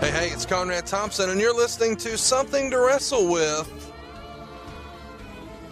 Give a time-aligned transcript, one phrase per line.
[0.00, 3.92] Hey, hey, it's Conrad Thompson, and you're listening to Something to Wrestle with.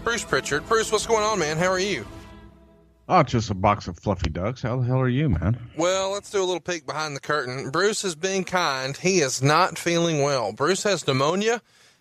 [0.05, 0.67] Bruce Pritchard.
[0.69, 1.59] Bruce, what's going on, man?
[1.59, 2.07] How are you?
[3.09, 4.63] Oh, just a box of fluffy ducks.
[4.63, 5.59] How the hell are you, man?
[5.77, 7.71] Well, let's do a little peek behind the curtain.
[7.71, 8.97] Bruce is being kind.
[8.97, 10.53] He is not feeling well.
[10.53, 11.61] Bruce has pneumonia,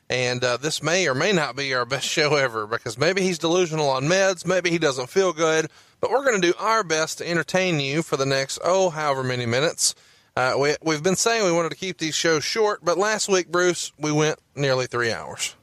[0.09, 3.39] and uh, this may or may not be our best show ever because maybe he's
[3.39, 5.69] delusional on meds, maybe he doesn't feel good,
[5.99, 9.23] but we're going to do our best to entertain you for the next, oh, however
[9.23, 9.95] many minutes.
[10.35, 13.49] Uh, we, we've been saying we wanted to keep these shows short, but last week,
[13.51, 15.55] Bruce, we went nearly three hours.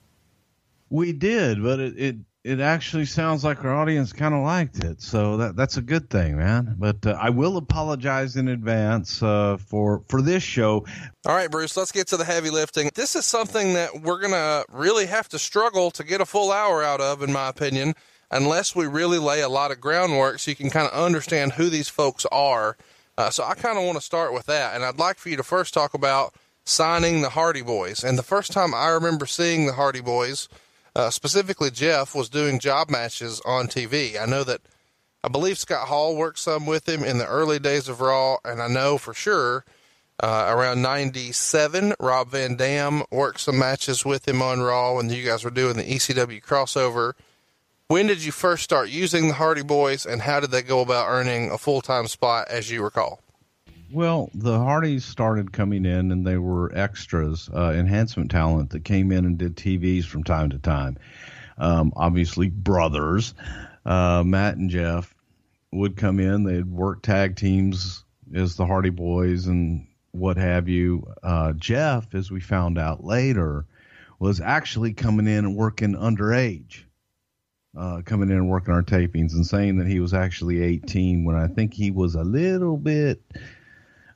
[0.90, 5.02] We did, but it it, it actually sounds like our audience kind of liked it,
[5.02, 6.76] so that that's a good thing, man.
[6.78, 10.86] But uh, I will apologize in advance uh, for for this show.
[11.26, 12.90] All right, Bruce, let's get to the heavy lifting.
[12.94, 16.82] This is something that we're gonna really have to struggle to get a full hour
[16.82, 17.94] out of, in my opinion,
[18.30, 21.68] unless we really lay a lot of groundwork so you can kind of understand who
[21.68, 22.76] these folks are.
[23.18, 25.36] Uh, so I kind of want to start with that, and I'd like for you
[25.36, 28.04] to first talk about signing the Hardy Boys.
[28.04, 30.48] And the first time I remember seeing the Hardy Boys,
[30.94, 34.16] uh, specifically Jeff, was doing job matches on TV.
[34.18, 34.60] I know that
[35.24, 38.62] I believe Scott Hall worked some with him in the early days of Raw, and
[38.62, 39.64] I know for sure
[40.22, 45.24] uh, around '97, Rob Van Dam worked some matches with him on Raw when you
[45.24, 47.14] guys were doing the ECW crossover.
[47.90, 51.08] When did you first start using the Hardy Boys, and how did they go about
[51.08, 53.22] earning a full time spot, as you recall?
[53.90, 59.10] Well, the Hardys started coming in, and they were extras, uh, enhancement talent that came
[59.10, 60.98] in and did TVs from time to time.
[61.56, 63.32] Um, obviously, brothers,
[63.86, 65.14] uh, Matt and Jeff,
[65.72, 66.44] would come in.
[66.44, 71.10] They'd work tag teams as the Hardy Boys and what have you.
[71.22, 73.64] Uh, Jeff, as we found out later,
[74.18, 76.82] was actually coming in and working underage
[77.78, 81.36] uh, coming in and working our tapings and saying that he was actually 18 when
[81.36, 83.22] I think he was a little bit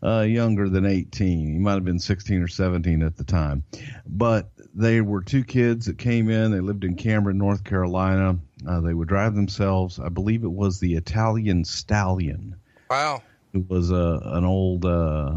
[0.03, 1.53] uh, younger than 18.
[1.53, 3.63] He might have been 16 or 17 at the time.
[4.07, 6.51] But they were two kids that came in.
[6.51, 8.37] They lived in Cameron, North Carolina.
[8.67, 10.01] Uh, they would drive themselves.
[10.01, 12.57] I believe it was the Italian Stallion.
[12.91, 13.23] Wow.
[13.55, 15.37] It was a an old uh,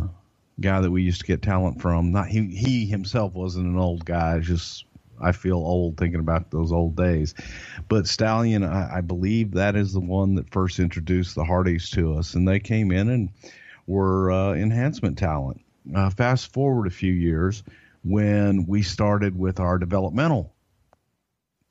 [0.59, 2.11] guy that we used to get talent from.
[2.11, 4.39] Not he he himself wasn't an old guy.
[4.39, 4.85] Just
[5.19, 7.33] I feel old thinking about those old days.
[7.87, 12.15] But Stallion, I, I, believe that is the one that first introduced the Hardys to
[12.15, 13.29] us, and they came in and
[13.87, 15.61] were uh, enhancement talent.
[15.95, 17.63] Uh, fast forward a few years
[18.03, 20.53] when we started with our developmental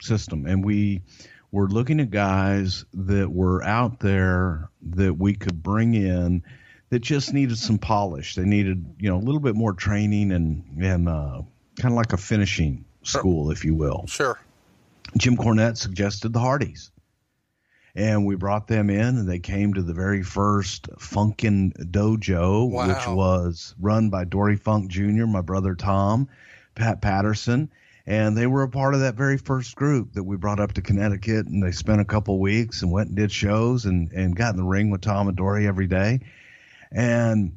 [0.01, 1.03] system, and we
[1.51, 6.43] were looking at guys that were out there that we could bring in
[6.91, 8.35] that just needed some polish.
[8.35, 11.43] They needed, you know, a little bit more training and and uh,
[11.81, 14.05] kind of like a finishing school, if you will.
[14.07, 14.39] Sure.
[15.17, 16.91] Jim Cornette suggested the Hardys.
[17.97, 22.89] And we brought them in, and they came to the very first Funkin' Dojo, wow.
[22.89, 26.29] which was run by Dory Funk Jr., my brother Tom,
[26.75, 27.71] Pat Patterson.
[28.07, 30.83] And they were a part of that very first group that we brought up to
[30.83, 31.47] Connecticut.
[31.47, 34.57] And they spent a couple weeks and went and did shows and, and got in
[34.57, 36.21] the ring with Tom and Dory every day.
[36.91, 37.57] And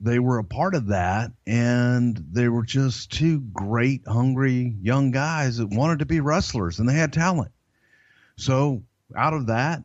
[0.00, 5.56] they were a part of that and they were just two great hungry young guys
[5.56, 7.50] that wanted to be wrestlers and they had talent.
[8.36, 8.82] So
[9.16, 9.82] out of that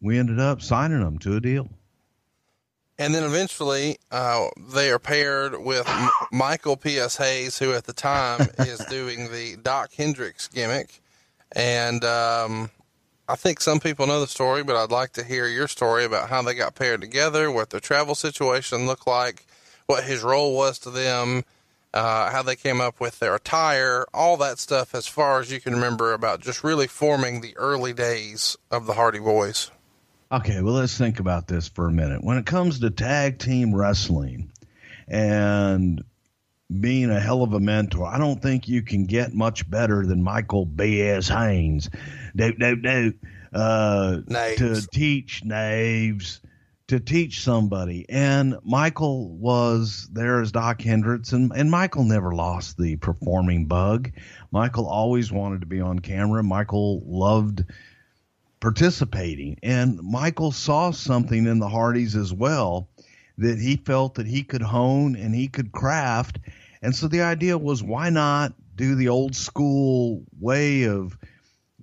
[0.00, 1.70] we ended up signing them to a deal.
[2.98, 7.92] And then eventually uh, they are paired with M- michael ps hayes who at the
[7.92, 11.00] time is doing the doc hendrix gimmick.
[11.56, 12.70] And um,
[13.28, 16.28] I think some people know the story, but I'd like to hear your story about
[16.28, 19.46] how they got paired together, what their travel situation looked like,
[19.86, 21.44] what his role was to them,
[21.92, 25.60] uh, how they came up with their attire, all that stuff as far as you
[25.60, 29.70] can remember about just really forming the early days of the Hardy Boys.
[30.32, 32.24] Okay, well, let's think about this for a minute.
[32.24, 34.50] When it comes to tag team wrestling,
[35.06, 36.02] and
[36.80, 38.06] being a hell of a mentor.
[38.06, 41.28] I don't think you can get much better than Michael P.S.
[41.28, 41.90] Hayes.
[42.34, 43.14] Dope, dope, dope.
[43.52, 44.20] Uh,
[44.56, 46.40] to teach knaves,
[46.88, 48.04] to teach somebody.
[48.08, 54.10] And Michael was there as Doc Hendrix, and, and Michael never lost the performing bug.
[54.50, 56.42] Michael always wanted to be on camera.
[56.42, 57.64] Michael loved
[58.60, 59.58] participating.
[59.62, 62.88] And Michael saw something in the Hardys as well
[63.38, 66.38] that he felt that he could hone and he could craft.
[66.82, 71.16] And so the idea was why not do the old school way of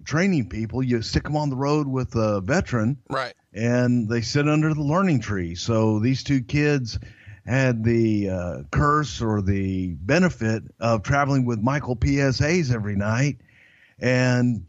[0.03, 0.83] training people?
[0.83, 2.97] You stick them on the road with a veteran.
[3.09, 5.55] Right and they sit under the learning tree.
[5.55, 6.99] So these two kids
[7.45, 12.39] had the uh, curse or the benefit of traveling with Michael P.S.
[12.39, 13.41] Hayes every night
[13.99, 14.65] and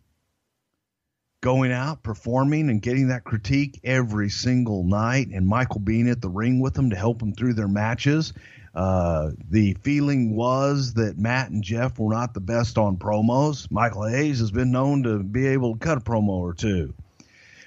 [1.42, 6.28] going out, performing, and getting that critique every single night, and Michael being at the
[6.28, 8.32] ring with them to help them through their matches.
[8.74, 13.70] Uh, the feeling was that Matt and Jeff were not the best on promos.
[13.70, 16.94] Michael Hayes has been known to be able to cut a promo or two.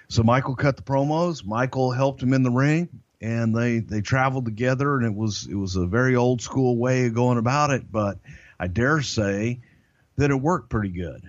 [0.07, 1.45] So Michael cut the promos.
[1.45, 2.89] Michael helped him in the ring,
[3.21, 4.97] and they they traveled together.
[4.97, 8.17] And it was it was a very old school way of going about it, but
[8.59, 9.59] I dare say
[10.17, 11.21] that it worked pretty good.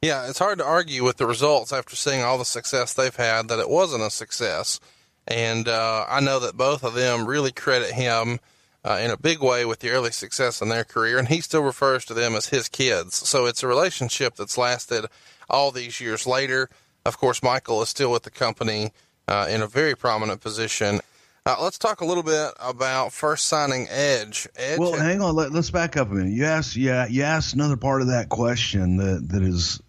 [0.00, 3.48] Yeah, it's hard to argue with the results after seeing all the success they've had
[3.48, 4.80] that it wasn't a success.
[5.28, 8.40] And uh, I know that both of them really credit him
[8.84, 11.62] uh, in a big way with the early success in their career, and he still
[11.62, 13.14] refers to them as his kids.
[13.28, 15.06] So it's a relationship that's lasted
[15.48, 16.68] all these years later.
[17.04, 18.92] Of course, Michael is still with the company
[19.28, 21.00] uh, in a very prominent position.
[21.44, 24.48] Uh, let's talk a little bit about first signing Edge.
[24.54, 25.34] Edge well, hang on.
[25.34, 26.32] Let, us back up a minute.
[26.32, 29.80] You asked, yeah, you asked another part of that question that that is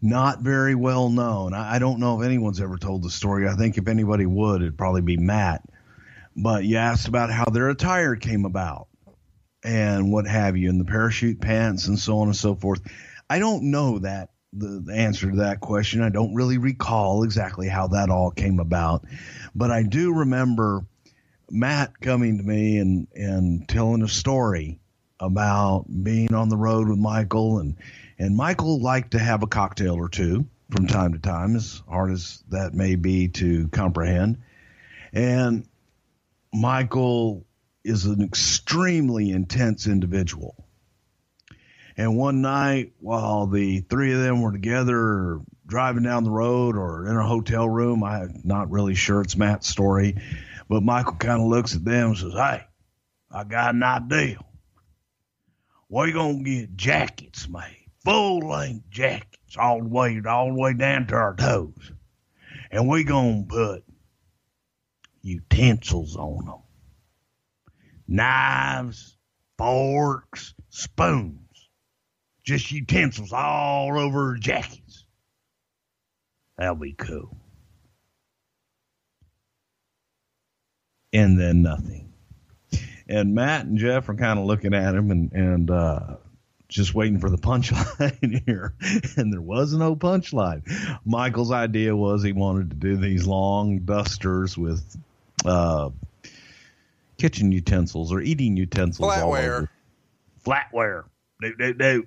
[0.00, 1.52] not very well known.
[1.52, 3.48] I, I don't know if anyone's ever told the story.
[3.48, 5.62] I think if anybody would, it'd probably be Matt.
[6.36, 8.88] But you asked about how their attire came about
[9.62, 12.82] and what have you, and the parachute pants and so on and so forth.
[13.30, 16.02] I don't know that the, the answer to that question.
[16.02, 19.04] I don't really recall exactly how that all came about,
[19.54, 20.84] but I do remember
[21.50, 24.80] Matt coming to me and, and telling a story
[25.20, 27.76] about being on the road with Michael and
[28.18, 32.12] and Michael liked to have a cocktail or two from time to time, as hard
[32.12, 34.38] as that may be to comprehend.
[35.12, 35.66] And
[36.54, 37.44] Michael
[37.82, 40.54] is an extremely intense individual.
[41.96, 47.08] And one night, while the three of them were together driving down the road or
[47.08, 50.16] in a hotel room, I'm not really sure it's Matt's story,
[50.68, 52.62] but Michael kind of looks at them and says, Hey,
[53.32, 54.38] I got an idea.
[55.88, 60.74] We're going to get jackets made, full length jackets, all the way, all the way
[60.74, 61.92] down to our toes.
[62.70, 63.84] And we're going to put
[65.24, 66.60] utensils on them
[68.06, 69.16] knives,
[69.56, 71.40] forks, spoons
[72.44, 75.06] just utensils all over her jackets.
[76.58, 77.36] That'll be cool.
[81.12, 82.12] And then nothing.
[83.08, 86.16] And Matt and Jeff are kind of looking at him and, and, uh,
[86.68, 88.74] just waiting for the punchline here.
[89.16, 90.62] And there was no punchline.
[91.04, 94.82] Michael's idea was he wanted to do these long dusters with,
[95.44, 95.90] uh,
[97.18, 99.12] kitchen utensils or eating utensils.
[99.12, 99.68] Flatware.
[100.44, 101.04] Flatware.
[101.40, 102.06] Do, do, do.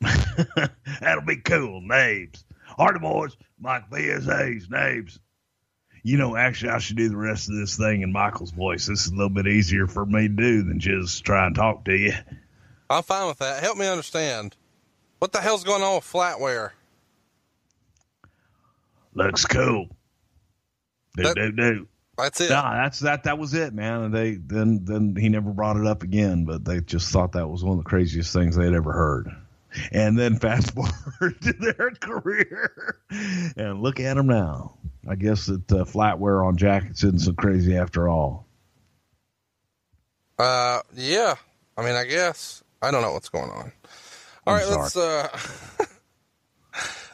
[1.00, 1.80] That'll be cool.
[1.80, 2.44] Names.
[3.00, 5.18] Boys, Mike BSA's names.
[6.02, 8.86] You know, actually, I should do the rest of this thing in Michael's voice.
[8.86, 11.84] This is a little bit easier for me to do than just try and talk
[11.84, 12.14] to you.
[12.88, 13.62] I'm fine with that.
[13.62, 14.56] Help me understand.
[15.18, 16.70] What the hell's going on with flatware?
[19.12, 19.88] Looks cool.
[21.22, 21.88] Do that, do do.
[22.18, 22.50] That's it.
[22.50, 23.24] Nah, that's that.
[23.24, 24.02] That was it, man.
[24.02, 26.44] And they then then he never brought it up again.
[26.44, 29.30] But they just thought that was one of the craziest things they'd ever heard.
[29.92, 32.96] And then fast forward to their career,
[33.56, 34.76] and look at them now.
[35.08, 38.46] I guess that uh, flatware on jackets isn't so crazy after all.
[40.38, 41.36] Uh, yeah.
[41.76, 43.72] I mean, I guess I don't know what's going on.
[44.46, 45.28] All right, let's uh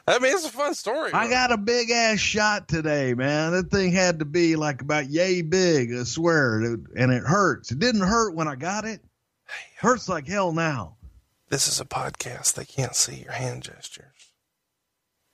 [0.08, 1.12] I mean, it's a fun story.
[1.12, 3.52] I got a big ass shot today, man.
[3.52, 6.60] That thing had to be like about yay big, I swear.
[6.60, 7.72] And it hurts.
[7.72, 9.00] It didn't hurt when I got it.
[9.78, 10.96] hurts like hell now.
[11.48, 12.54] This is a podcast.
[12.54, 14.04] They can't see your hand gestures.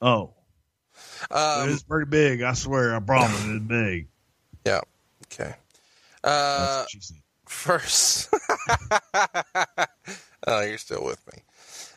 [0.00, 0.34] Oh.
[1.30, 2.42] Um, it is pretty big.
[2.42, 2.94] I swear.
[2.94, 4.08] I promise it's big.
[4.66, 4.80] Yeah.
[5.26, 5.54] Okay.
[6.24, 6.84] Uh,
[7.46, 8.32] first.
[10.46, 11.42] oh, you're still with me.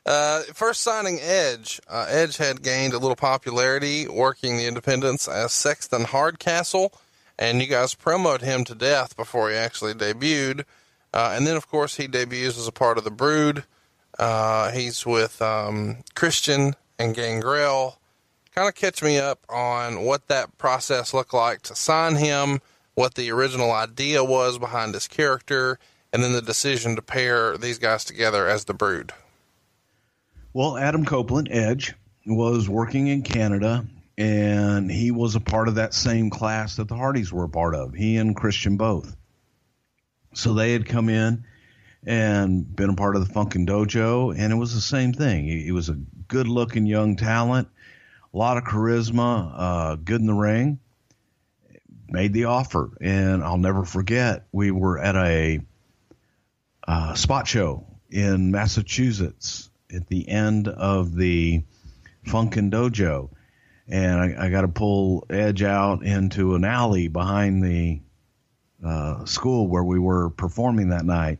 [0.06, 1.82] Uh, first signing Edge.
[1.90, 6.94] Uh, Edge had gained a little popularity working the independents as Sexton Hardcastle,
[7.40, 10.64] and you guys promoted him to death before he actually debuted.
[11.12, 13.64] Uh, and then, of course, he debuts as a part of the Brood.
[14.20, 17.98] Uh, he's with um, Christian and Gangrel.
[18.54, 22.62] Kind of catch me up on what that process looked like to sign him,
[22.94, 25.80] what the original idea was behind his character,
[26.14, 29.12] and then the decision to pair these guys together as the Brood.
[30.56, 31.96] Well, Adam Copeland, Edge,
[32.26, 33.86] was working in Canada,
[34.18, 37.76] and he was a part of that same class that the Hardys were a part
[37.76, 37.94] of.
[37.94, 39.18] He and Christian both.
[40.34, 41.44] So they had come in
[42.08, 45.44] and been a part of the Funkin' Dojo, and it was the same thing.
[45.44, 47.68] He, he was a good-looking young talent,
[48.34, 50.80] a lot of charisma, uh, good in the ring.
[52.08, 54.46] Made the offer, and I'll never forget.
[54.54, 55.60] We were at a
[56.88, 61.63] uh, spot show in Massachusetts at the end of the
[62.25, 63.30] Funkin' Dojo,
[63.88, 68.01] and I, I got to pull Edge out into an alley behind the
[68.84, 71.39] uh, school where we were performing that night,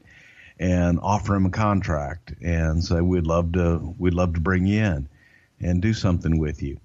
[0.60, 4.82] and offer him a contract and say we'd love to we'd love to bring you
[4.82, 5.10] in
[5.60, 6.80] and do something with you.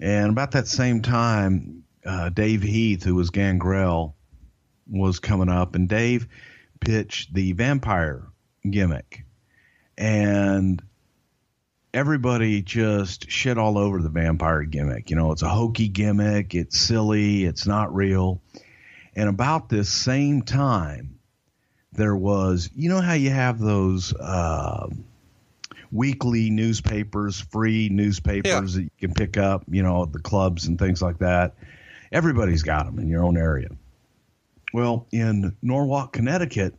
[0.00, 4.14] And about that same time, uh, Dave Heath, who was Gangrel,
[4.90, 6.26] was coming up, and Dave
[6.80, 8.24] pitched the vampire
[8.68, 9.24] gimmick,
[9.96, 10.82] and
[11.94, 15.10] everybody just shit all over the vampire gimmick.
[15.10, 18.42] You know, it's a hokey gimmick, it's silly, it's not real.
[19.14, 21.20] And about this same time,
[21.92, 24.88] there was, you know, how you have those uh,
[25.92, 28.80] weekly newspapers, free newspapers yeah.
[28.80, 31.54] that you can pick up, you know, the clubs and things like that.
[32.10, 33.68] Everybody's got them in your own area.
[34.72, 36.74] Well, in Norwalk, Connecticut,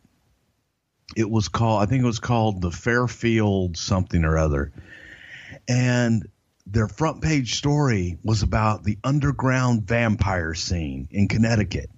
[1.15, 4.73] it was called, I think it was called the Fairfield something or other.
[5.67, 6.27] And
[6.67, 11.89] their front page story was about the underground vampire scene in Connecticut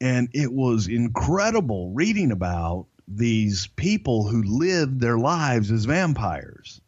[0.00, 6.80] and it was incredible reading about these people who lived their lives as vampires.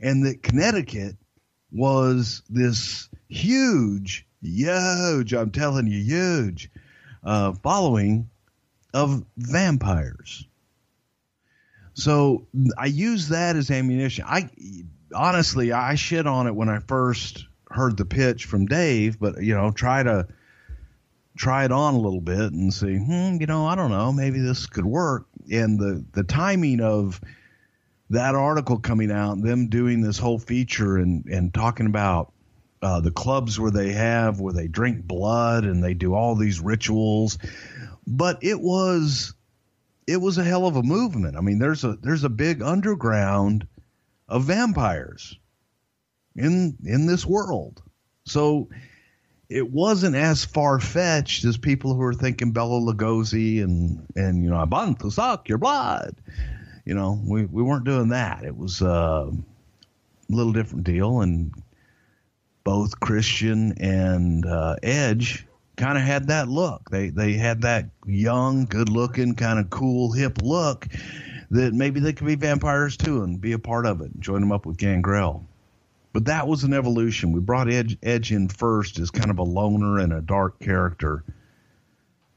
[0.00, 1.16] And that Connecticut
[1.70, 6.70] was this huge, huge, I'm telling you, huge
[7.22, 8.30] uh, following
[8.94, 10.46] of vampires.
[11.94, 12.46] So
[12.76, 14.24] I use that as ammunition.
[14.28, 14.50] I
[15.14, 19.54] honestly, I shit on it when I first heard the pitch from Dave, but you
[19.54, 20.26] know, try to
[21.36, 24.40] try it on a little bit and see, hmm, you know, I don't know, maybe
[24.40, 25.26] this could work.
[25.50, 27.20] And the the timing of
[28.10, 32.32] that article coming out, them doing this whole feature and and talking about
[32.82, 36.60] uh, the clubs where they have where they drink blood and they do all these
[36.60, 37.38] rituals,
[38.06, 39.34] but it was
[40.06, 41.36] it was a hell of a movement.
[41.36, 43.66] I mean, there's a there's a big underground
[44.28, 45.38] of vampires
[46.36, 47.82] in in this world.
[48.24, 48.68] So
[49.48, 54.50] it wasn't as far fetched as people who are thinking Bela Lugosi and and you
[54.50, 56.16] know I want to suck your blood.
[56.84, 58.44] You know, we we weren't doing that.
[58.44, 61.52] It was uh, a little different deal, and
[62.62, 65.46] both Christian and uh, Edge
[65.76, 66.90] kind of had that look.
[66.90, 70.86] They they had that young, good looking, kind of cool, hip look
[71.50, 74.12] that maybe they could be vampires too and be a part of it.
[74.12, 75.44] And join them up with Gangrel.
[76.12, 77.32] But that was an evolution.
[77.32, 81.24] We brought Edge, Edge in first as kind of a loner and a dark character.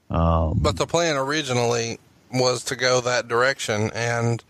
[0.09, 1.99] Um, but the plan originally
[2.33, 4.43] was to go that direction, and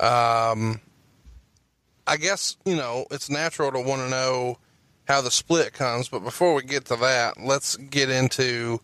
[0.00, 0.80] um,
[2.06, 4.58] I guess you know it's natural to want to know
[5.08, 6.08] how the split comes.
[6.08, 8.80] But before we get to that, let's get into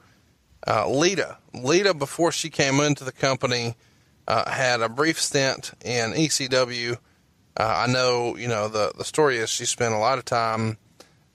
[0.66, 1.38] uh, Lita.
[1.52, 3.76] Lita, before she came into the company,
[4.26, 6.99] uh, had a brief stint in ECW
[7.57, 10.76] uh, I know, you know, the, the story is she spent a lot of time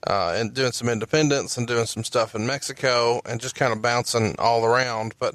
[0.06, 3.80] uh, and doing some independence and doing some stuff in Mexico and just kind of
[3.80, 5.14] bouncing all around.
[5.18, 5.34] But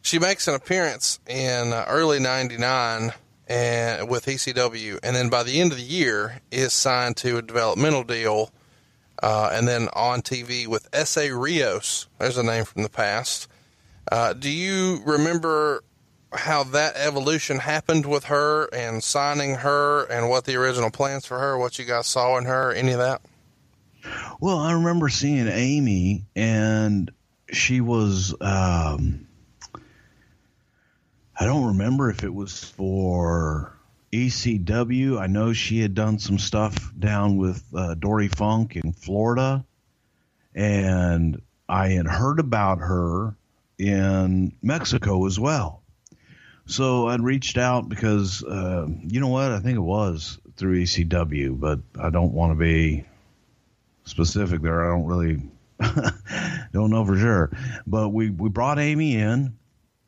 [0.00, 3.12] she makes an appearance in uh, early 99
[3.48, 5.00] and with ECW.
[5.02, 8.50] And then by the end of the year is signed to a developmental deal.
[9.22, 12.08] Uh, and then on TV with Essa Rios.
[12.18, 13.48] There's a name from the past.
[14.10, 15.84] Uh, do you remember
[16.32, 21.38] how that evolution happened with her and signing her and what the original plans for
[21.38, 23.20] her, what you guys saw in her, any of that?
[24.40, 27.10] Well, I remember seeing Amy and
[27.52, 29.28] she was, um,
[31.38, 33.76] I don't remember if it was for
[34.12, 35.18] ECW.
[35.18, 39.64] I know she had done some stuff down with uh, Dory Funk in Florida.
[40.54, 43.34] And I had heard about her
[43.78, 45.82] in Mexico as well.
[46.66, 49.50] So I'd reached out because uh, you know what?
[49.50, 53.04] I think it was through ECW, but I don't want to be
[54.04, 54.84] specific there.
[54.84, 55.42] I don't really
[56.72, 57.50] don't know for sure.
[57.86, 59.56] But we we brought Amy in,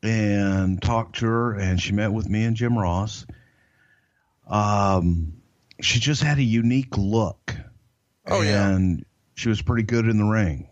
[0.01, 3.25] and talked to her, and she met with me and Jim Ross.
[4.47, 5.33] Um,
[5.81, 7.55] she just had a unique look.
[8.27, 8.69] Oh, yeah.
[8.69, 10.67] and she was pretty good in the ring.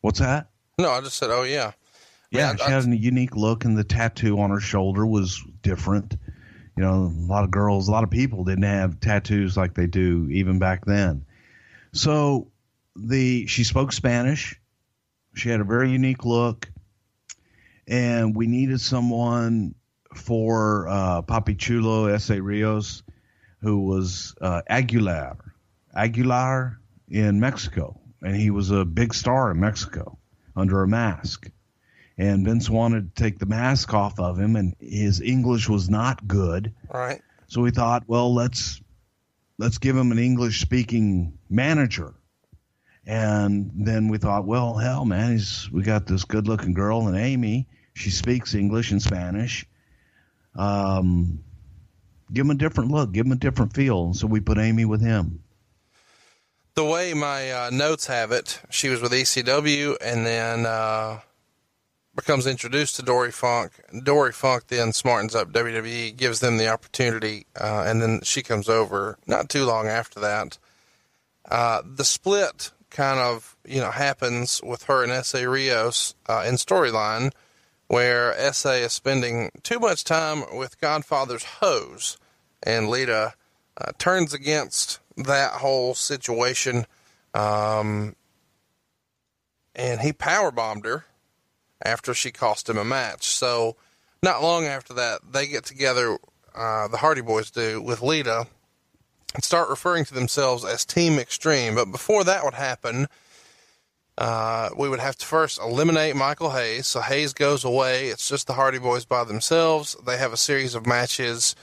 [0.00, 0.50] What's that?
[0.78, 1.72] No, I just said, oh yeah.
[2.30, 6.16] Yeah, she I- had a unique look, and the tattoo on her shoulder was different.
[6.76, 9.86] You know, a lot of girls, a lot of people didn't have tattoos like they
[9.86, 11.24] do even back then.
[11.92, 12.48] So
[12.96, 14.60] the she spoke Spanish.
[15.34, 16.68] She had a very unique look,
[17.86, 19.74] and we needed someone
[20.16, 23.02] for uh, Papi Chulo Essa Rios,
[23.60, 25.36] who was uh, Aguilar,
[25.94, 26.78] Aguilar
[27.08, 30.18] in Mexico, and he was a big star in Mexico
[30.56, 31.50] under a mask
[32.16, 36.26] and Vince wanted to take the mask off of him, and his English was not
[36.26, 36.72] good.
[36.92, 37.20] Right.
[37.48, 38.80] So we thought, well, let's
[39.58, 42.14] let's give him an English speaking manager.
[43.06, 47.16] And then we thought, well, hell, man, he's we got this good looking girl and
[47.16, 47.68] Amy.
[47.94, 49.66] She speaks English and Spanish.
[50.56, 51.40] Um,
[52.32, 54.14] give him a different look, give him a different feel.
[54.14, 55.40] So we put Amy with him.
[56.74, 61.20] The way my uh, notes have it, she was with ECW and then uh,
[62.16, 63.72] becomes introduced to Dory Funk.
[64.02, 68.68] Dory Funk then smartens up WWE, gives them the opportunity, uh, and then she comes
[68.68, 70.58] over not too long after that.
[71.48, 76.54] Uh, the split kind of you know happens with her and Essa Rios uh, in
[76.54, 77.32] storyline,
[77.88, 82.16] where Essa is spending too much time with Godfather's hose,
[82.62, 83.34] and Lita
[83.76, 86.86] uh, turns against that whole situation,
[87.34, 88.16] um,
[89.74, 91.04] and he power bombed her
[91.84, 93.26] after she cost him a match.
[93.26, 93.76] So,
[94.22, 96.18] not long after that, they get together.
[96.54, 98.46] Uh, the Hardy Boys do with Lita
[99.34, 101.74] and start referring to themselves as Team Extreme.
[101.74, 103.08] But before that would happen,
[104.16, 106.86] uh, we would have to first eliminate Michael Hayes.
[106.86, 108.08] So Hayes goes away.
[108.08, 109.96] It's just the Hardy Boys by themselves.
[110.06, 111.56] They have a series of matches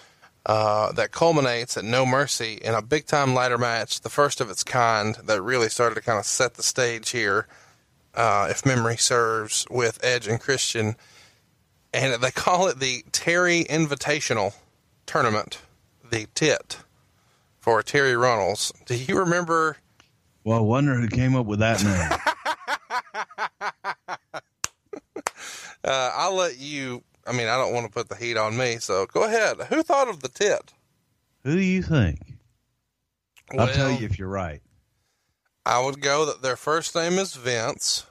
[0.45, 4.49] uh, that culminates at No Mercy in a big time ladder match, the first of
[4.49, 7.47] its kind that really started to kind of set the stage here,
[8.15, 10.95] uh, if memory serves, with Edge and Christian.
[11.93, 14.55] And they call it the Terri Invitational
[15.05, 15.59] Tournament,
[16.09, 16.79] the TIT,
[17.59, 18.73] for Terri Runnels.
[18.85, 19.77] Do you remember?
[20.43, 22.19] Well, I wonder who came up with that name.
[25.83, 27.03] Uh, I'll let you.
[27.25, 29.57] I mean, I don't want to put the heat on me, so go ahead.
[29.69, 30.73] Who thought of the tit?
[31.43, 32.19] who do you think?
[33.57, 34.61] I'll tell you if you're right.
[35.65, 38.05] I would go that their first name is Vince,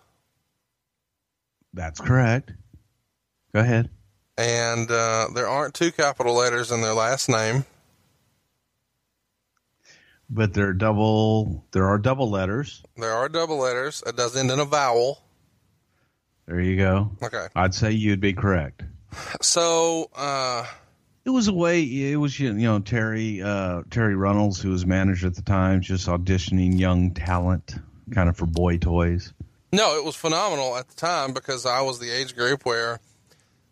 [1.73, 2.53] That's correct.
[3.55, 3.89] Go ahead.
[4.37, 7.65] and uh, there aren't two capital letters in their last name.
[10.31, 11.65] But there are double.
[11.73, 12.83] There are double letters.
[12.97, 14.03] There are double letters.
[14.07, 15.23] It does end in a vowel.
[16.47, 17.11] There you go.
[17.23, 17.47] Okay.
[17.55, 18.83] I'd say you'd be correct.
[19.41, 20.67] So, uh,
[21.25, 21.83] It was a way.
[21.83, 26.07] It was you know Terri uh, Terri Runnels, who was manager at the time, just
[26.09, 27.75] auditioning young talent,
[28.13, 29.33] kind of for boy toys.
[29.73, 33.01] no, it was phenomenal at the time because I was the age group where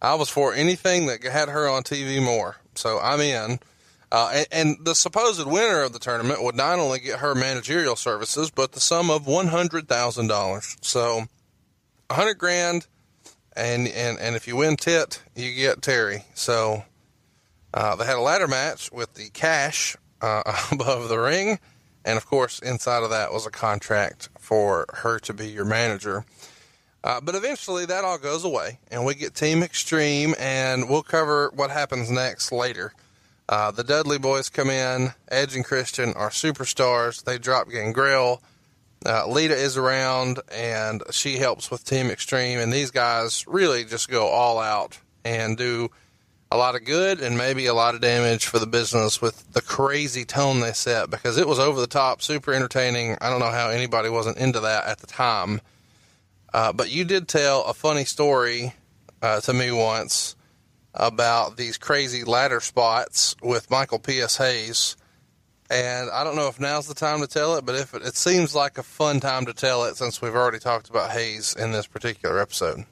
[0.02, 2.56] I was for anything that had her on TV more.
[2.74, 3.58] So I'm in.
[4.10, 7.96] Uh, and, and the supposed winner of the tournament would not only get her managerial
[7.96, 10.76] services, but the sum of one hundred thousand dollars.
[10.80, 11.24] So,
[12.08, 12.86] a hundred grand,
[13.54, 16.24] and and and if you win tit, you get Terri.
[16.34, 16.84] So,
[17.74, 20.42] uh, they had a ladder match with the cash uh,
[20.72, 21.58] above the ring,
[22.04, 26.24] and of course, inside of that was a contract for her to be your manager.
[27.04, 31.50] Uh, but eventually, that all goes away, and we get Team Extreme, and we'll cover
[31.54, 32.92] what happens next later.
[33.48, 35.14] Uh, the Dudley boys come in.
[35.28, 37.24] Edge and Christian are superstars.
[37.24, 38.42] They drop Gangrel.
[39.06, 42.58] Uh, Lita is around, and she helps with Team Extreme.
[42.58, 45.90] And these guys really just go all out and do
[46.50, 49.60] a lot of good and maybe a lot of damage for the business with the
[49.60, 53.16] crazy tone they set because it was over the top, super entertaining.
[53.20, 55.60] I don't know how anybody wasn't into that at the time.
[56.52, 58.74] Uh, but you did tell a funny story
[59.20, 60.36] uh, to me once
[60.98, 64.36] about these crazy ladder spots with Michael P.S.
[64.36, 64.96] Hayes.
[65.70, 68.16] And I don't know if now's the time to tell it, but if it, it
[68.16, 71.72] seems like a fun time to tell it since we've already talked about Hayes in
[71.72, 72.84] this particular episode.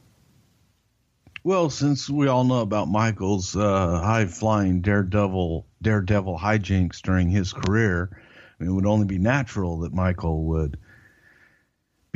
[1.42, 7.53] Well, since we all know about Michael's uh, high flying daredevil daredevil hijinks during his
[7.53, 10.77] career, I mean, it would only be natural that Michael would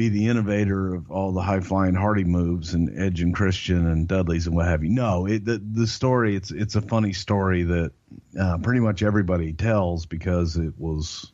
[0.00, 4.08] be the innovator of all the high flying Hardy moves and Edge and Christian and
[4.08, 4.88] Dudley's and what have you.
[4.88, 7.92] No, it, the the story it's it's a funny story that
[8.40, 11.30] uh, pretty much everybody tells because it was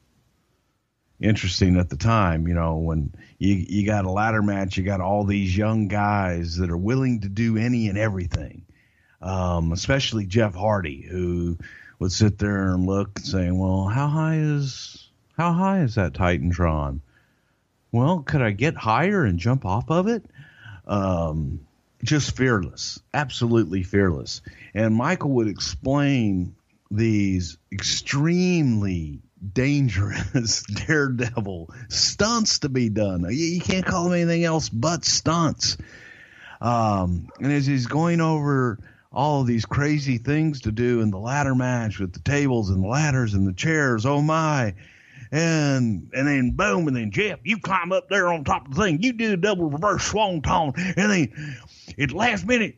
[1.21, 2.49] interesting at the time.
[2.49, 6.57] You know, when you you got a ladder match, you got all these young guys
[6.57, 8.63] that are willing to do any and everything.
[9.23, 11.57] Um, especially Jeff Hardy, who
[12.01, 17.01] would sit there and look saying, "Well, how high is how high is that Titantron?
[17.97, 20.25] Well, could I get higher and jump off of it?"
[20.87, 21.61] Um,
[22.05, 24.43] just fearless, absolutely fearless.
[24.75, 26.55] And Michael would explain
[26.91, 29.21] these extremely
[29.53, 33.27] dangerous daredevil stunts to be done.
[33.31, 35.77] You, can't call them anything else but stunts.
[36.61, 38.79] Um, and as he's going over
[39.13, 42.83] all of these crazy things to do in the ladder match with the tables and
[42.83, 44.75] the ladders and the chairs, oh my.
[45.33, 48.83] And and then boom, and then Jeff, you climb up there on top of the
[48.83, 51.57] thing, you do a double reverse swanton, and then
[51.99, 52.77] at the last minute,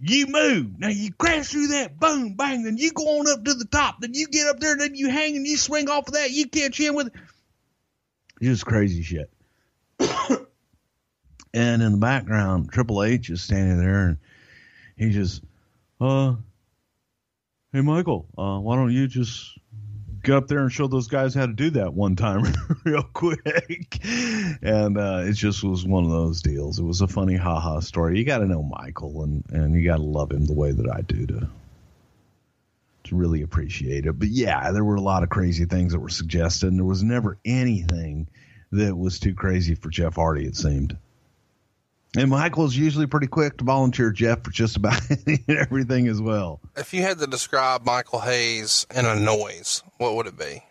[0.00, 0.78] you move.
[0.78, 4.00] Now you crash through that, boom, bang, then you go on up to the top,
[4.00, 6.48] then you get up there, then you hang and you swing off of that, you
[6.48, 7.12] catch him with
[8.40, 9.30] just crazy shit.
[11.52, 14.18] and in the background, Triple H is standing there and
[14.96, 15.42] he just,
[16.00, 16.36] uh,
[17.72, 19.58] hey Michael, uh, why don't you just
[20.28, 22.44] get up there and show those guys how to do that one time
[22.84, 23.98] real quick.
[24.62, 26.78] And uh, it just was one of those deals.
[26.78, 28.18] It was a funny haha story.
[28.18, 30.90] You got to know Michael and, and you got to love him the way that
[30.90, 31.48] I do to
[33.04, 34.18] to really appreciate it.
[34.18, 36.66] But yeah, there were a lot of crazy things that were suggested.
[36.66, 38.28] And there was never anything
[38.72, 40.94] that was too crazy for Jeff Hardy, it seemed.
[42.16, 45.00] And Michael's usually pretty quick to volunteer Jeff for just about
[45.48, 46.60] everything as well.
[46.76, 50.64] If you had to describe Michael Hayes in a noise, what would it be?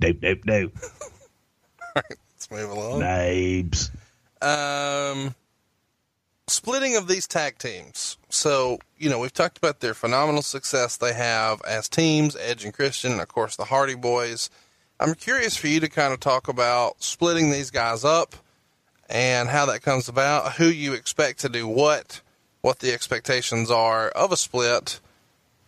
[0.00, 0.72] Dope, dope, dope.
[0.82, 3.00] All right, let's move along.
[3.00, 3.90] Nabes.
[4.42, 5.34] Um,
[6.48, 8.18] splitting of these tag teams.
[8.30, 12.74] So, you know, we've talked about their phenomenal success they have as teams, Edge and
[12.74, 14.50] Christian, and of course the Hardy Boys.
[14.98, 18.34] I'm curious for you to kind of talk about splitting these guys up
[19.10, 22.20] and how that comes about, who you expect to do what,
[22.60, 25.00] what the expectations are of a split,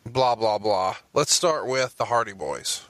[0.07, 0.97] blah, blah, blah.
[1.13, 2.87] Let's start with the Hardy Boys.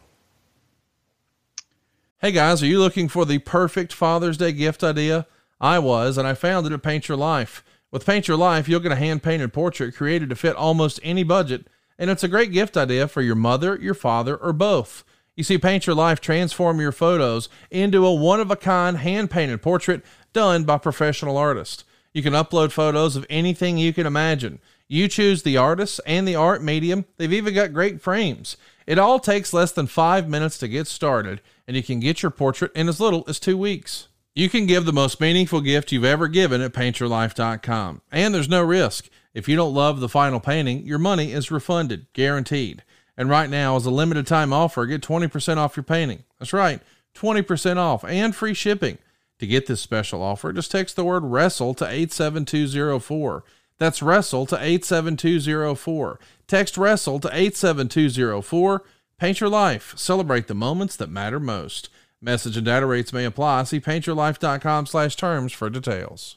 [2.20, 5.26] Hey guys, are you looking for the perfect Father's Day gift idea?
[5.58, 7.64] I was, and I found it at Paint Your Life.
[7.90, 11.24] With Paint Your Life, you'll get a hand painted portrait created to fit almost any
[11.24, 11.66] budget,
[11.98, 15.02] and it's a great gift idea for your mother, your father, or both.
[15.34, 19.30] You see, Paint Your Life transform your photos into a one of a kind hand
[19.30, 21.84] painted portrait done by professional artists.
[22.12, 24.60] You can upload photos of anything you can imagine.
[24.88, 27.06] You choose the artist and the art medium.
[27.16, 28.56] They've even got great frames.
[28.86, 32.30] It all takes less than five minutes to get started, and you can get your
[32.30, 34.08] portrait in as little as two weeks.
[34.34, 38.02] You can give the most meaningful gift you've ever given at paintyourlife.com.
[38.10, 39.08] And there's no risk.
[39.34, 42.82] If you don't love the final painting, your money is refunded, guaranteed.
[43.16, 46.24] And right now, as a limited time offer, get 20% off your painting.
[46.38, 46.80] That's right,
[47.14, 48.98] 20% off and free shipping.
[49.42, 53.42] To get this special offer, just text the word wrestle to 87204.
[53.76, 56.20] That's wrestle to 87204.
[56.46, 58.84] Text wrestle to 87204.
[59.18, 59.94] Paint your life.
[59.98, 61.88] Celebrate the moments that matter most.
[62.20, 63.64] Message and data rates may apply.
[63.64, 66.36] See paintyourlife.com slash terms for details.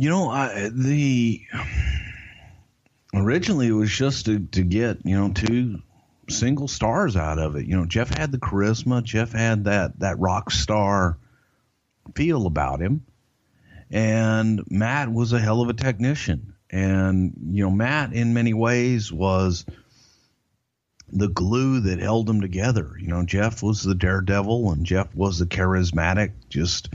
[0.00, 1.42] You know, I, the
[3.12, 5.82] originally it was just to, to get you know two
[6.26, 7.66] single stars out of it.
[7.66, 9.04] You know, Jeff had the charisma.
[9.04, 11.18] Jeff had that that rock star
[12.14, 13.04] feel about him,
[13.90, 16.54] and Matt was a hell of a technician.
[16.70, 19.66] And you know, Matt in many ways was
[21.12, 22.92] the glue that held them together.
[22.98, 26.88] You know, Jeff was the daredevil, and Jeff was the charismatic, just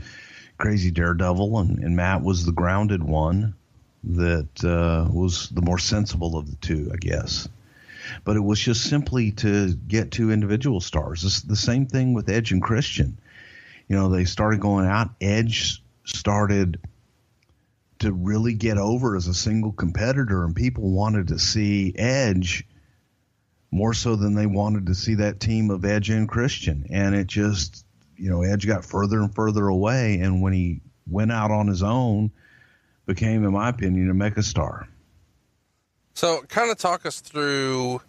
[0.58, 3.54] crazy daredevil, and, and Matt was the grounded one
[4.04, 7.48] that uh, was the more sensible of the two, I guess.
[8.24, 11.24] But it was just simply to get two individual stars.
[11.24, 13.18] It's the same thing with Edge and Christian.
[13.88, 15.10] You know, they started going out.
[15.20, 16.78] Edge started
[17.98, 22.64] to really get over as a single competitor, and people wanted to see Edge
[23.70, 26.86] more so than they wanted to see that team of Edge and Christian.
[26.90, 27.85] And it just
[28.16, 31.82] you know, Edge got further and further away, and when he went out on his
[31.82, 32.30] own,
[33.06, 34.86] became, in my opinion, a megastar.
[36.14, 38.00] So, kind of talk us through,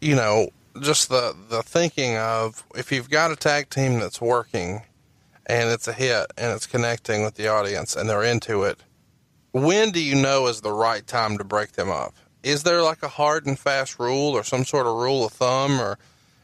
[0.00, 4.82] you know, just the the thinking of if you've got a tag team that's working
[5.46, 8.78] and it's a hit and it's connecting with the audience and they're into it,
[9.52, 12.14] when do you know is the right time to break them up?
[12.42, 15.80] Is there like a hard and fast rule or some sort of rule of thumb
[15.80, 15.98] or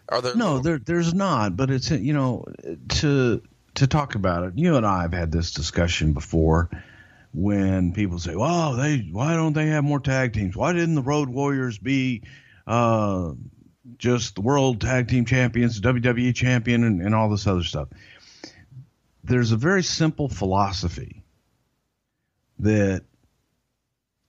[0.08, 2.44] are there No, there there's not, but it's you know
[2.88, 3.42] to
[3.74, 4.52] to talk about it.
[4.56, 6.70] You and I have had this discussion before
[7.32, 10.56] when people say, "Well, they why don't they have more tag teams?
[10.56, 12.22] Why didn't the Road Warriors be
[12.66, 13.32] uh,
[13.98, 17.88] just the World Tag Team Champions, the WWE Champion, and, and all this other stuff?"
[19.24, 21.24] There's a very simple philosophy
[22.58, 23.04] that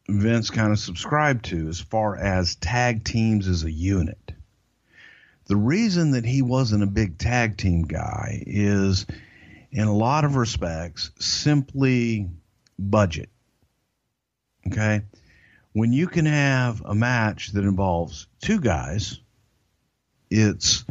[0.08, 4.25] Vince kind of subscribed to as far as tag teams as a unit.
[5.46, 9.06] The reason that he wasn't a big tag team guy is,
[9.72, 12.30] in a lot of respects, simply
[12.80, 13.30] budget.
[14.68, 15.02] Okay?
[15.74, 19.20] When you can have a match that involves two guys,
[20.32, 20.86] it's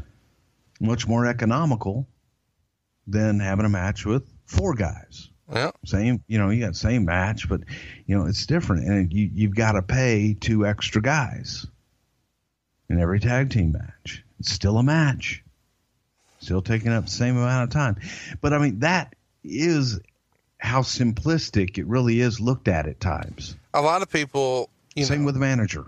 [0.81, 2.07] much more economical
[3.07, 5.31] than having a match with four guys.
[5.53, 5.73] Yeah.
[5.85, 7.61] Same, you know, you got same match, but
[8.07, 11.67] you know it's different, and you you've got to pay two extra guys
[12.89, 14.24] in every tag team match.
[14.45, 15.43] It's still a match,
[16.41, 17.97] still taking up the same amount of time.
[18.43, 19.99] But I mean, that is
[20.59, 23.57] how simplistic it really is looked at at times.
[23.73, 25.87] A lot of people, you Same know, with the manager.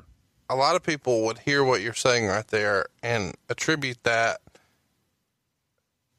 [0.48, 4.38] a lot of people would hear what you're saying right there and attribute that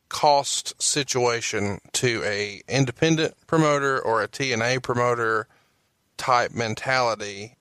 [0.09, 5.47] cost situation to a independent promoter or a TNA promoter
[6.17, 7.56] type mentality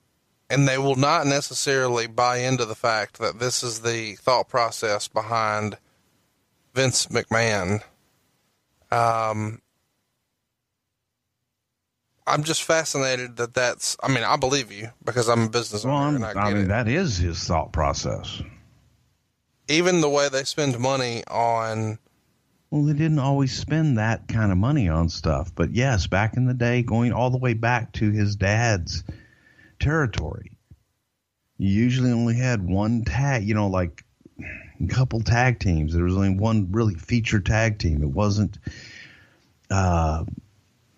[0.49, 5.09] and they will not necessarily buy into the fact that this is the thought process
[5.09, 5.79] behind
[6.75, 7.83] Vince McMahon.
[8.91, 9.61] Um,
[12.27, 13.97] I'm just fascinated that that's.
[14.03, 16.69] I mean, I believe you because I'm a business Well, owner I I mean, it.
[16.69, 18.43] that is his thought process.
[19.69, 21.99] Even the way they spend money on
[22.71, 26.47] Well, they didn't always spend that kind of money on stuff, but yes, back in
[26.47, 29.03] the day, going all the way back to his dad's
[29.79, 30.53] territory,
[31.59, 33.45] you usually only had one tag.
[33.45, 34.05] You know, like
[34.39, 35.95] a couple tag teams.
[35.95, 38.03] There was only one really featured tag team.
[38.03, 38.59] It wasn't.
[39.71, 40.25] Uh,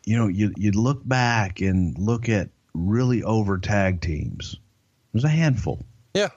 [0.04, 4.56] you know, you you'd look back and look at really over tag teams.
[5.12, 5.80] There's a handful.
[6.14, 6.28] yeah.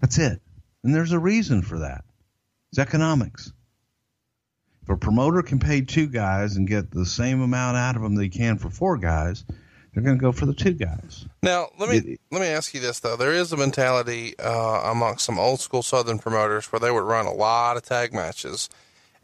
[0.00, 0.40] That's it.
[0.82, 2.04] And there's a reason for that.
[2.70, 3.52] It's economics.
[4.82, 8.14] If a promoter can pay two guys and get the same amount out of them
[8.14, 9.44] they can for four guys,
[9.94, 11.26] they're going to go for the two guys.
[11.42, 13.16] Now let me It- let me ask you this though.
[13.16, 17.26] There is a mentality uh, amongst some old school Southern promoters where they would run
[17.26, 18.68] a lot of tag matches,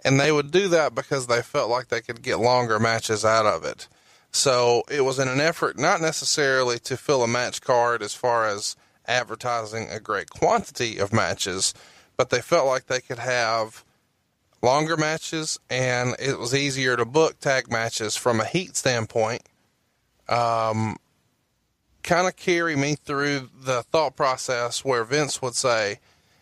[0.04, 3.46] and they would do that because they felt like they could get longer matches out
[3.46, 3.88] of it.
[4.32, 8.46] So it was in an effort not necessarily to fill a match card as far
[8.46, 8.76] as
[9.06, 11.72] advertising a great quantity of matches,
[12.16, 13.84] but they felt like they could have
[14.62, 19.42] longer matches and it was easier to book tag matches from a heat standpoint
[20.28, 20.96] Um,
[22.02, 25.98] kind of carry me through the thought process where Vince would say,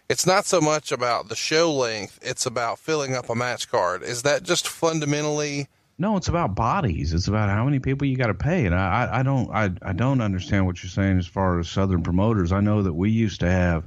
[0.09, 4.03] it's not so much about the show length, it's about filling up a match card.
[4.03, 7.14] Is that just fundamentally No, it's about bodies.
[7.14, 8.66] It's about how many people you got to pay.
[8.66, 12.03] And I, I don't, I, I don't understand what you're saying as far as Southern
[12.03, 12.53] promoters.
[12.53, 13.87] I know that we used to have,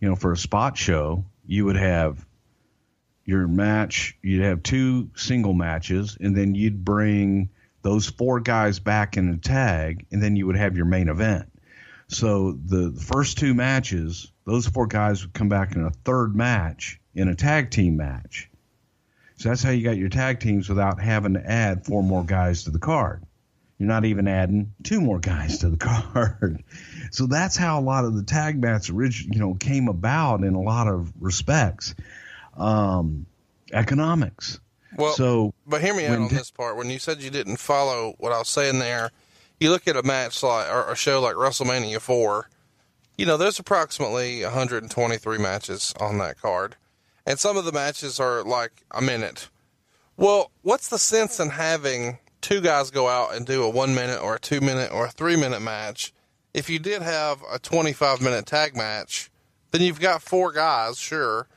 [0.00, 2.24] you know, for a spot show, you would have
[3.24, 7.50] your match, you'd have two single matches, and then you'd bring
[7.86, 11.46] those four guys back in a tag, and then you would have your main event.
[12.08, 17.00] So the first two matches, those four guys would come back in a third match
[17.14, 18.50] in a tag team match.
[19.36, 22.64] So that's how you got your tag teams without having to add four more guys
[22.64, 23.22] to the card.
[23.78, 25.76] You're not even adding two more guys to the
[26.12, 26.64] card.
[27.12, 30.54] So that's how a lot of the tag matches orig- you know, came about in
[30.54, 31.94] a lot of respects.
[32.56, 33.26] Um,
[33.72, 34.58] economics.
[34.98, 35.14] Well?
[35.14, 36.76] so but hear me out on this part.
[36.76, 39.10] When you said you didn't follow what I was saying there,
[39.60, 42.48] you look at a match like or a show like WrestleMania four.
[43.16, 46.76] You know, there's approximately 123 matches on that card,
[47.24, 49.48] and some of the matches are like a minute.
[50.16, 54.20] Well, what's the sense in having two guys go out and do a one minute
[54.22, 56.12] or a two minute or a three minute match?
[56.54, 59.30] If you did have a 25 minute tag match,
[59.72, 61.48] then you've got four guys, sure,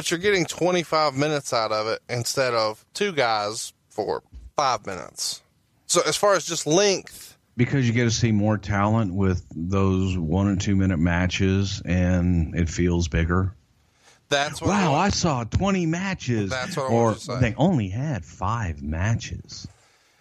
[0.00, 4.22] but you're getting 25 minutes out of it instead of two guys for
[4.56, 5.42] five minutes.
[5.88, 10.16] So, as far as just length, because you get to see more talent with those
[10.16, 13.52] one and two minute matches and it feels bigger.
[14.30, 16.48] that's what Wow, I, I saw 20 matches.
[16.48, 17.40] That's what I or wanted to say.
[17.40, 19.68] they only had five matches.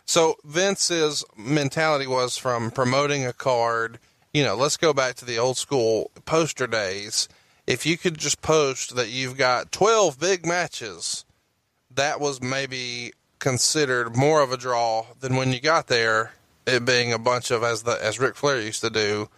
[0.06, 3.98] So Vince's mentality was from promoting a card.
[4.34, 7.30] You know, let's go back to the old school poster days.
[7.70, 11.24] If you could just post that you've got 12 big matches,
[11.94, 16.34] that was maybe considered more of a draw than when you got there,
[16.66, 19.30] it being a bunch of, as the, as Ric Flair used to do,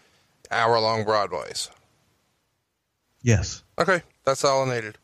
[0.49, 1.69] hour long Broadways.
[3.21, 3.63] Yes.
[3.77, 4.01] Okay.
[4.23, 4.97] That's all I needed.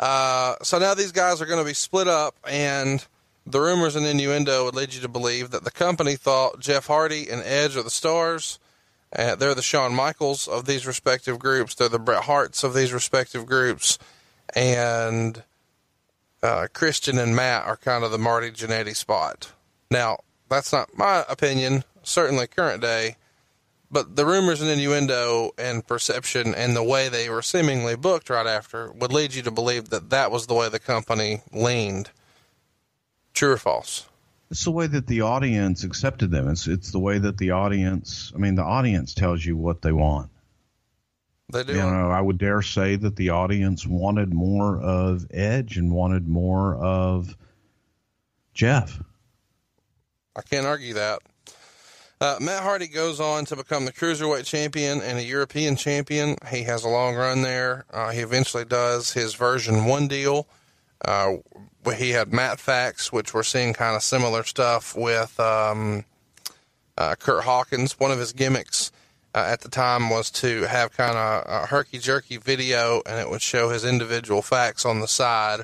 [0.00, 3.06] Uh, so now these guys are going to be split up and
[3.46, 7.30] the rumors and innuendo would lead you to believe that the company thought Jeff Hardy
[7.30, 8.58] and Edge are the stars.
[9.16, 11.74] Uh, they're the Shawn Michaels of these respective groups.
[11.74, 13.98] They're the Bret Harts of these respective groups.
[14.54, 15.42] And
[16.42, 19.52] uh, Christian and Matt are kind of the Marty Jannetty spot.
[19.90, 23.16] Now, that's not my opinion, certainly current day,
[23.90, 28.46] but the rumors and innuendo and perception and the way they were seemingly booked right
[28.46, 32.10] after would lead you to believe that that was the way the company leaned.
[33.34, 34.06] True or false?
[34.50, 36.48] It's the way that the audience accepted them.
[36.48, 38.32] It's it's the way that the audience.
[38.34, 40.30] I mean, the audience tells you what they want.
[41.52, 41.72] They do.
[41.72, 46.28] You know, I would dare say that the audience wanted more of Edge and wanted
[46.28, 47.36] more of
[48.54, 49.00] Jeff.
[50.36, 51.20] I can't argue that.
[52.20, 56.36] Uh, Matt Hardy goes on to become the cruiserweight champion and a European champion.
[56.50, 57.86] He has a long run there.
[57.90, 60.46] Uh, he eventually does his version one deal.
[61.04, 61.36] Uh,
[61.96, 66.04] he had Matt Facts, which we're seeing kind of similar stuff with um,
[66.96, 67.98] uh, Curt Hawkins.
[67.98, 68.92] One of his gimmicks
[69.34, 73.30] uh, at the time was to have kind of a herky jerky video, and it
[73.30, 75.60] would show his individual facts on the side.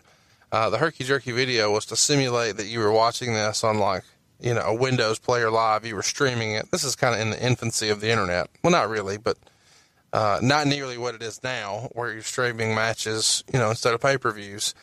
[0.51, 4.05] Uh, the herky jerky video was to simulate that you were watching this on like
[4.41, 5.87] you know, a Windows player live.
[5.87, 6.71] You were streaming it.
[6.71, 8.49] This is kind of in the infancy of the internet.
[8.63, 9.39] Well, not really, but
[10.13, 14.01] uh, not nearly what it is now, where you're streaming matches, you know, instead of
[14.01, 14.75] pay per views.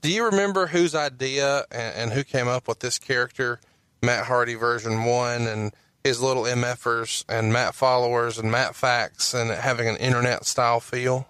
[0.00, 3.60] Do you remember whose idea and, and, who came up with this character,
[4.02, 9.50] Matt Hardy version one, and his little MFers and Matt followers and Matt facts and
[9.50, 11.28] having an internet style feel?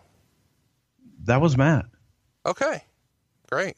[1.24, 1.86] That was Matt.
[2.46, 2.84] Okay,
[3.50, 3.76] great.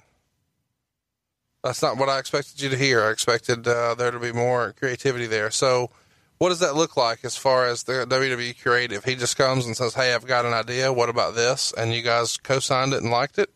[1.64, 3.02] That's not what I expected you to hear.
[3.02, 5.50] I expected uh, there to be more creativity there.
[5.50, 5.90] So,
[6.38, 9.04] what does that look like as far as the WWE creative?
[9.04, 10.92] He just comes and says, "Hey, I've got an idea.
[10.92, 13.50] What about this?" And you guys co-signed it and liked it.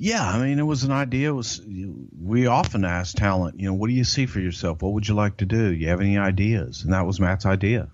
[0.00, 1.30] Yeah, I mean, it was an idea.
[1.30, 4.80] It was we often ask talent, you know, what do you see for yourself?
[4.80, 5.72] What would you like to do?
[5.72, 6.84] You have any ideas?
[6.84, 7.88] And that was Matt's idea.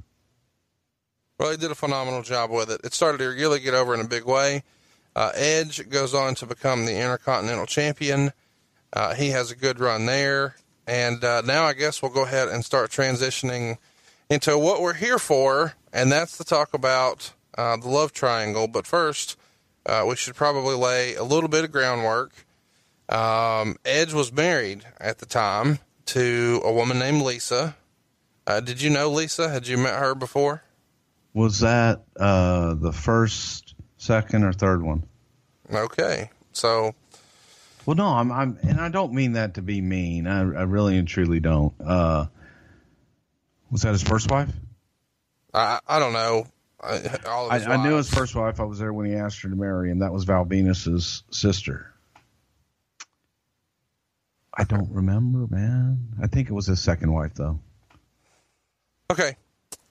[1.39, 2.83] Well, he did a phenomenal job with it.
[2.85, 4.65] It started to really get over in a big way.
[5.17, 8.33] Uh, Edge goes on to become the Intercontinental Champion.
[8.93, 10.57] Uh, he has a good run there.
[10.87, 13.79] And uh, now I guess we'll go ahead and start transitioning
[14.29, 18.69] into what we're here for, and that's to talk about uh, the love triangle.
[18.69, 19.39] But first,
[19.87, 22.33] uh, we should probably lay a little bit of groundwork.
[23.09, 27.77] Um, Edge was married at the time to a woman named Lisa.
[28.47, 29.49] Uh, did you know Lisa?
[29.49, 30.63] Had you met her before?
[31.33, 35.05] Was that uh, the first, second, or third one?
[35.73, 36.31] Okay.
[36.53, 36.95] So
[37.87, 40.27] well, no, I'm, I'm, and I don't mean that to be mean.
[40.27, 41.75] I, I really and truly don't.
[41.81, 42.27] Uh,
[43.71, 44.51] was that his first wife?
[45.53, 46.47] I, I don't know.
[46.85, 48.61] I, I, I, knew his first wife.
[48.61, 50.01] I was there when he asked her to marry him.
[50.01, 51.93] That was Val Venis's sister.
[54.57, 56.09] I don't remember, man.
[56.23, 57.59] I think it was his second wife, though.
[59.11, 59.37] Okay.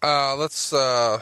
[0.01, 1.19] Uh, let's, uh,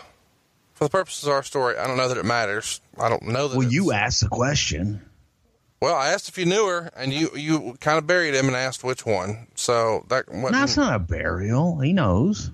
[0.73, 2.81] for the purposes of our story, I don't know that it matters.
[2.99, 3.57] I don't know that.
[3.57, 5.01] Well, you asked the question.
[5.81, 8.55] Well, I asked if you knew her, and you you kind of buried him and
[8.55, 9.47] asked which one.
[9.55, 11.79] So that No, that's not a burial.
[11.79, 12.51] He knows.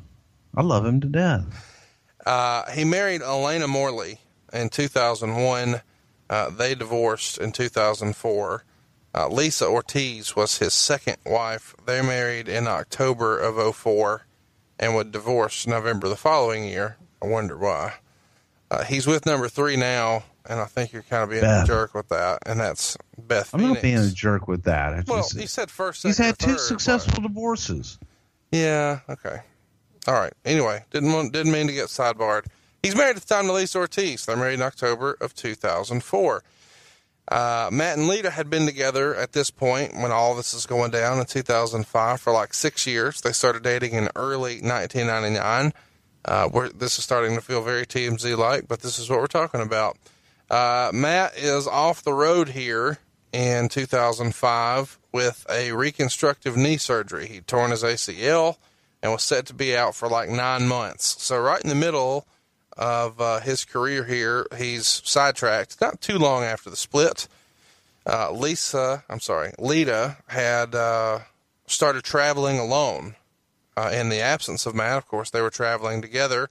[0.55, 1.66] I love him to death.
[2.27, 4.19] Uh, he married Alannah Morley
[4.51, 5.81] in 2001.
[6.29, 8.63] Uh, they divorced in 2004.
[9.15, 11.73] Uh, Lisa Ortiz was his second wife.
[11.85, 14.25] They married in October of 04
[14.77, 16.97] and would divorce November the following year.
[17.21, 17.93] I wonder why.
[18.69, 21.65] Uh, he's with number three now and I think you're kind of being Beth.
[21.65, 23.53] a jerk with that, and that's Beth.
[23.53, 23.75] I'm Phoenix.
[23.75, 24.93] not being a jerk with that.
[24.93, 26.03] I well, just, he said first.
[26.03, 27.27] He's had two third, successful but...
[27.27, 27.99] divorces.
[28.51, 29.01] Yeah.
[29.09, 29.39] Okay.
[30.07, 30.33] All right.
[30.45, 32.45] Anyway, didn't want, didn't mean to get sidebarred.
[32.81, 34.25] He's married at the time to Lisa Ortiz.
[34.25, 36.43] They're married in October of 2004.
[37.29, 40.91] Uh, Matt and Lita had been together at this point when all this is going
[40.91, 43.19] down in 2005 for like six years.
[43.19, 45.73] They started dating in early 1999.
[46.25, 49.27] Uh, where this is starting to feel very TMZ like, but this is what we're
[49.27, 49.97] talking about.
[50.49, 52.97] Uh, Matt is off the road here
[53.31, 57.27] in 2005 with a reconstructive knee surgery.
[57.27, 58.57] He torn his ACL
[59.07, 61.23] and was set to be out for like nine months.
[61.23, 62.27] So right in the middle
[62.77, 65.79] of uh, his career here, he's sidetracked.
[65.79, 67.27] Not too long after the split,
[68.05, 71.19] uh, Lisa, I'm sorry, Lita had uh,
[71.67, 73.15] started traveling alone.
[73.77, 76.49] Uh, in the absence of Matt, of course, they were traveling together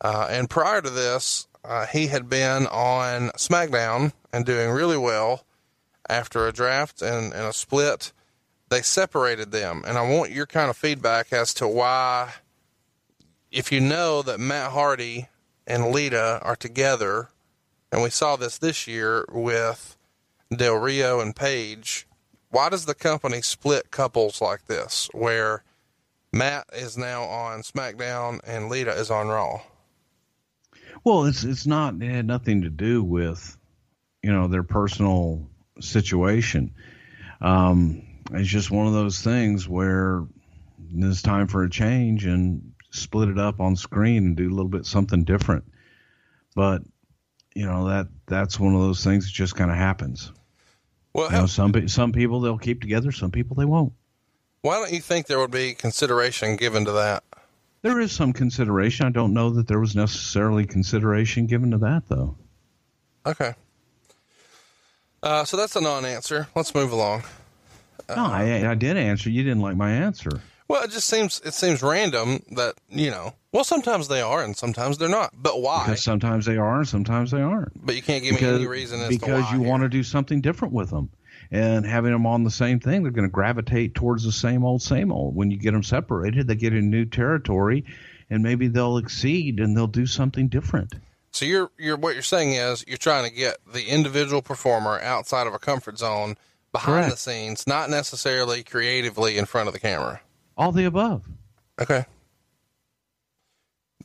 [0.00, 5.44] Uh, and prior to this, uh, he had been on SmackDown and doing really well
[6.08, 8.12] after a draft and, and a split.
[8.68, 9.82] They separated them.
[9.86, 12.34] And I want your kind of feedback as to why,
[13.50, 15.28] if you know that Matt Hardy
[15.66, 17.28] and Lita are together,
[17.92, 19.96] and we saw this this year with
[20.54, 22.06] Del Rio and Paige,
[22.50, 25.64] why does the company split couples like this where
[26.32, 29.60] Matt is now on SmackDown and Lita is on Raw?
[31.04, 33.58] Well, it's it's not it had nothing to do with
[34.22, 35.46] you know their personal
[35.80, 36.74] situation.
[37.40, 40.24] Um, it's just one of those things where
[40.94, 44.68] it's time for a change and split it up on screen and do a little
[44.68, 45.64] bit something different.
[46.54, 46.82] But
[47.54, 50.32] you know that that's one of those things that just kind of happens.
[51.12, 53.92] Well, You know, some some people they'll keep together, some people they won't.
[54.62, 57.22] why don't you think there would be consideration given to that?
[57.82, 59.06] There is some consideration.
[59.06, 62.36] I don't know that there was necessarily consideration given to that though.
[63.26, 63.54] Okay.
[65.22, 66.48] Uh, so that's a non-answer.
[66.54, 67.22] Let's move along.
[68.08, 69.30] No, I, uh, I did answer.
[69.30, 70.30] You didn't like my answer.
[70.68, 73.34] Well, it just seems it seems random that you know.
[73.52, 75.30] Well, sometimes they are, and sometimes they're not.
[75.34, 75.84] But why?
[75.84, 77.84] Because sometimes they are and sometimes they aren't.
[77.84, 79.52] but you can't give me because, any reason as because to why.
[79.52, 79.68] you here.
[79.68, 81.10] want to do something different with them
[81.50, 84.80] and having them on the same thing they're going to gravitate towards the same old
[84.82, 87.84] same old when you get them separated they get in new territory
[88.30, 90.94] and maybe they'll exceed and they'll do something different
[91.32, 95.46] So you're you're what you're saying is you're trying to get the individual performer outside
[95.46, 96.36] of a comfort zone,
[96.74, 97.10] behind Correct.
[97.12, 100.20] the scenes, not necessarily creatively in front of the camera.
[100.58, 101.22] all the above
[101.80, 102.04] Okay.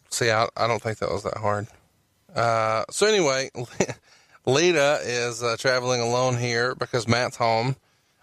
[0.09, 1.67] See, I, I don't think that was that hard.
[2.33, 3.49] Uh, so anyway,
[4.45, 7.75] Lita is uh, traveling alone here because Matt's home.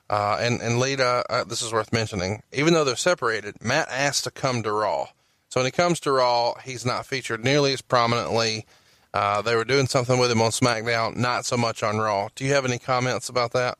[0.08, 4.24] Uh, and, and Lita, uh, this is worth mentioning, even though they're separated, Matt asked
[4.24, 5.08] to come to Raw.
[5.48, 8.66] So when he comes to Raw, he's not featured nearly as prominently.
[9.12, 12.28] Uh, they were doing something with him on SmackDown, not so much on Raw.
[12.36, 13.78] Do you have any comments about that?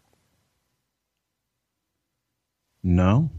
[2.87, 3.31] No.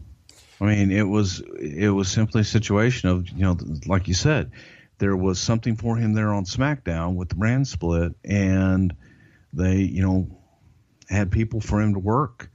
[0.59, 4.51] I mean it was it was simply a situation of you know like you said
[4.97, 8.95] there was something for him there on smackdown with the brand split and
[9.53, 10.27] they you know
[11.09, 12.49] had people for him to work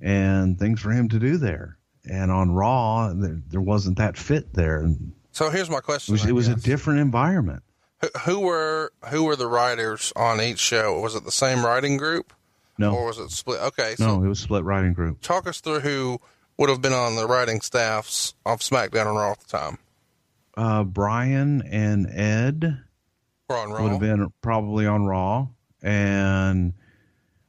[0.00, 1.78] and things for him to do there.
[2.08, 4.86] And on raw there, there wasn't that fit there.
[5.32, 6.12] So here's my it question.
[6.12, 7.62] was, it was a different environment.
[8.00, 11.00] Who, who were who were the writers on each show?
[11.00, 12.34] Was it the same writing group,
[12.80, 13.60] or was it split?
[13.60, 16.20] Okay, so no it was split writing group talk us through who
[16.58, 19.78] would have been on the writing staffs of SmackDown and Raw at the time.
[20.56, 22.84] uh, brian and ed
[23.50, 23.82] on Raw.
[23.82, 25.48] would have been probably on Raw,
[25.82, 26.72] and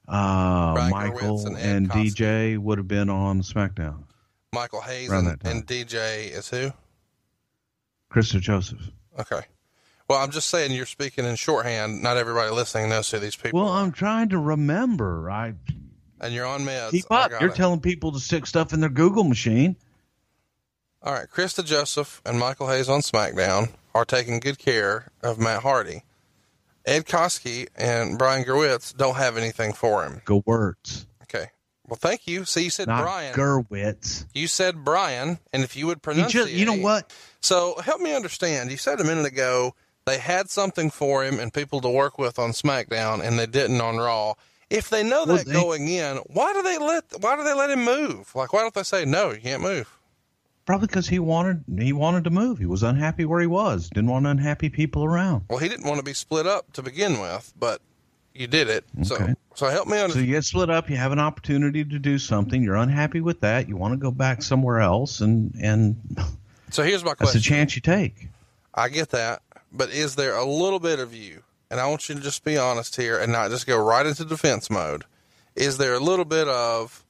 [0.07, 4.03] uh, Michael and and, DJ would have been on SmackDown.
[4.53, 6.71] Michael Hayes and, and DJ is who?
[8.09, 8.91] Chris DeJoseph.
[9.19, 9.41] Okay.
[10.07, 12.03] Well, I'm just saying you're speaking in shorthand.
[12.03, 13.81] Not everybody listening knows who these people Well, are.
[13.83, 15.29] I'm trying to remember.
[15.31, 15.53] I
[16.21, 16.91] and you're on meds.
[16.91, 17.31] keep up.
[17.41, 17.55] You're it.
[17.55, 19.75] telling people to stick stuff in their Google machine.
[21.01, 25.61] All right, Chris DeJoseph and Michael Hayes on SmackDown are taking good care of Matt
[25.61, 26.03] Hardy.
[26.85, 30.21] Ed Koskey and Brian Gerwitz don't have anything for him.
[30.25, 31.47] Gewirtz, Okay.
[31.87, 32.45] Well, thank you.
[32.45, 33.33] See, you said not Brian.
[33.35, 34.25] Gerwitz.
[34.33, 37.11] you said Brian, and if you would pronounce just, you know what?
[37.41, 38.71] So help me understand.
[38.71, 39.75] You said a minute ago
[40.05, 43.81] they had something for him and people to work with on SmackDown, and they didn't
[43.81, 44.33] on Raw.
[44.69, 47.53] If they know Well, that they- going in, why do they let why do they
[47.53, 48.33] let him move?
[48.35, 49.31] Like, why don't they say no?
[49.31, 49.89] You can't move.
[50.65, 52.57] Probably because he wanted he wanted to move.
[52.57, 53.89] He was unhappy where he was.
[53.89, 55.43] Didn't want unhappy people around.
[55.49, 57.81] Well, he didn't want to be split up to begin with, but
[58.33, 58.83] you did it.
[59.03, 59.33] So, Okay.
[59.53, 60.13] so help me understand.
[60.13, 60.89] So you get split up.
[60.89, 62.63] You have an opportunity to do something.
[62.63, 63.69] You're unhappy with that.
[63.69, 65.95] You want to go back somewhere else, and and
[66.71, 67.41] So here's my that's a question.
[67.41, 68.29] chance you take.
[68.73, 69.43] I get that,
[69.75, 72.57] but is there a little bit of you, and I want you to just be
[72.57, 75.03] honest here and not just go right into defense mode.
[75.55, 77.03] Is there a little bit of,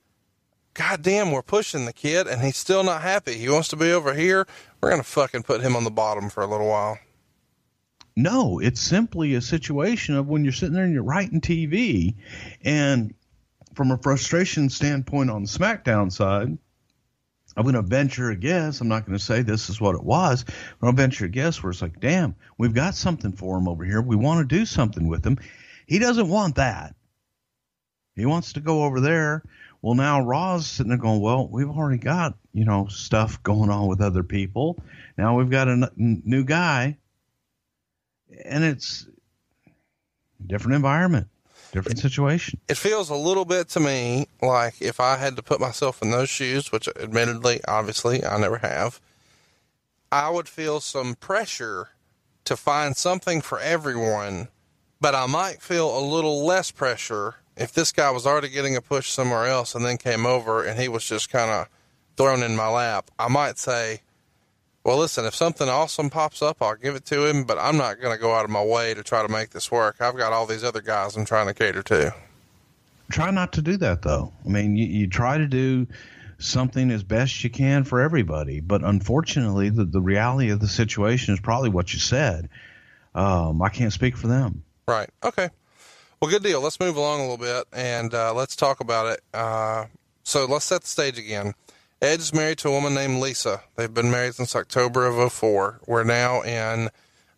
[0.74, 3.34] God damn, we're pushing the kid and he's still not happy.
[3.34, 4.46] He wants to be over here.
[4.82, 7.00] We're going to fucking put him on the bottom for a little while.
[8.16, 12.16] No, it's simply a situation of when you're sitting there and you're writing TV,
[12.64, 13.14] and
[13.74, 16.58] from a frustration standpoint on the SmackDown side,
[17.56, 18.82] I'm going to venture a guess.
[18.82, 20.44] I'm not going to say this is what it was,
[20.80, 23.84] but I'll venture a guess where it's like, damn, we've got something for him over
[23.84, 24.02] here.
[24.02, 25.40] We want to do something with him.
[25.88, 26.96] He doesn't want that.
[28.16, 29.44] He wants to go over there.
[29.82, 33.88] Well, now Raw's sitting there going, well, we've already got, you know, stuff going on
[33.88, 34.80] with other people.
[35.18, 36.98] Now we've got a n- new guy
[38.44, 39.08] and it's
[40.40, 41.28] a different environment,
[41.76, 42.60] different situation.
[42.68, 46.12] It feels a little bit to me like if I had to put myself in
[46.12, 49.00] those shoes, which admittedly, obviously, I never have,
[50.12, 51.90] I would feel some pressure
[52.46, 54.48] to find something for everyone,
[55.02, 58.82] but I might feel a little less pressure if this guy was already getting a
[58.82, 61.68] push somewhere else and then came over and he was just kind of
[62.18, 63.12] thrown in my lap.
[63.20, 64.02] I might say,
[64.86, 68.00] well, listen, if something awesome pops up, I'll give it to him, but I'm not
[68.00, 69.96] going to go out of my way to try to make this work.
[70.00, 72.14] I've got all these other guys I'm trying to cater to.
[73.10, 74.32] Try not to do that, though.
[74.46, 75.88] I mean, you, you try to do
[76.38, 81.34] something as best you can for everybody, but unfortunately, the, the reality of the situation
[81.34, 82.50] is probably what you said.
[83.16, 84.64] Um, I can't speak for them.
[84.88, 85.10] Right.
[85.24, 85.50] Okay.
[86.22, 86.62] Well, good deal.
[86.62, 89.22] Let's move along a little bit and uh, let's talk about it.
[89.34, 89.86] Uh,
[90.24, 91.56] so let's set the stage again.
[92.02, 93.62] Edge is married to a woman named Lisa.
[93.76, 95.82] They've been married since October of 04.
[95.88, 96.90] We're now in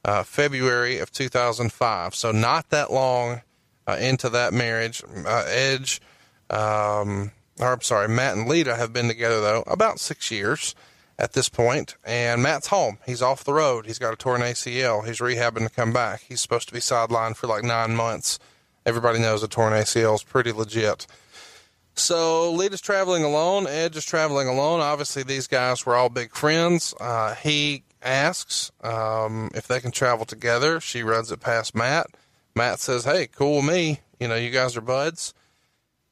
[0.03, 2.15] uh, February of 2005.
[2.15, 3.41] So not that long
[3.87, 5.03] uh, into that marriage.
[5.25, 6.01] Uh, Edge,
[6.49, 10.75] um, or I'm sorry, Matt and Lita have been together though about six years
[11.19, 12.99] at this point, and Matt's home.
[13.05, 13.85] He's off the road.
[13.85, 15.05] He's got a torn ACL.
[15.05, 16.21] He's rehabbing to come back.
[16.27, 18.37] He's supposed to be sidelined for like nine months.
[18.85, 21.07] Everybody knows a torn ACL is pretty legit.
[21.97, 23.65] So Lita's traveling alone.
[23.67, 24.81] Edge is traveling alone.
[24.81, 26.93] Obviously, these guys were all big friends.
[26.99, 30.79] Uh, he asks um, if they can travel together.
[30.79, 32.07] She runs it past Matt.
[32.55, 34.01] Matt says, "Hey, cool me.
[34.19, 35.33] You know, you guys are buds."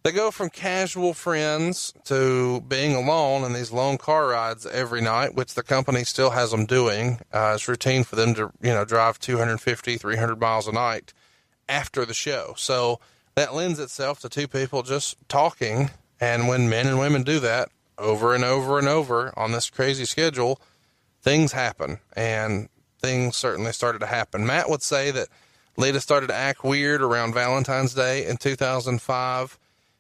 [0.04, 5.34] They go from casual friends to being alone in these lone car rides every night,
[5.34, 7.20] which the company still has them doing.
[7.34, 11.12] Uh, it's routine for them to, you know, drive 250, 300 miles a night
[11.68, 12.54] after the show.
[12.56, 13.00] So
[13.36, 15.92] that lends itself to two people just talking.
[16.20, 20.06] And when men and women do that over and over and over on this crazy
[20.06, 20.60] schedule,
[21.22, 22.00] things happen.
[22.16, 22.70] And
[23.02, 24.46] things certainly started to happen.
[24.46, 25.28] Matt would say that
[25.78, 29.60] Lita started to act weird around Valentine's Day in 2005.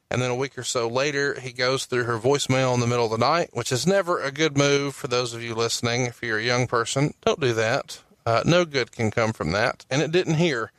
[0.09, 3.05] And then a week or so later, he goes through her voicemail in the middle
[3.05, 6.05] of the night, which is never a good move for those of you listening.
[6.05, 8.01] If you're a young person, don't do that.
[8.25, 9.85] Uh, no good can come from that.
[9.89, 10.71] And it didn't here.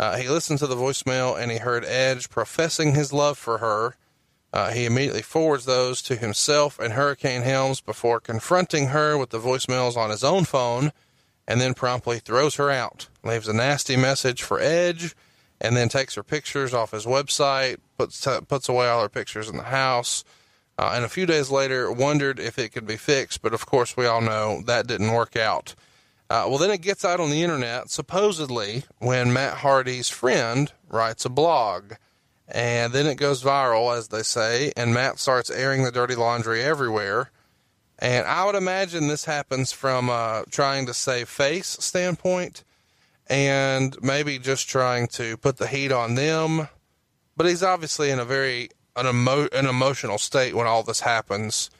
[0.00, 3.96] Uh, he listened to the voicemail and he heard Edge professing his love for her.
[4.50, 9.38] Uh, he immediately forwards those to himself and Hurricane Helms before confronting her with the
[9.38, 10.92] voicemails on his own phone
[11.46, 13.08] and then promptly throws her out.
[13.22, 15.14] Leaves a nasty message for Edge
[15.60, 19.50] and then takes her pictures off his website, puts, t- puts away all her pictures
[19.50, 20.24] in the house.
[20.78, 23.98] Uh, and a few days later, wondered if it could be fixed, but of course,
[23.98, 25.74] we all know that didn't work out.
[26.30, 31.24] Uh, well, then it gets out on the internet, supposedly, when Matt Hardy's friend writes
[31.24, 31.94] a blog.
[32.46, 36.62] And then it goes viral, as they say, and Matt starts airing the dirty laundry
[36.62, 37.32] everywhere.
[37.98, 42.62] And I would imagine this happens from uh, trying to save face standpoint
[43.26, 46.68] and maybe just trying to put the heat on them.
[47.36, 51.70] But he's obviously in a very an, emo- an emotional state when all this happens.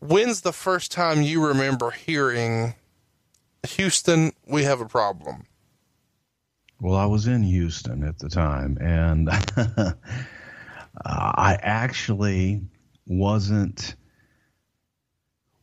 [0.00, 2.74] When's the first time you remember hearing
[3.64, 5.46] Houston, we have a problem.
[6.80, 9.30] Well, I was in Houston at the time, and
[11.04, 12.62] I actually
[13.06, 13.94] wasn't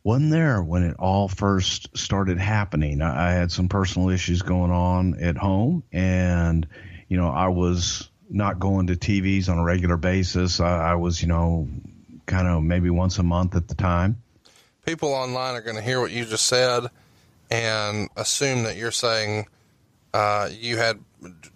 [0.04, 3.04] wasn't there when it all first started happening.
[3.04, 6.68] I, had some personal issues going on at home, and
[7.08, 10.60] you know I was not going to TVs on a regular basis.
[10.60, 11.68] I, I was, you know,
[12.26, 14.24] kind of maybe once a month at the time.
[14.86, 16.90] People online are going to hear what you just said
[17.52, 19.48] and assume that you're saying
[20.14, 21.00] uh, you had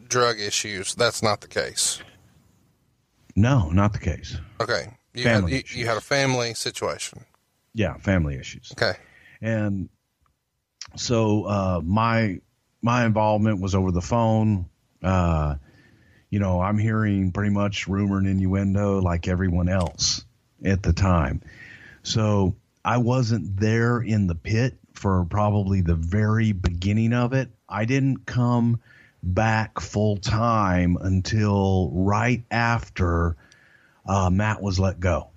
[0.08, 0.94] drug issues.
[0.94, 2.02] That's not the case.
[3.36, 4.38] No, not the case.
[4.62, 4.98] Okay.
[5.14, 7.26] You family had you, you, had a family situation.
[7.74, 8.74] Yeah, family issues.
[8.74, 8.98] Okay.
[9.42, 9.90] And
[10.96, 12.40] so uh, my
[12.82, 14.70] my involvement was over the phone.
[15.02, 15.56] Uh,
[16.30, 20.26] you know, I'm hearing pretty much rumor and innuendo like everyone else
[20.64, 21.42] at the time.
[22.04, 27.50] So I wasn't there in the pit for probably the very beginning of it.
[27.68, 28.80] I didn't come
[29.22, 33.36] back full time until right after
[34.06, 35.30] uh, Matt was let go.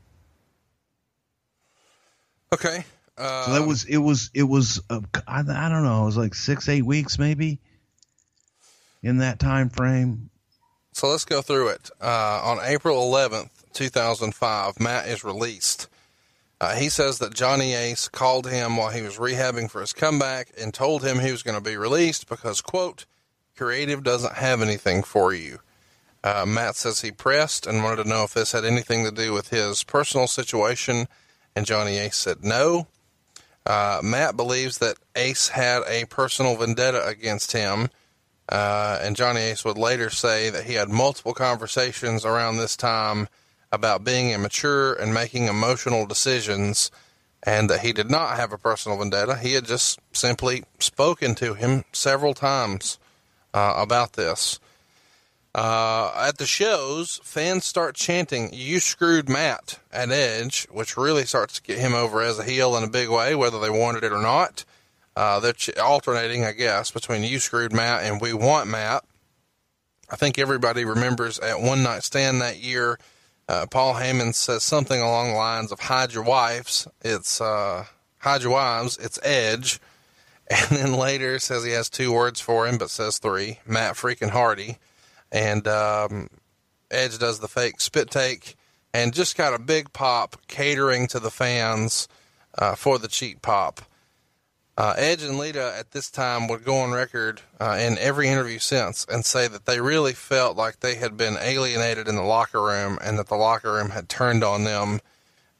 [2.52, 2.84] Okay.
[3.16, 6.16] Uh, so that was it was it was uh, I, I don't know it was
[6.16, 7.58] like six eight weeks maybe
[9.02, 10.30] in that time frame.
[10.92, 11.90] So let's go through it.
[12.00, 15.88] Uh, on April eleventh, two thousand five, Matt is released.
[16.60, 20.50] Uh, he says that Johnny Ace called him while he was rehabbing for his comeback
[20.60, 23.06] and told him he was going to be released because, quote,
[23.56, 25.60] creative doesn't have anything for you.
[26.24, 29.32] Uh, Matt says he pressed and wanted to know if this had anything to do
[29.32, 31.06] with his personal situation,
[31.54, 32.88] and Johnny Ace said no.
[33.64, 37.88] Uh, Matt believes that Ace had a personal vendetta against him,
[38.48, 43.28] uh, and Johnny Ace would later say that he had multiple conversations around this time
[43.70, 46.90] about being immature and making emotional decisions
[47.42, 49.36] and that he did not have a personal vendetta.
[49.36, 52.98] He had just simply spoken to him several times
[53.54, 54.58] uh, about this.
[55.54, 61.54] Uh, at the shows, fans start chanting, You screwed Matt at Edge, which really starts
[61.54, 64.12] to get him over as a heel in a big way, whether they wanted it
[64.12, 64.64] or not.
[65.16, 69.04] Uh, they're ch- alternating, I guess, between You screwed Matt and We want Matt.
[70.10, 72.98] I think everybody remembers at One Night Stand that year,
[73.48, 76.86] uh, Paul Heyman says something along the lines of hide your wives.
[77.02, 77.86] It's, uh,
[78.18, 78.98] hide your wives.
[78.98, 79.80] It's Edge.
[80.50, 84.30] And then later says he has two words for him, but says three Matt freaking
[84.30, 84.78] Hardy.
[85.30, 86.30] And, um,
[86.90, 88.56] Edge does the fake spit take
[88.94, 92.08] and just got a big pop catering to the fans,
[92.56, 93.82] uh, for the cheap pop.
[94.78, 98.60] Uh, Edge and Lita at this time would go on record uh, in every interview
[98.60, 102.62] since and say that they really felt like they had been alienated in the locker
[102.62, 105.00] room and that the locker room had turned on them.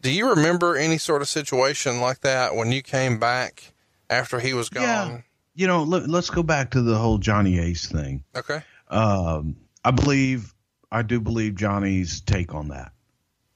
[0.01, 3.73] Do you remember any sort of situation like that when you came back
[4.09, 4.85] after he was gone?
[4.85, 5.21] Yeah.
[5.57, 8.23] You know, let, us go back to the whole Johnny Ace thing.
[8.37, 8.63] Okay.
[8.87, 10.55] Um, I believe,
[10.93, 12.93] I do believe Johnny's take on that.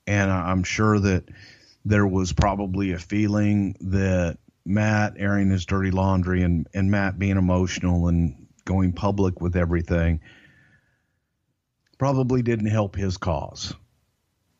[0.09, 1.29] And I'm sure that
[1.85, 7.37] there was probably a feeling that Matt airing his dirty laundry and, and Matt being
[7.37, 10.21] emotional and going public with everything
[11.99, 13.75] probably didn't help his cause.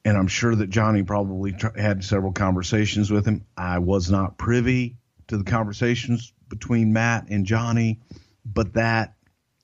[0.05, 3.47] And I'm sure that Johnny probably tr- had several conversations with him.
[3.57, 4.97] I was not privy
[5.29, 8.01] to the conversations between Matt and Johnny,
[8.45, 9.15] but that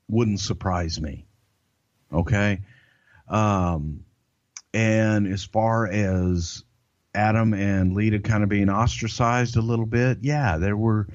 [0.08, 1.26] wouldn't surprise me.
[2.12, 2.60] Okay.
[3.28, 4.04] Um,
[4.72, 6.64] and as far as
[7.18, 11.08] Adam and Lita kind of being ostracized a little bit, yeah, there were,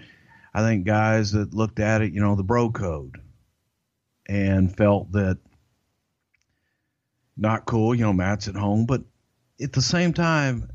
[0.53, 3.21] I think, guys that looked at it, you know, the bro code
[4.27, 5.37] and felt that
[7.37, 9.01] not cool, you know, Matt's at home, but
[9.61, 10.69] at the same time,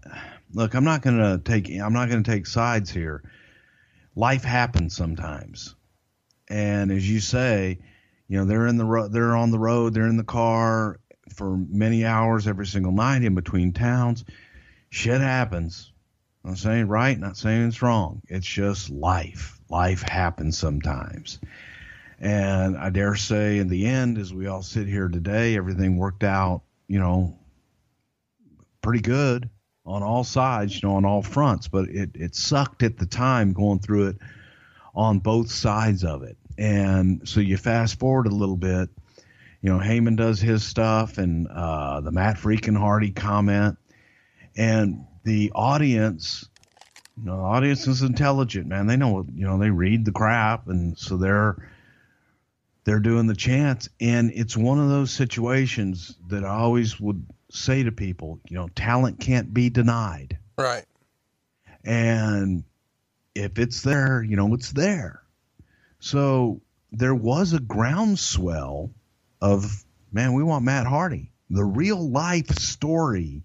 [0.54, 3.22] look, I'm not going to take, I'm not going to take sides here.
[4.16, 5.74] Life happens sometimes.
[6.48, 7.78] And as you say,
[8.28, 11.00] you know, they're in the ro- they're on the road, they're in the car
[11.34, 14.24] for many hours every single night in between towns
[14.90, 15.92] shit happens.
[16.44, 18.22] I'm saying right, not saying it's wrong.
[18.28, 19.58] It's just life.
[19.68, 21.38] Life happens sometimes.
[22.20, 26.24] And I dare say, in the end, as we all sit here today, everything worked
[26.24, 27.38] out, you know,
[28.82, 29.50] pretty good
[29.84, 31.68] on all sides, you know, on all fronts.
[31.68, 34.16] But it, it sucked at the time going through it
[34.94, 36.36] on both sides of it.
[36.56, 38.88] And so you fast forward a little bit,
[39.60, 43.76] you know, Heyman does his stuff and uh, the Matt freaking Hardy comment
[44.58, 46.46] and the audience
[47.18, 48.86] you know, the audience is intelligent, man.
[48.86, 51.56] They know, you know, they read the crap, and so they're
[52.84, 53.88] they're doing the chants.
[54.00, 58.68] And it's one of those situations that I always would say to people, you know,
[58.68, 60.38] talent can't be denied.
[60.56, 60.84] Right.
[61.84, 62.64] And
[63.34, 65.22] if it's there, you know, it's there.
[66.00, 66.60] So
[66.92, 68.90] there was a groundswell
[69.40, 71.32] of, man, we want Matt Hardy.
[71.50, 73.42] The real life story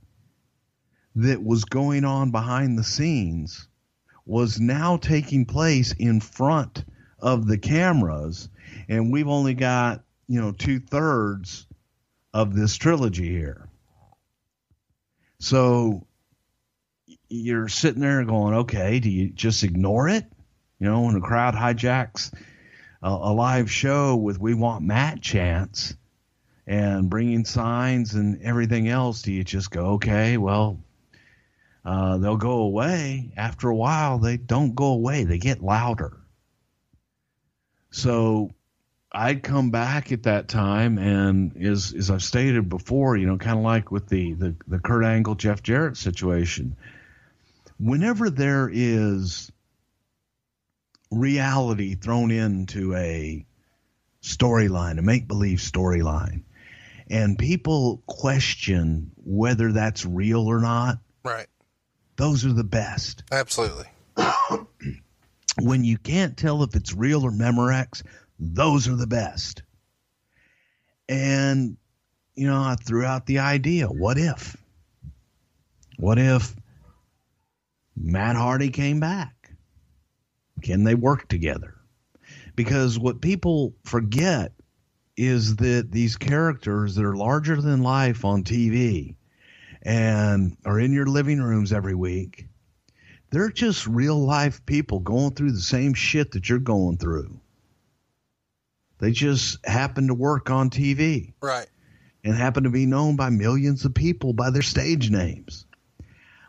[1.15, 3.67] that was going on behind the scenes
[4.25, 6.85] was now taking place in front
[7.19, 8.49] of the cameras.
[8.87, 11.67] And we've only got, you know, two thirds
[12.33, 13.69] of this trilogy here.
[15.39, 16.07] So
[17.27, 20.25] you're sitting there going, okay, do you just ignore it?
[20.79, 22.33] You know, when a crowd hijacks
[23.01, 25.95] a, a live show with We Want Matt chants
[26.65, 30.79] and bringing signs and everything else, do you just go, okay, well,
[31.85, 33.31] uh, they'll go away.
[33.35, 36.17] After a while, they don't go away, they get louder.
[37.91, 38.51] So
[39.11, 43.57] I'd come back at that time, and as, as I've stated before, you know, kind
[43.57, 46.75] of like with the, the, the Kurt Angle, Jeff Jarrett situation,
[47.79, 49.51] whenever there is
[51.11, 53.45] reality thrown into a
[54.23, 56.43] storyline, a make believe storyline,
[57.09, 61.47] and people question whether that's real or not, Right.
[62.15, 63.23] Those are the best.
[63.31, 63.87] Absolutely.
[65.61, 68.01] When you can't tell if it's real or Memorex,
[68.39, 69.61] those are the best.
[71.07, 71.77] And,
[72.35, 74.57] you know, I threw out the idea what if?
[75.97, 76.55] What if
[77.95, 79.51] Matt Hardy came back?
[80.63, 81.75] Can they work together?
[82.55, 84.53] Because what people forget
[85.15, 89.15] is that these characters that are larger than life on TV
[89.83, 92.47] and are in your living rooms every week,
[93.29, 97.39] they're just real life people going through the same shit that you're going through.
[98.99, 101.67] They just happen to work on TV Right.
[102.23, 105.65] and happen to be known by millions of people by their stage names.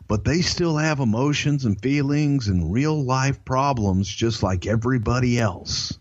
[0.06, 5.98] but they still have emotions and feelings and real life problems just like everybody else.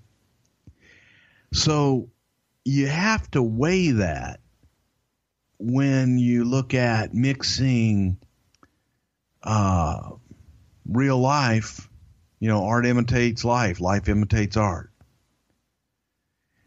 [1.53, 2.09] So
[2.65, 4.41] you have to weigh that
[5.63, 8.17] when you look at mixing
[9.41, 10.11] uh,
[10.85, 11.89] real life,
[12.39, 14.91] you know, art imitates life, life imitates art.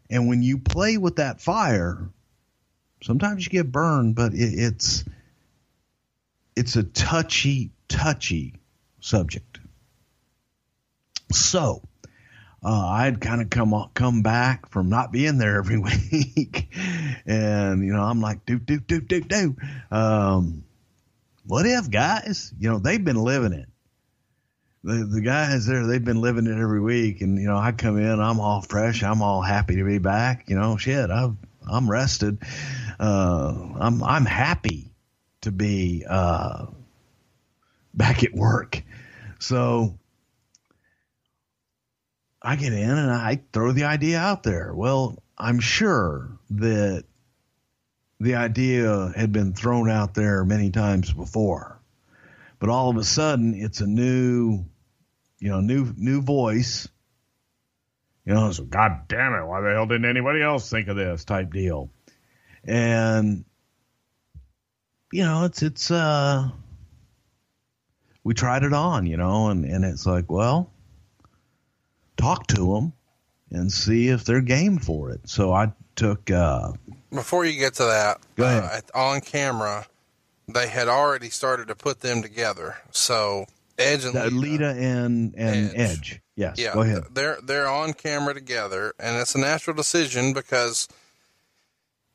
[0.09, 2.09] And when you play with that fire,
[3.03, 5.03] sometimes you get burned, but it, it's
[6.55, 8.55] it's a touchy, touchy
[8.99, 9.59] subject.
[11.31, 11.86] So,
[12.63, 16.69] uh, I'd kind of come come back from not being there every week,
[17.25, 19.55] and you know I'm like do do do do do.
[19.91, 20.63] Um,
[21.45, 22.53] what if guys?
[22.59, 23.69] You know they've been living it.
[24.83, 27.97] The the guys there they've been living it every week, and you know I come
[27.97, 30.49] in I'm all fresh, I'm all happy to be back.
[30.49, 31.35] You know shit I've
[31.69, 32.39] I'm rested.
[32.99, 34.91] Uh, I'm I'm happy
[35.41, 36.65] to be uh,
[37.93, 38.81] back at work.
[39.39, 39.99] So
[42.47, 44.73] I get in and I throw the idea out there.
[44.73, 47.03] Well, I'm sure that
[48.21, 51.77] the idea had been thrown out there many times before.
[52.59, 54.63] But all of a sudden it's a new
[55.39, 56.87] you know, new new voice.
[58.25, 61.25] You know, so God damn it, why the hell didn't anybody else think of this
[61.25, 61.89] type deal?
[62.63, 63.43] And
[65.11, 66.49] you know, it's it's uh
[68.23, 70.71] we tried it on, you know, and and it's like, well,
[72.17, 72.93] talk to them
[73.51, 75.21] and see if they're game for it.
[75.29, 76.29] So I took.
[76.29, 76.73] Uh,
[77.11, 78.83] Before you get to that, Go ahead.
[78.93, 79.87] Uh, on camera,
[80.47, 82.77] they had already started to put them together.
[82.91, 83.45] So
[83.77, 85.77] Edge and Lita, Lita and and Edge.
[85.77, 86.21] Edge.
[86.35, 86.57] Yes.
[86.59, 87.03] yeah, Go ahead.
[87.11, 90.87] they're they're on camera together, and it's a natural decision because.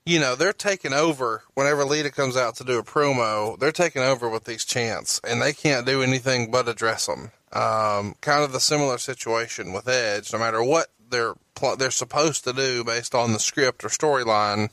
[0.05, 3.57] You know, they're taking over whenever Lita comes out to do a promo.
[3.57, 7.31] They're taking over with these chants, and they can't do anything but address them.
[7.53, 10.33] Um, kind of the similar situation with Edge.
[10.33, 14.71] No matter what they're pl- they're supposed to do based on the script or storyline,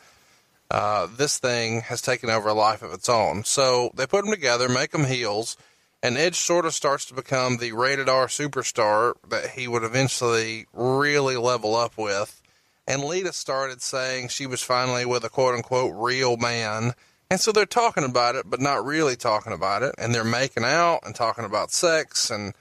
[0.71, 3.43] uh, this thing has taken over a life of its own.
[3.43, 5.57] So they put them together, make them heels,
[6.01, 10.65] and Edge sort of starts to become the rated R superstar that he would eventually
[10.73, 12.41] really level up with.
[12.87, 16.93] And Lita started saying she was finally with a quote unquote real man.
[17.29, 19.93] And so they're talking about it, but not really talking about it.
[19.97, 22.53] And they're making out and talking about sex and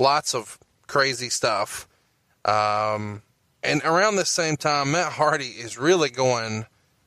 [0.00, 1.86] lots of crazy stuff.
[2.44, 3.22] Um,
[3.62, 6.66] and around this same time, Matt Hardy is really going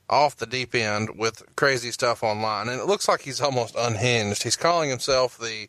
[0.09, 2.69] off the deep end with crazy stuff online.
[2.69, 4.43] And it looks like he's almost unhinged.
[4.43, 5.67] He's calling himself the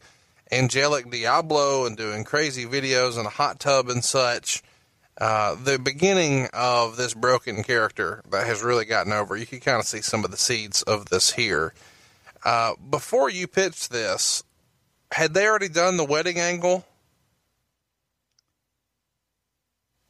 [0.52, 4.62] angelic Diablo and doing crazy videos in a hot tub and such.
[5.16, 9.80] Uh, the beginning of this broken character that has really gotten over, you can kind
[9.80, 11.72] of see some of the seeds of this here.
[12.44, 14.42] Uh, before you pitched this,
[15.12, 16.84] had they already done the wedding angle?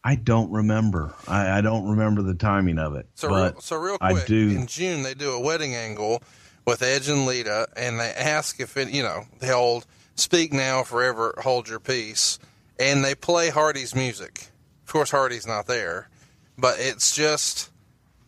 [0.07, 1.14] I don't remember.
[1.26, 3.09] I, I don't remember the timing of it.
[3.14, 4.50] So, but real, so real I quick, do.
[4.50, 6.22] in June they do a wedding angle
[6.66, 10.82] with Edge and Lita, and they ask if it, you know, the old "Speak now,
[10.82, 12.38] forever hold your peace,"
[12.78, 14.48] and they play Hardy's music.
[14.86, 16.11] Of course, Hardy's not there,
[16.59, 17.70] but it's just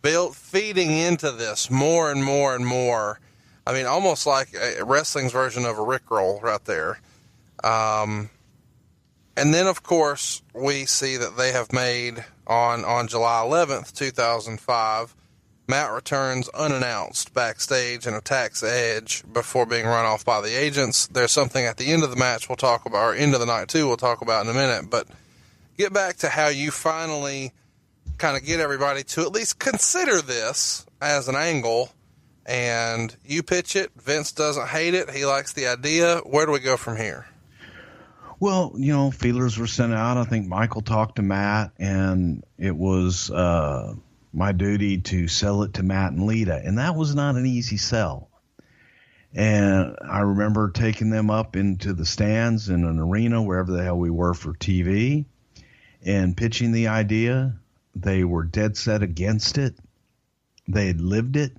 [0.00, 3.20] built feeding into this more and more and more.
[3.66, 7.00] I mean, almost like a wrestling's version of a Rickroll right there.
[7.64, 8.30] Um,
[9.36, 15.14] and then, of course, we see that they have made on on July 11th, 2005.
[15.68, 21.08] Matt returns unannounced backstage and attacks Edge before being run off by the agents.
[21.08, 23.46] There's something at the end of the match we'll talk about, or end of the
[23.46, 24.88] night too, we'll talk about in a minute.
[24.88, 25.08] But
[25.76, 27.52] get back to how you finally
[28.18, 31.90] kind of get everybody to at least consider this as an angle.
[32.48, 33.90] And you pitch it.
[33.96, 35.10] Vince doesn't hate it.
[35.10, 36.18] He likes the idea.
[36.18, 37.26] Where do we go from here?
[38.38, 40.18] Well, you know, feelers were sent out.
[40.18, 43.94] I think Michael talked to Matt, and it was uh,
[44.32, 47.78] my duty to sell it to Matt and Lita, and that was not an easy
[47.78, 48.28] sell.
[49.34, 53.98] And I remember taking them up into the stands in an arena, wherever the hell
[53.98, 55.24] we were for TV,
[56.04, 57.58] and pitching the idea.
[57.94, 59.74] They were dead set against it.
[60.68, 61.56] They had lived it,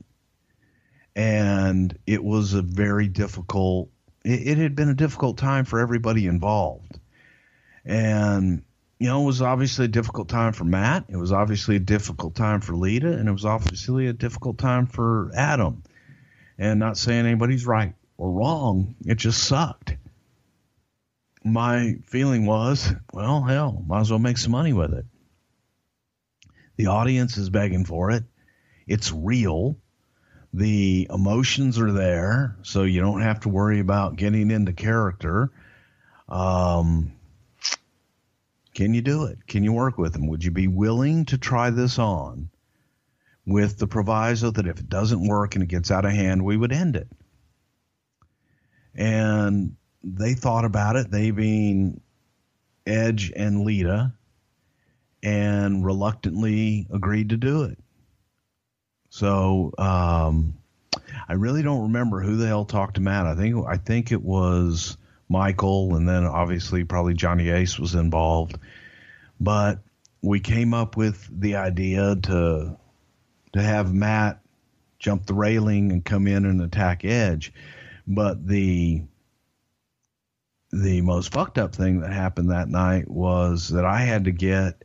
[1.15, 3.89] and it was a very difficult
[4.27, 6.99] it, it had been a difficult time for everybody involved.
[7.85, 8.63] And,
[8.99, 11.05] you know, it was obviously a difficult time for Matt.
[11.07, 13.13] It was obviously a difficult time for Lita.
[13.13, 15.83] And it was obviously a difficult time for Adam.
[16.57, 19.95] And not saying anybody's right or wrong, it just sucked.
[21.43, 25.05] My feeling was, well, hell, might as well make some money with it.
[26.75, 28.23] The audience is begging for it.
[28.85, 29.77] It's real
[30.57, 35.51] the emotions are there, so you don't have to worry about getting into character.
[36.27, 37.13] Um,
[38.73, 39.45] can you do it?
[39.47, 40.27] Can you work with them?
[40.27, 42.49] Would you be willing to try this on
[43.45, 46.57] with the proviso that if it doesn't work and it gets out of hand, we
[46.57, 47.07] would end it?
[48.95, 52.01] And they thought about it, they being
[52.87, 54.13] Edge and Lita,
[55.21, 57.77] and reluctantly agreed to do it.
[59.17, 60.53] So um,
[61.27, 63.25] I really don't remember who the hell talked to Matt.
[63.25, 64.95] I think I think it was
[65.27, 68.59] Michael, and then obviously probably Johnny Ace was involved.
[69.39, 69.79] But
[70.21, 72.77] we came up with the idea to
[73.53, 74.39] to have Matt
[74.99, 77.51] jump the railing and come in and attack Edge.
[78.05, 79.01] But the
[80.71, 84.83] the most fucked up thing that happened that night was that I had to get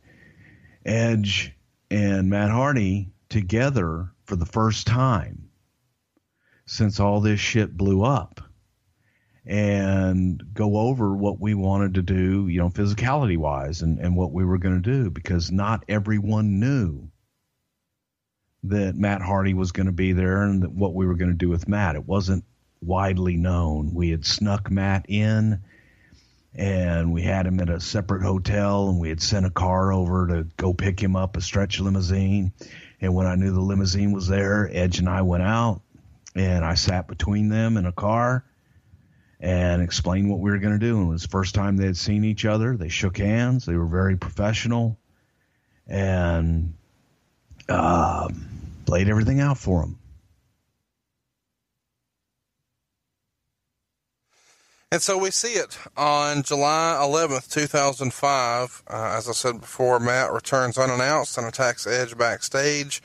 [0.83, 1.53] Edge
[1.91, 5.51] and Matt Hardy together for the first time
[6.65, 8.41] since all this shit blew up
[9.45, 14.31] and go over what we wanted to do, you know, physicality wise and, and what
[14.31, 17.11] we were going to do because not everyone knew
[18.63, 21.37] that Matt Hardy was going to be there and that what we were going to
[21.37, 21.95] do with Matt.
[21.95, 22.43] It wasn't
[22.81, 23.93] widely known.
[23.93, 25.61] We had snuck Matt in
[26.55, 30.25] and we had him at a separate hotel and we had sent a car over
[30.25, 32.51] to go pick him up a stretch limousine
[33.03, 35.81] and when i knew the limousine was there edge and i went out
[36.33, 38.43] and i sat between them in a car
[39.43, 40.97] and explained what we were going to do.
[40.97, 42.77] And it was the first time they had seen each other.
[42.77, 43.65] They shook hands.
[43.65, 44.97] They were very professional.
[45.85, 46.75] And
[47.67, 48.29] uh,
[48.87, 49.99] laid everything out for them
[54.93, 58.83] And so we see it on July 11th, 2005.
[58.87, 63.01] Uh, as I said before, Matt returns unannounced and attacks Edge backstage.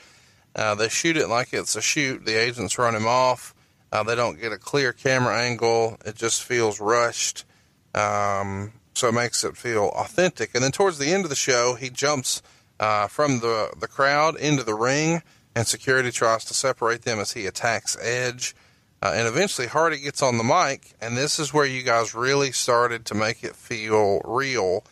[0.54, 2.26] Uh, they shoot it like it's a shoot.
[2.26, 3.54] The agents run him off.
[3.90, 5.96] Uh, they don't get a clear camera angle.
[6.04, 7.46] It just feels rushed.
[7.94, 10.50] Um, so it makes it feel authentic.
[10.54, 12.42] And then towards the end of the show, he jumps
[12.78, 15.22] uh, from the, the crowd into the ring,
[15.54, 18.54] and security tries to separate them as he attacks Edge.
[19.00, 22.50] Uh, and eventually Hardy gets on the mic, and this is where you guys really
[22.50, 24.84] started to make it feel real.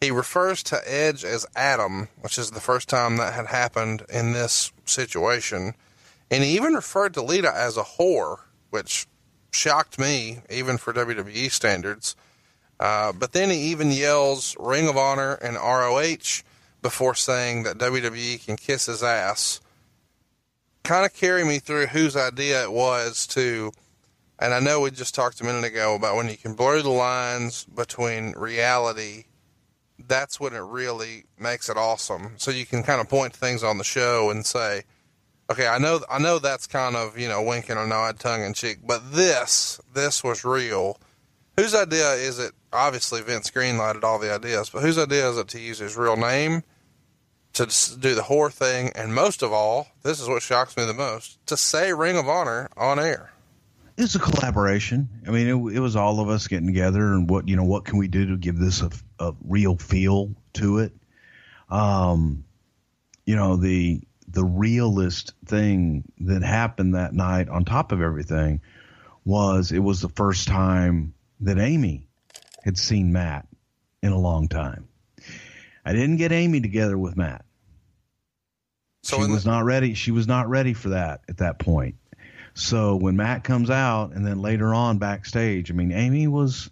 [0.00, 4.32] He refers to Edge as Adam, which is the first time that had happened in
[4.32, 5.74] this situation.
[6.28, 8.40] And he even referred to Lita as a whore,
[8.70, 9.06] which
[9.52, 12.16] shocked me, even for WWE standards.
[12.80, 16.42] Uh, but then he even yells Ring of Honor and ROH
[16.80, 19.60] before saying that WWE can kiss his ass
[20.82, 23.72] kind of carry me through whose idea it was to,
[24.38, 26.90] and I know we just talked a minute ago about when you can blur the
[26.90, 29.24] lines between reality,
[29.98, 32.34] that's when it really makes it awesome.
[32.36, 34.82] So you can kind of point things on the show and say,
[35.50, 38.54] okay, I know, I know that's kind of, you know, winking a nod, tongue in
[38.54, 40.98] cheek, but this, this was real.
[41.56, 42.52] Whose idea is it?
[42.72, 46.16] Obviously, Vince greenlighted all the ideas, but whose idea is it to use his real
[46.16, 46.62] name
[47.54, 47.66] to
[47.98, 51.44] do the whore thing, and most of all, this is what shocks me the most,
[51.46, 53.32] to say Ring of Honor on air.
[53.98, 55.08] It's a collaboration.
[55.26, 57.84] I mean, it, it was all of us getting together and what you know, what
[57.84, 60.92] can we do to give this a, a real feel to it?
[61.68, 62.44] Um,
[63.26, 68.62] you know, the the realist thing that happened that night, on top of everything,
[69.24, 72.08] was it was the first time that Amy
[72.64, 73.46] had seen Matt
[74.02, 74.88] in a long time.
[75.84, 77.44] I didn't get Amy together with Matt.
[79.02, 79.94] So she was the- not ready.
[79.94, 81.96] She was not ready for that at that point.
[82.54, 86.70] So when Matt comes out, and then later on backstage, I mean, Amy was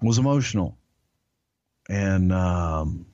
[0.00, 0.76] was emotional,
[1.88, 3.06] and um,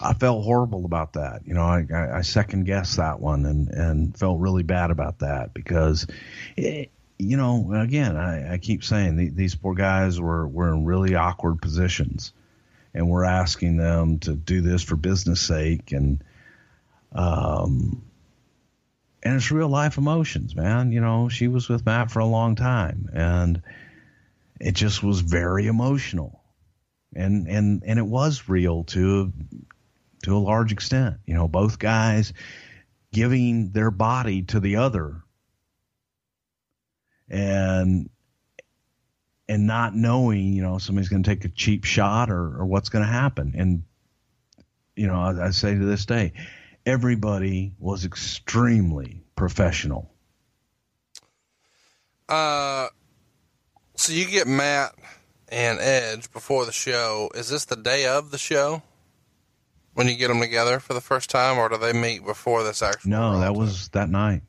[0.00, 1.42] I felt horrible about that.
[1.46, 5.18] You know, I, I, I second guessed that one, and and felt really bad about
[5.18, 6.06] that because,
[6.56, 10.86] it, you know, again, I, I keep saying the, these poor guys were were in
[10.86, 12.32] really awkward positions
[12.94, 15.92] and we're asking them to do this for business sake.
[15.92, 16.22] And
[17.12, 18.04] um
[19.22, 20.92] and it's real life emotions man.
[20.92, 23.62] You know she was with matt for a long time and
[24.60, 26.40] it just was very emotional.
[27.14, 29.32] And and and it was real to
[30.24, 31.16] to a large extent.
[31.26, 32.32] You know both guys
[33.12, 35.22] giving their body to the other.
[37.30, 38.10] And
[39.48, 42.88] and not knowing, you know, somebody's going to take a cheap shot or, or what's
[42.88, 43.54] going to happen.
[43.56, 43.82] And,
[44.96, 46.32] you know, I, I, say to this day,
[46.86, 50.10] everybody was extremely professional.
[52.28, 52.88] Uh,
[53.96, 54.94] so you get Matt
[55.48, 57.30] and Edge before the show.
[57.34, 58.82] Is this the day of the show
[59.92, 62.82] when you get them together for the first time, or do they meet before this
[62.82, 63.10] actual?
[63.10, 64.42] No, that was that night.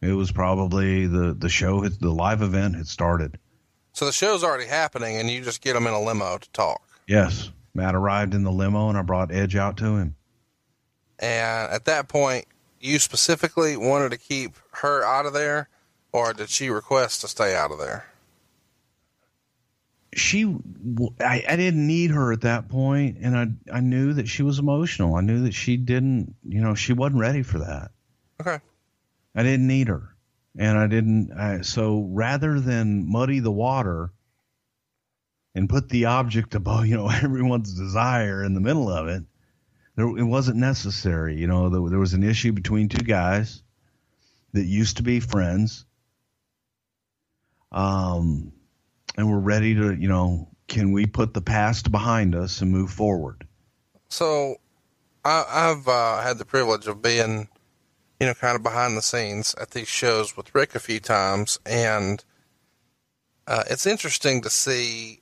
[0.00, 3.38] It was probably the the show, the live event had started.
[3.96, 6.82] So the show's already happening, and you just get them in a limo to talk.
[7.08, 10.16] Yes, Matt arrived in the limo, and I brought Edge out to him.
[11.18, 12.44] And at that point,
[12.78, 15.70] you specifically wanted to keep her out of there,
[16.12, 18.04] or did she request to stay out of there?
[20.12, 20.44] She,
[21.18, 24.58] I, I didn't need her at that point, and I I knew that she was
[24.58, 25.14] emotional.
[25.14, 27.92] I knew that she didn't, you know, she wasn't ready for that.
[28.42, 28.58] Okay.
[29.34, 30.14] I didn't need her,
[30.58, 31.32] and I didn't.
[31.32, 34.12] I, so rather than muddy the water
[35.54, 39.24] and put the object above, you know, everyone's desire in the middle of it,
[39.96, 41.36] there, it wasn't necessary.
[41.36, 43.62] You know, there, there was an issue between two guys
[44.52, 45.84] that used to be friends.
[47.72, 48.52] Um,
[49.16, 52.90] and we're ready to, you know, can we put the past behind us and move
[52.90, 53.46] forward?
[54.08, 54.56] So,
[55.24, 57.48] I, I've uh, had the privilege of being,
[58.20, 61.58] you know, kind of behind the scenes at these shows with Rick a few times,
[61.66, 62.24] and
[63.46, 65.20] uh, it's interesting to see,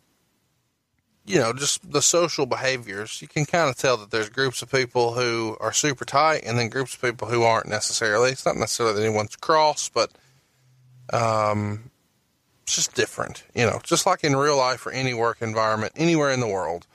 [1.27, 3.21] you know, just the social behaviors.
[3.21, 6.59] You can kind of tell that there's groups of people who are super tight, and
[6.59, 8.31] then groups of people who aren't necessarily.
[8.31, 10.13] It's not necessarily that anyone's cross, but
[11.13, 11.91] um,
[12.63, 16.31] it's just different, you know, just like in real life or any work environment, anywhere
[16.31, 16.87] in the world.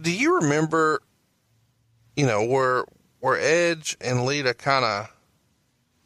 [0.00, 1.00] Do you remember,
[2.16, 2.86] you know, were
[3.26, 5.12] were Edge and Lita kind of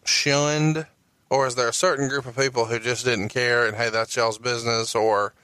[0.06, 0.86] shunned,
[1.28, 4.16] or is there a certain group of people who just didn't care and hey, that's
[4.16, 5.34] y'all's business, or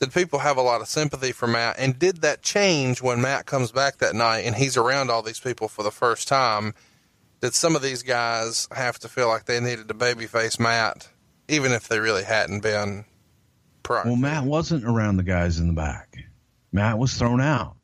[0.00, 1.76] did people have a lot of sympathy for Matt?
[1.78, 5.38] And did that change when Matt comes back that night and he's around all these
[5.38, 6.74] people for the first time?
[7.40, 11.10] Did some of these guys have to feel like they needed to babyface Matt
[11.46, 13.04] even if they really hadn't been
[13.84, 14.02] prior.
[14.04, 16.16] Well, Matt wasn't around the guys in the back.
[16.72, 17.76] Matt was thrown out.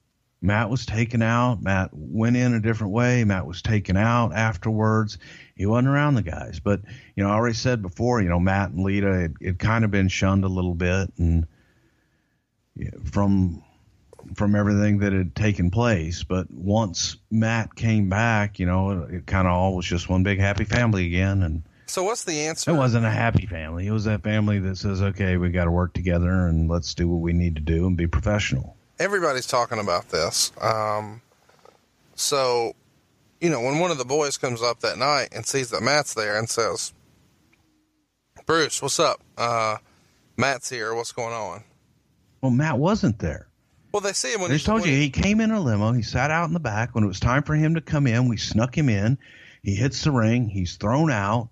[0.42, 1.62] Matt was taken out.
[1.62, 3.24] Matt went in a different way.
[3.24, 5.18] Matt was taken out afterwards.
[5.56, 6.60] He wasn't around the guys.
[6.60, 6.82] But,
[7.14, 9.90] you know, I already said before, you know, Matt and Lita had, had kind of
[9.90, 11.46] been shunned a little bit and
[12.76, 13.62] yeah, from
[14.34, 16.24] from everything that had taken place.
[16.24, 20.22] But once Matt came back, you know, it, it kind of all was just one
[20.22, 21.42] big happy family again.
[21.42, 22.72] And so what's the answer?
[22.72, 23.86] It wasn't a happy family.
[23.86, 27.08] It was that family that says, okay, we got to work together and let's do
[27.08, 28.76] what we need to do and be professional.
[28.98, 30.52] Everybody's talking about this.
[30.60, 31.20] Um,
[32.14, 32.74] so,
[33.40, 36.14] you know, when one of the boys comes up that night and sees that Matt's
[36.14, 36.92] there and says,
[38.46, 39.20] Bruce, what's up?
[39.36, 39.78] Uh,
[40.36, 40.94] Matt's here.
[40.94, 41.64] What's going on?
[42.40, 43.48] Well, Matt wasn't there.
[43.92, 45.92] Well, they see him when I just told you he came in a limo.
[45.92, 46.94] He sat out in the back.
[46.94, 49.18] When it was time for him to come in, we snuck him in.
[49.62, 50.48] He hits the ring.
[50.48, 51.48] He's thrown out.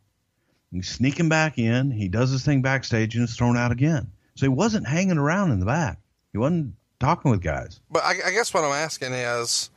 [0.71, 1.91] He's sneaking back in.
[1.91, 4.11] He does his thing backstage and is thrown out again.
[4.35, 5.99] So he wasn't hanging around in the back.
[6.33, 6.75] He wasn't
[7.05, 7.81] talking with guys.
[7.91, 9.71] But I, I guess what I'm asking is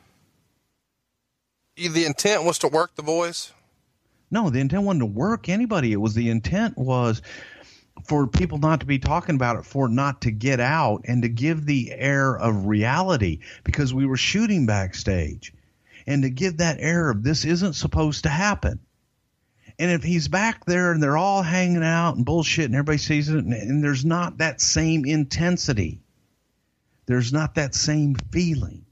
[1.75, 3.51] the intent was to work the boys?
[4.31, 5.91] No, the intent wasn't to work anybody.
[5.91, 7.21] It was the intent was
[8.05, 11.29] for people not to be talking about it, for not to get out and to
[11.29, 15.53] give the air of reality because we were shooting backstage
[16.05, 18.79] and to give that air of this isn't supposed to happen.
[19.79, 23.29] And if he's back there and they're all hanging out and bullshit and everybody sees
[23.29, 26.01] it and, and there's not that same intensity,
[27.07, 28.85] there's not that same feeling.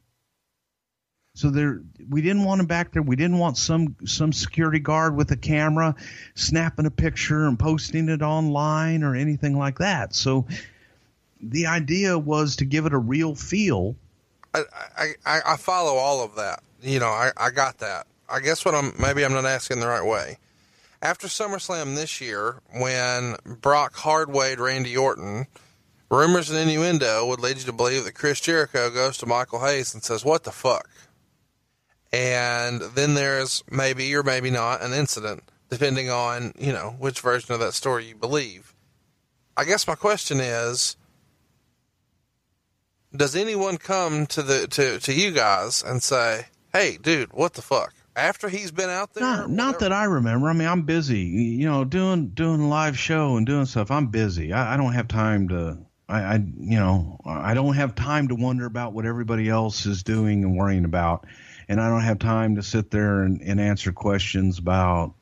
[1.36, 3.02] So there, we didn't want him back there.
[3.02, 5.96] We didn't want some some security guard with a camera
[6.34, 10.16] snapping a picture and posting it online or anything like that.
[10.16, 10.48] So
[11.42, 13.98] the idea was to give it a real feel.
[14.54, 14.64] I
[15.26, 16.64] I, I follow all of that.
[16.82, 18.08] You know, I, I got that.
[18.30, 20.38] I guess what I'm maybe I'm not asking the right way
[21.06, 25.46] after SummerSlam this year, when Brock hardwayed Randy Orton,
[26.10, 29.94] rumors and innuendo would lead you to believe that Chris Jericho goes to Michael Hayes
[29.94, 30.90] and says, What the fuck?
[32.12, 37.54] And then there's maybe or maybe not an incident, depending on, you know, which version
[37.54, 38.74] of that story you believe.
[39.58, 40.96] I guess my question is
[43.16, 47.62] Does anyone come to the to, to you guys and say, Hey, dude, what the
[47.62, 47.94] fuck?
[48.16, 49.24] after he's been out there?
[49.24, 50.50] Not, not, that I remember.
[50.50, 53.92] I mean, I'm busy, you know, doing doing live show and doing stuff.
[53.92, 54.54] I'm busy.
[54.54, 55.80] I, I don't have time to.
[56.08, 60.04] I, I, you know, I don't have time to wonder about what everybody else is
[60.04, 61.26] doing and worrying about,
[61.68, 65.14] and I don't have time to sit there and, and answer questions about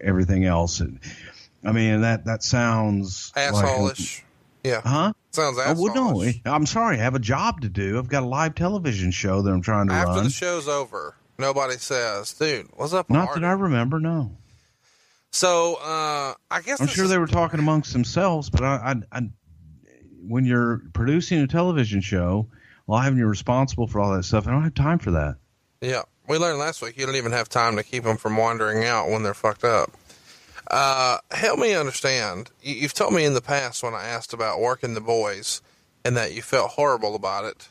[0.00, 0.80] everything else.
[1.64, 4.18] I mean, that that sounds assholeish.
[4.18, 4.24] Like,
[4.62, 4.80] yeah.
[4.82, 5.12] Huh?
[5.32, 5.76] Sounds assholeish.
[5.76, 6.98] Oh, well, no, I'm sorry.
[6.98, 7.98] I have a job to do.
[7.98, 10.16] I've got a live television show that I'm trying to After run.
[10.18, 13.08] After the show's over, Nobody says, dude, what's up?
[13.08, 14.36] Not that I remember, no.
[15.32, 19.18] So, uh, I guess I'm sure is- they were talking amongst themselves, but I, I,
[19.18, 19.30] I,
[20.26, 22.48] when you're producing a television show,
[22.86, 25.36] live and you're responsible for all that stuff, I don't have time for that.
[25.80, 26.02] Yeah.
[26.28, 29.08] We learned last week you don't even have time to keep them from wandering out
[29.08, 29.90] when they're fucked up.
[30.70, 32.50] Uh, help me understand.
[32.62, 35.60] You, you've told me in the past when I asked about working the boys
[36.04, 37.68] and that you felt horrible about it.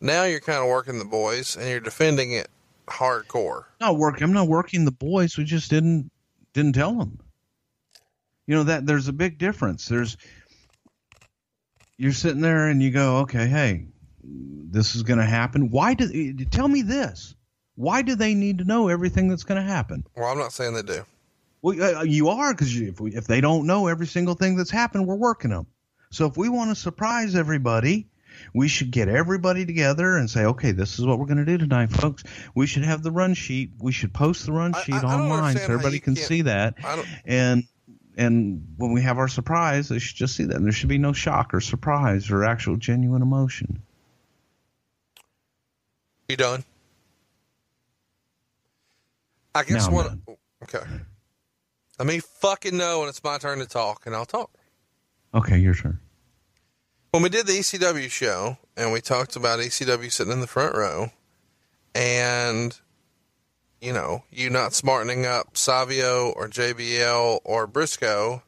[0.00, 2.48] Now you're kind of working the boys and you're defending it
[2.86, 3.64] hardcore.
[3.80, 4.22] Not working.
[4.22, 5.36] I'm not working the boys.
[5.36, 6.10] We just didn't
[6.52, 7.18] didn't tell them.
[8.46, 9.86] You know that there's a big difference.
[9.86, 10.16] There's
[12.00, 13.84] you're sitting there and you go, okay, hey,
[14.24, 15.70] this is going to happen.
[15.70, 17.34] Why do tell me this?
[17.74, 20.06] Why do they need to know everything that's going to happen?
[20.16, 21.04] Well, I'm not saying they do.
[21.60, 24.70] Well, uh, you are because if we, if they don't know every single thing that's
[24.70, 25.66] happened, we're working them.
[26.10, 28.08] So if we want to surprise everybody,
[28.54, 31.58] we should get everybody together and say, okay, this is what we're going to do
[31.58, 32.24] tonight, folks.
[32.54, 33.72] We should have the run sheet.
[33.78, 36.76] We should post the run sheet I, I online so everybody can see that.
[37.26, 37.64] And
[38.16, 40.56] and when we have our surprise, they should just see that.
[40.56, 43.82] And there should be no shock or surprise or actual genuine emotion.
[46.28, 46.64] You done?
[49.54, 50.22] I guess No, one.
[50.62, 50.86] Okay.
[51.98, 54.50] Let me fucking know when it's my turn to talk, and I'll talk.
[55.34, 55.98] Okay, your turn.
[57.10, 60.76] When we did the ECW show, and we talked about ECW sitting in the front
[60.76, 61.10] row,
[61.94, 62.78] and
[63.80, 68.42] you know, you not smartening up Savio or JBL or Briscoe, you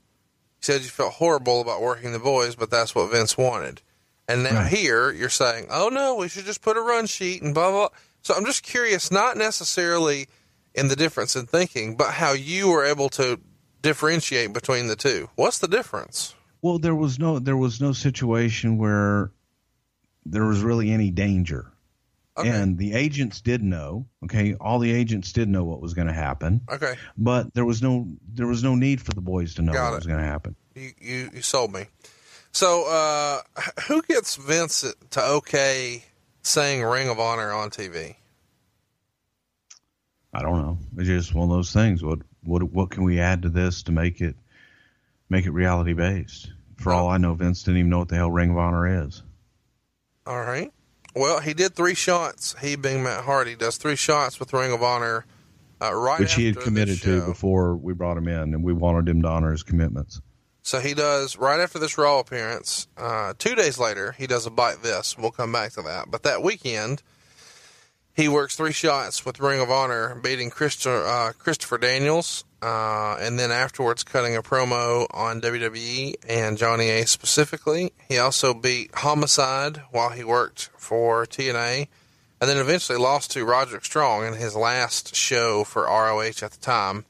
[0.61, 3.83] said you felt horrible about working the boys, but that's what Vince wanted.
[4.29, 4.73] And now Right.
[4.73, 7.89] here you're saying, oh no, we should just put a run sheet and blah, blah,
[7.89, 7.99] blah.
[8.23, 10.29] So I'm just curious, not necessarily
[10.75, 13.41] in the difference in thinking, but how you were able to
[13.83, 15.29] differentiate between the two.
[15.35, 16.35] What's the difference?
[16.63, 19.33] Well, there was no there was no situation where
[20.25, 21.72] there was really any danger.
[22.39, 22.49] Okay.
[22.49, 26.15] And the agents did know, okay, all the agents did know what was going to
[26.15, 26.95] happen, Okay.
[27.19, 29.93] but there was no there was no need for the boys to know Got what
[29.93, 29.97] it.
[29.97, 30.57] was going to happen.
[30.75, 31.85] You, you, you sold me.
[32.53, 33.41] So, uh,
[33.87, 36.05] who gets Vince to okay
[36.43, 38.17] saying Ring of Honor on TV?
[40.33, 40.79] I don't know.
[40.97, 42.03] It's just one of those things.
[42.03, 44.37] What what what can we add to this to make it
[45.29, 46.51] make it reality based?
[46.79, 49.23] For all I know, Vince didn't even know what the hell Ring of Honor is.
[50.27, 50.73] All right.
[51.15, 52.55] Well, he did three shots.
[52.61, 55.27] He, being Matt Hardy, does three shots with Ring of Honor.
[55.81, 59.09] Uh, right which he had committed to before we brought him in, and we wanted
[59.09, 60.21] him to honor his commitments.
[60.63, 62.87] So he does right after this Raw appearance.
[62.97, 65.19] Uh, two days later, he does a Byte This.
[65.19, 66.09] We'll come back to that.
[66.09, 67.03] But that weekend,
[68.15, 73.39] he works three shots with Ring of Honor, beating Christo- uh, Christopher Daniels, uh, and
[73.39, 77.93] then afterwards cutting a promo on WWE and Johnny Ace specifically.
[78.09, 81.89] He also beat Homicide while he worked for TNA,
[82.41, 86.61] and then eventually lost to Roderick Strong in his last show for ROH at the
[86.61, 87.05] time.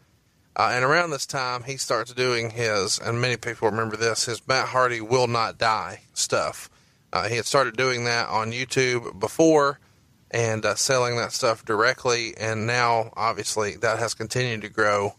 [0.56, 4.46] Uh, and around this time, he starts doing his, and many people remember this, his
[4.46, 6.68] Matt Hardy will not die stuff.
[7.12, 9.78] Uh, he had started doing that on YouTube before
[10.30, 15.14] and uh, selling that stuff directly, and now obviously that has continued to grow,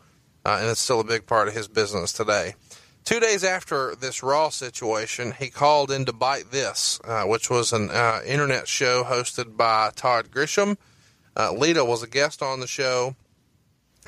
[0.45, 2.55] uh, and it's still a big part of his business today.
[3.03, 7.73] Two days after this Raw situation, he called in to Byte This, uh, which was
[7.73, 10.77] an uh, internet show hosted by Todd Grisham.
[11.35, 13.15] Uh, Lita was a guest on the show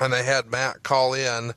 [0.00, 1.52] and they had Matt call in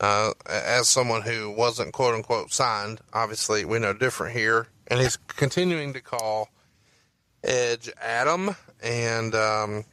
[0.00, 3.00] uh, as someone who wasn't quote unquote signed.
[3.12, 6.48] Obviously, we know different here, and he's continuing to call
[7.44, 9.84] Edge Adam, and um,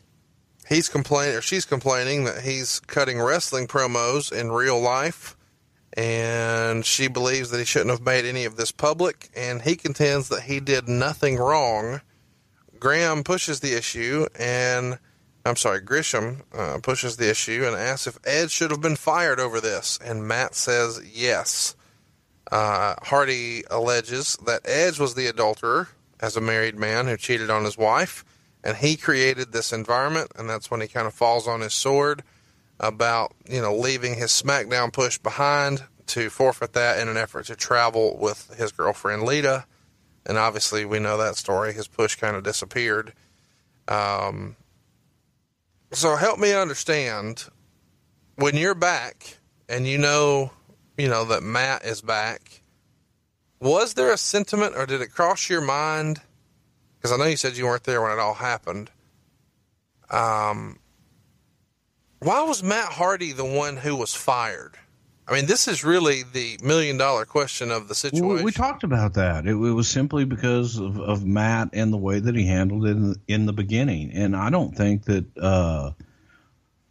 [0.69, 5.35] he's complaining or she's complaining that he's cutting wrestling promos in real life,
[5.93, 10.29] and she believes that he shouldn't have made any of this public, and he contends
[10.29, 12.01] that he did nothing wrong.
[12.79, 14.99] Graham pushes the issue and.
[15.45, 19.39] I'm sorry, Grisham uh, pushes the issue and asks if Ed should have been fired
[19.39, 21.77] over this, and Matt says yes.
[22.51, 25.87] Uh, Hardy alleges that Edge was the adulterer
[26.19, 28.25] as a married man who cheated on his wife,
[28.63, 32.23] and he created this environment, and that's when he kind of falls on his sword
[32.79, 37.55] about you know leaving his SmackDown push behind to forfeit that in an effort to
[37.55, 39.65] travel with his girlfriend Lita,
[40.25, 41.73] and obviously we know that story.
[41.73, 43.13] His push kind of disappeared.
[43.87, 44.55] Um,
[45.91, 47.45] so help me understand
[48.35, 49.37] when you're back
[49.67, 50.51] and you know,
[50.97, 52.61] you know that Matt is back.
[53.59, 56.21] Was there a sentiment, or did it cross your mind?
[56.99, 58.91] Because I know you said you weren't there when it all happened.
[60.11, 60.79] Um,
[62.19, 64.75] why was Matt Hardy the one who was fired?
[65.27, 68.37] I mean, this is really the million dollar question of the situation.
[68.37, 69.45] We, we talked about that.
[69.45, 72.97] It, it was simply because of, of Matt and the way that he handled it
[72.97, 74.11] in, in the beginning.
[74.11, 75.91] And I don't think that, uh,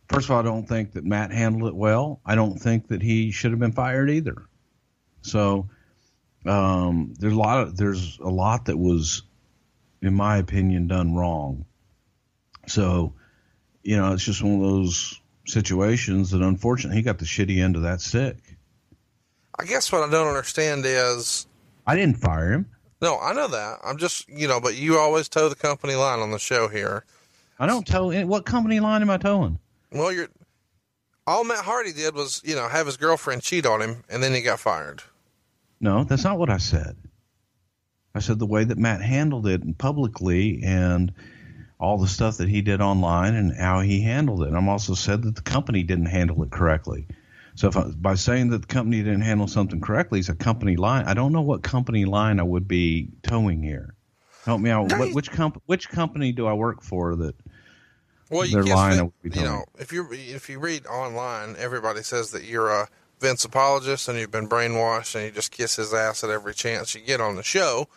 [0.08, 2.20] first of all, I don't think that Matt handled it well.
[2.24, 4.46] I don't think that he should have been fired either.
[5.22, 5.68] So
[6.46, 9.22] um, there's a lot of there's a lot that was,
[10.02, 11.64] in my opinion, done wrong.
[12.66, 13.14] So,
[13.82, 17.76] you know, it's just one of those situations that unfortunately he got the shitty end
[17.76, 18.36] of that stick.
[19.58, 21.46] I guess what I don't understand is
[21.86, 22.66] I didn't fire him.
[23.00, 23.78] no, I know that.
[23.82, 27.04] I'm just you know, but you always toe the company line on the show here.
[27.58, 29.58] I don't tell any, what company line am I towing?
[29.90, 30.28] Well, you're
[31.26, 34.32] all Matt Hardy did was you know have his girlfriend cheat on him, and then
[34.32, 35.02] he got fired.
[35.80, 36.96] No, that's not what I said.
[38.18, 41.12] I said the way that Matt handled it publicly and
[41.78, 44.52] all the stuff that he did online and how he handled it.
[44.52, 47.06] I'm also said that the company didn't handle it correctly.
[47.54, 50.74] So if I, by saying that the company didn't handle something correctly, it's a company
[50.74, 51.04] line.
[51.04, 53.94] I don't know what company line I would be towing here.
[54.44, 54.92] Help me out.
[54.98, 57.36] What, which comp- which company do I work for that?
[58.30, 60.86] Well, you Their guess line that, would be you know if you if you read
[60.86, 62.88] online, everybody says that you're a
[63.20, 66.96] Vince apologist and you've been brainwashed and you just kiss his ass at every chance
[66.96, 67.88] you get on the show.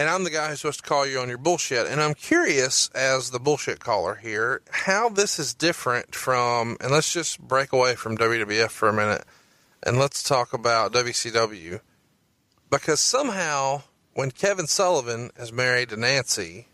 [0.00, 1.86] And I'm the guy who's supposed to call you on your bullshit.
[1.86, 6.78] And I'm curious, as the bullshit caller here, how this is different from.
[6.80, 9.26] And let's just break away from WWF for a minute,
[9.82, 11.80] and let's talk about WCW,
[12.70, 13.82] because somehow
[14.14, 16.68] when Kevin Sullivan is married to Nancy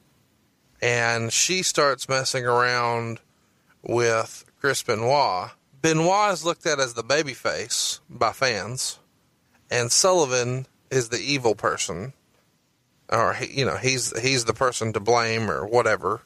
[0.81, 3.19] and she starts messing around
[3.83, 5.51] with Chris Benoit.
[5.83, 9.01] Benoit is looked at as the babyface by fans,
[9.69, 12.13] and Sullivan is the evil person,
[13.09, 16.23] or you know he's he's the person to blame or whatever.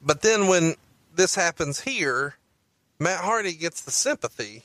[0.00, 0.74] But then when
[1.14, 2.36] this happens here,
[2.98, 4.64] Matt Hardy gets the sympathy.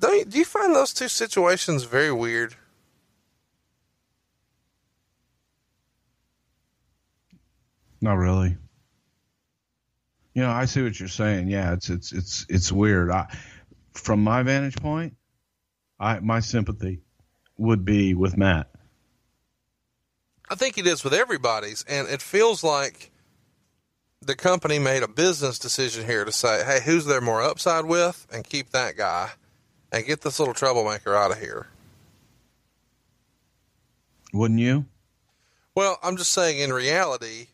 [0.00, 2.56] Don't you, do you find those two situations very weird?
[8.00, 8.56] Not really.
[10.34, 11.48] You know, I see what you're saying.
[11.48, 13.10] Yeah, it's it's it's it's weird.
[13.10, 13.26] I,
[13.92, 15.14] from my vantage point,
[16.00, 17.02] I my sympathy
[17.56, 18.71] would be with Matt.
[20.52, 23.10] I think it is with everybody's, and it feels like
[24.20, 28.26] the company made a business decision here to say, "Hey, who's there more upside with?"
[28.30, 29.30] and keep that guy,
[29.90, 31.68] and get this little troublemaker out of here.
[34.34, 34.84] Wouldn't you?
[35.74, 37.46] Well, I'm just saying, in reality,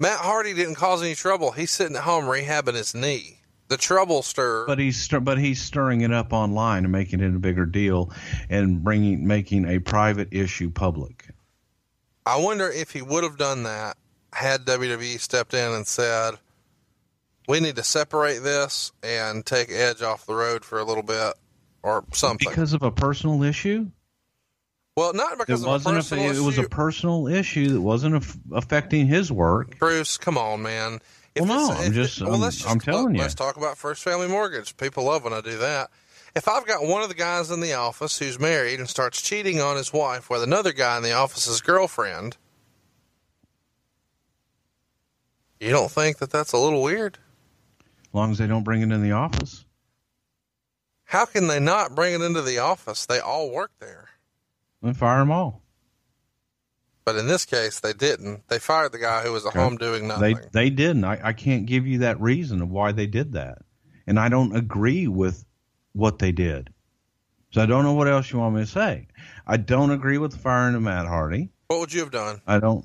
[0.00, 1.52] Matt Hardy didn't cause any trouble.
[1.52, 3.42] He's sitting at home rehabbing his knee.
[3.68, 4.66] The trouble stir.
[4.66, 8.10] But he's stir- but he's stirring it up online and making it a bigger deal,
[8.50, 11.28] and bringing making a private issue public.
[12.26, 13.96] I wonder if he would have done that
[14.32, 16.34] had WWE stepped in and said,
[17.48, 21.34] "We need to separate this and take Edge off the road for a little bit,
[21.82, 23.86] or something." Because of a personal issue.
[24.96, 25.96] well, not It because of wasn't.
[25.96, 29.78] A, personal it was a personal issue that wasn't aff affecting his work.
[29.78, 31.00] Bruce, come on, man.
[31.36, 33.18] Well, no, I'm just- well, I'm- just I'm telling look, you.
[33.20, 34.76] Let's talk about First Family Mortgage.
[34.76, 35.90] People love when I do that.
[36.34, 39.60] If I've got one of the guys in the office who's married and starts cheating
[39.60, 42.36] on his wife with another guy in the office's girlfriend,
[45.60, 47.18] you don't think that that's a little weird?
[48.08, 49.64] As long as they don't bring it in the office.
[51.04, 53.06] How can they not bring it into the office?
[53.06, 54.08] They all work there.
[54.82, 55.62] Then fire them all.
[57.04, 58.48] But in this case, they didn't.
[58.48, 60.36] They fired the guy who was at home doing nothing.
[60.36, 61.04] They they didn't.
[61.04, 63.58] I, I can't give you that reason of why they did that,
[64.06, 65.44] and I don't agree with
[65.94, 66.70] what they did.
[67.50, 69.06] So I don't know what else you want me to say.
[69.46, 71.50] I don't agree with the firing of Matt Hardy.
[71.68, 72.42] what would you have done?
[72.46, 72.84] I don't.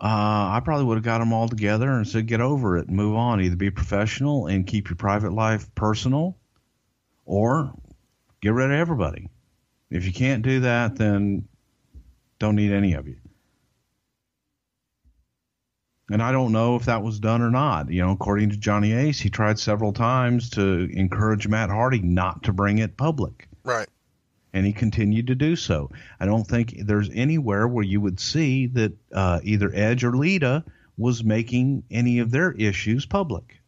[0.00, 2.96] Uh, I probably would have got them all together and said, "Get over it, and
[2.96, 3.40] move on.
[3.40, 6.36] Either be professional and keep your private life personal,
[7.24, 7.72] or
[8.40, 9.28] get rid of everybody.
[9.90, 11.48] If you can't do that, then
[12.38, 13.16] don't need any of you."
[16.10, 17.90] And I don't know if that was done or not.
[17.90, 22.44] You know, according to Johnny Ace, he tried several times to encourage Matt Hardy not
[22.44, 23.88] to bring it public Right.
[24.54, 25.90] and he continued to do so.
[26.18, 30.64] I don't think there's anywhere where you would see that uh, either Edge or Lita
[30.96, 33.60] was making any of their issues public.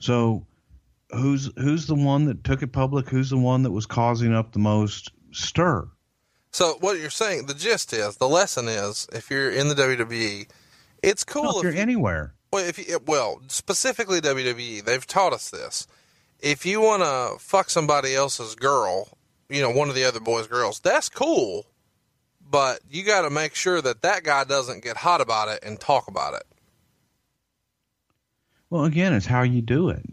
[0.00, 0.46] So,
[1.10, 3.08] who's who's the one that took it public?
[3.08, 5.88] Who's the one that was causing up the most stir?
[6.54, 10.46] So what you're saying, the gist is, the lesson is, if you're in the WWE,
[11.02, 15.32] it's cool Well, if you're you, anywhere, well, if you, well, specifically WWE, they've taught
[15.32, 15.88] us this.
[16.38, 19.18] If you want to fuck somebody else's girl,
[19.48, 21.66] you know, one of the other boys' girls, that's cool,
[22.48, 25.80] but you got to make sure that that guy doesn't get hot about it and
[25.80, 26.44] talk about it.
[28.70, 30.04] well, again, it's how you do it.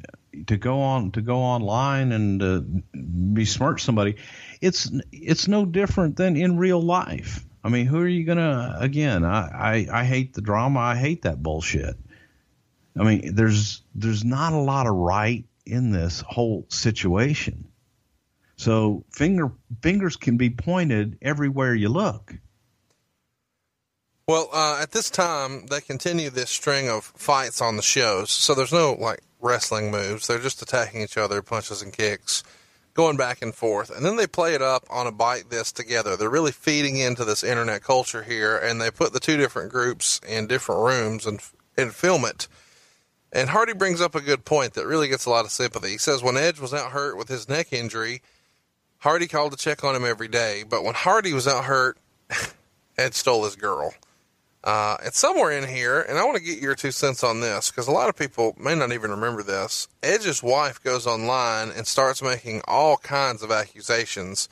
[0.47, 2.61] To go on to go online and uh,
[2.95, 4.15] besmirch somebody,
[4.61, 7.45] it's it's no different than in real life.
[7.63, 8.77] I mean, who are you gonna?
[8.79, 10.79] Again, I, I I hate the drama.
[10.79, 11.95] I hate that bullshit.
[12.97, 17.67] I mean, there's there's not a lot of right in this whole situation.
[18.55, 19.51] So finger
[19.81, 22.33] fingers can be pointed everywhere you look.
[24.27, 28.31] Well, uh, at this time, they continue this string of fights on the shows.
[28.31, 30.27] So there's no like wrestling moves.
[30.27, 32.43] They're just attacking each other, punches and kicks,
[32.93, 33.89] going back and forth.
[33.89, 36.15] And then they play it up on a Byte This together.
[36.15, 40.19] They're really feeding into this internet culture here, and they put the two different groups
[40.27, 41.41] in different rooms and
[41.77, 42.47] and film it.
[43.31, 45.91] And Hardy brings up a good point that really gets a lot of sympathy.
[45.91, 48.21] He says when Edge was out hurt with his neck injury,
[48.99, 50.63] Hardy called to check on him every day.
[50.67, 51.97] But when Hardy was out hurt,
[52.97, 53.93] Edge stole his girl.
[54.63, 57.71] Uh, it's somewhere in here, and I want to get your two cents on this
[57.71, 59.87] because a lot of people may not even remember this.
[60.03, 64.49] Edge's wife goes online and starts making all kinds of accusations,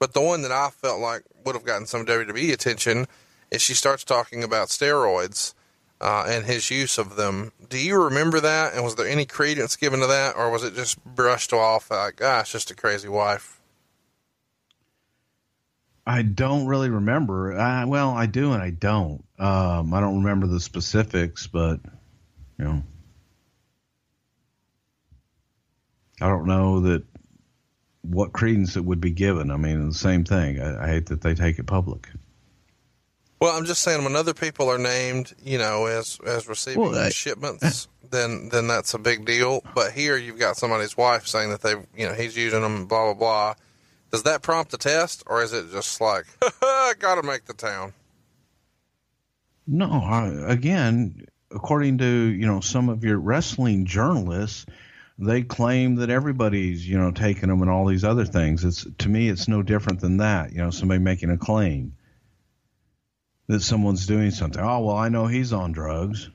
[0.00, 3.06] but the one that I felt like would have gotten some WWE attention
[3.52, 5.54] is she starts talking about steroids
[6.00, 7.52] uh, and his use of them.
[7.68, 8.74] Do you remember that?
[8.74, 12.20] And was there any credence given to that, or was it just brushed off like,
[12.20, 13.60] ah, just a crazy wife?
[16.06, 17.56] I don't really remember.
[17.56, 19.24] I, well, I do and I don't.
[19.38, 21.80] Um, I don't remember the specifics, but
[22.58, 22.82] you know,
[26.20, 27.04] I don't know that
[28.02, 29.50] what credence it would be given.
[29.50, 30.60] I mean, the same thing.
[30.60, 32.08] I, I hate that they take it public.
[33.40, 37.10] Well, I'm just saying when other people are named, you know, as as receiving Well,
[37.10, 39.64] shipments, then then that's a big deal.
[39.74, 43.06] But here you've got somebody's wife saying that they, you know, he's using them, blah
[43.06, 43.54] blah blah.
[44.12, 46.26] Does that prompt a test, or is it just like,
[46.62, 47.94] I got to make the town?
[49.66, 54.66] No, I, again, according to you know some of your wrestling journalists,
[55.18, 58.64] they claim that everybody's you know taking them and all these other things.
[58.64, 60.52] It's to me, it's no different than that.
[60.52, 61.96] You know, somebody making a claim
[63.46, 64.62] that someone's doing something.
[64.62, 66.28] Oh well, I know he's on drugs.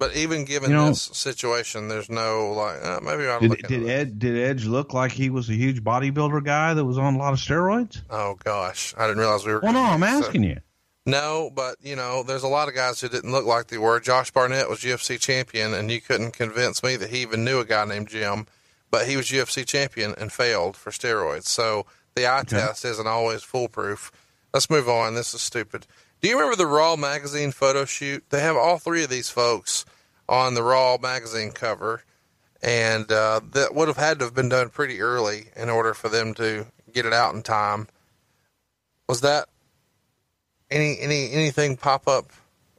[0.00, 3.88] But even given You know- this situation, there's no like, uh, maybe I'm Did, did.
[3.88, 7.18] Ed did Edge look like he was a huge bodybuilder guy that was on a
[7.18, 8.00] lot of steroids?
[8.10, 9.60] Oh gosh, I didn't realize we were.
[9.62, 10.56] Well, no, I'm so- asking you.
[11.06, 14.00] No, but you know, there's a lot of guys who didn't look like they were.
[14.00, 17.64] Josh Barnett was UFC champion, and you couldn't convince me that he even knew a
[17.64, 18.46] guy named Jim,
[18.90, 21.44] but he was UFC champion and failed for steroids.
[21.44, 24.10] So the eye test isn't always foolproof.
[24.54, 25.14] Let's move on.
[25.14, 25.86] This is stupid.
[26.20, 28.24] Do you remember the Raw magazine photo shoot?
[28.30, 29.86] They have all three of these folks
[30.30, 32.04] on the Raw magazine cover,
[32.62, 36.08] and uh, that would have had to have been done pretty early in order for
[36.08, 37.88] them to get it out in time.
[39.08, 39.48] Was that
[40.70, 42.30] any any anything pop up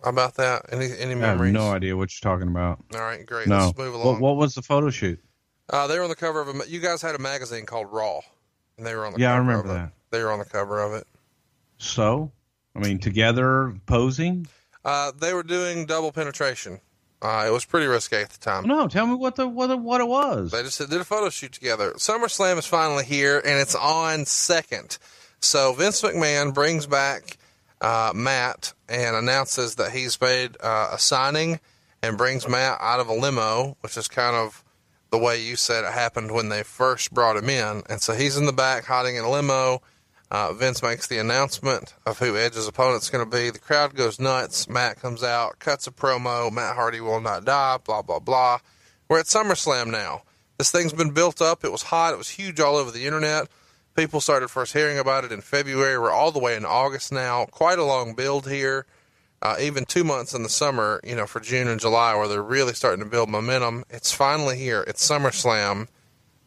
[0.01, 0.67] about that?
[0.71, 1.53] Any any memories?
[1.53, 2.83] I have no idea what you're talking about.
[2.95, 3.47] All right, great.
[3.47, 3.65] No.
[3.65, 4.05] Let's move along.
[4.05, 5.19] What, what was the photo shoot?
[5.69, 6.69] Uh, they were on the cover of a.
[6.69, 8.21] You guys had a magazine called Raw,
[8.77, 9.19] and they were on the.
[9.19, 9.91] Yeah, I remember that.
[10.09, 11.05] They were on the cover of it.
[11.77, 12.31] So,
[12.75, 14.47] I mean, together posing.
[14.85, 16.79] Uh, they were doing double penetration.
[17.21, 18.65] Uh, it was pretty risque at the time.
[18.65, 20.51] No, tell me what the what the, what it was.
[20.51, 21.91] They just did a photo shoot together.
[21.91, 24.97] SummerSlam is finally here, and it's on second.
[25.39, 27.37] So Vince McMahon brings back
[27.81, 31.59] uh, Matt and announces that he's made uh, a signing
[32.01, 34.63] and brings Matt out of a limo, which is kind of
[35.11, 37.83] the way you said it happened when they first brought him in.
[37.89, 39.81] And so he's in the back hiding in a limo.
[40.31, 43.49] Uh, Vince makes the announcement of who Edge's opponent's going to be.
[43.49, 44.69] The crowd goes nuts.
[44.69, 46.49] Matt comes out, cuts a promo.
[46.49, 48.59] Matt Hardy will not die, blah, blah, blah.
[49.09, 50.21] We're at SummerSlam now.
[50.57, 51.65] This thing's been built up.
[51.65, 52.13] It was hot.
[52.13, 53.49] It was huge all over the internet.
[53.93, 55.99] People started first hearing about it in February.
[55.99, 57.45] We're all the way in August now.
[57.45, 58.85] Quite a long build here.
[59.41, 62.41] Uh, even two months in the summer, you know, for June and July, where they're
[62.41, 63.83] really starting to build momentum.
[63.89, 64.85] It's finally here.
[64.87, 65.89] It's SummerSlam.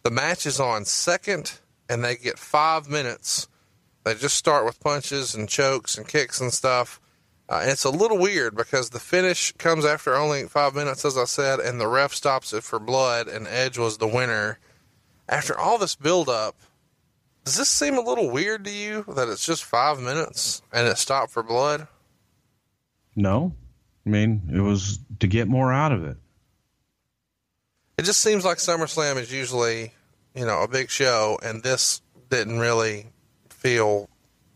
[0.04, 1.58] The match is on second,
[1.90, 3.46] and they get five minutes.
[4.04, 7.00] They just start with punches and chokes and kicks and stuff.
[7.48, 11.18] Uh, and it's a little weird because the finish comes after only five minutes, as
[11.18, 14.58] I said, and the ref stops it for blood, and Edge was the winner.
[15.28, 16.56] After all this build up,
[17.44, 20.96] does this seem a little weird to you that it's just five minutes and it
[20.96, 21.86] stopped for blood?
[23.16, 23.54] no,
[24.06, 26.16] I mean it was to get more out of it.
[27.96, 29.92] It just seems like SummerSlam is usually,
[30.34, 33.06] you know, a big show, and this didn't really
[33.64, 34.10] feel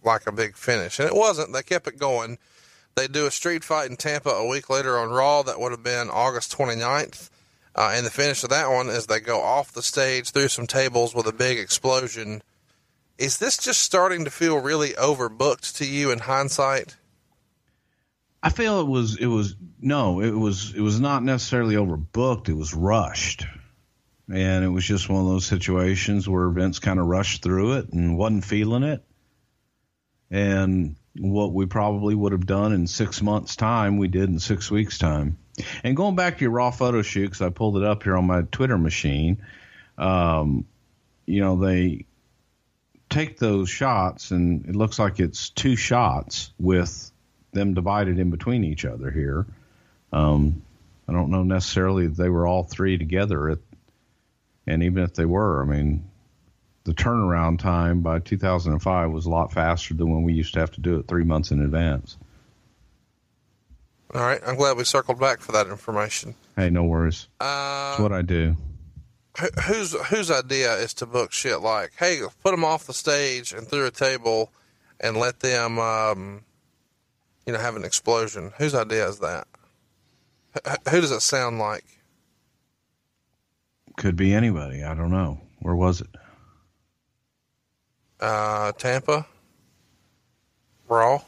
[0.05, 0.99] like a big finish.
[0.99, 1.55] And it wasn't.
[1.55, 2.37] They kept it going.
[2.95, 5.43] They do a street fight in Tampa a week later on Raw.
[5.43, 7.31] That would have been August 29th.
[7.75, 10.67] Uh, and the finish of that one is they go off the stage through some
[10.67, 12.43] tables with a big explosion.
[13.17, 16.97] Is this just starting to feel really overbooked to you in hindsight?
[18.43, 22.49] I feel it was it was no, it was it was not necessarily overbooked.
[22.49, 23.47] It was rushed,
[24.33, 27.93] and it was just one of those situations where Vince kind of rushed through it
[27.93, 29.03] and wasn't feeling it.
[30.31, 34.71] And what we probably would have done in six months' time, we did in six
[34.71, 35.39] weeks' time.
[35.83, 38.27] And going back to your raw photo shoot, because I pulled it up here on
[38.27, 39.43] my Twitter machine,
[39.97, 40.67] um,
[41.27, 42.07] you know they
[43.11, 47.11] take those shots, and it looks like it's two shots with
[47.53, 49.47] them divided in between each other here.
[50.13, 50.63] Um,
[51.09, 53.51] I don't know necessarily that they were all three together.
[53.51, 53.59] At,
[54.69, 56.09] and even if they were, I mean,
[56.85, 60.71] the turnaround time by 2005 was a lot faster than when we used to have
[60.73, 62.17] to do it three months in advance.
[64.15, 66.35] All right, I'm glad we circled back for that information.
[66.57, 67.29] Hey, no worries.
[67.41, 68.57] Uh, That's what I do.
[69.39, 73.53] who- whose whose idea is to book shit like, hey, put them off the stage
[73.53, 74.51] and through a table,
[74.99, 76.43] and let them, um,
[77.47, 78.53] you know, have an explosion?
[78.59, 79.47] Whose idea is that?
[80.67, 81.85] H- who does it sound like?
[83.99, 84.85] Could be anybody.
[84.85, 85.41] I don't know.
[85.59, 86.07] Where was it?
[88.21, 89.27] Uh, Tampa,
[90.89, 91.21] Raw.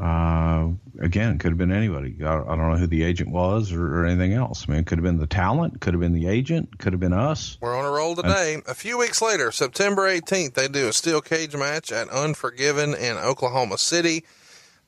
[0.00, 2.16] Uh, again, could have been anybody.
[2.24, 4.66] I, I don't know who the agent was or, or anything else.
[4.68, 7.00] I mean, it could have been the talent, could have been the agent, could have
[7.00, 7.56] been us.
[7.60, 8.62] We're on a roll today.
[8.66, 13.16] A few weeks later, September 18th, they do a steel cage match at Unforgiven in
[13.16, 14.24] Oklahoma City.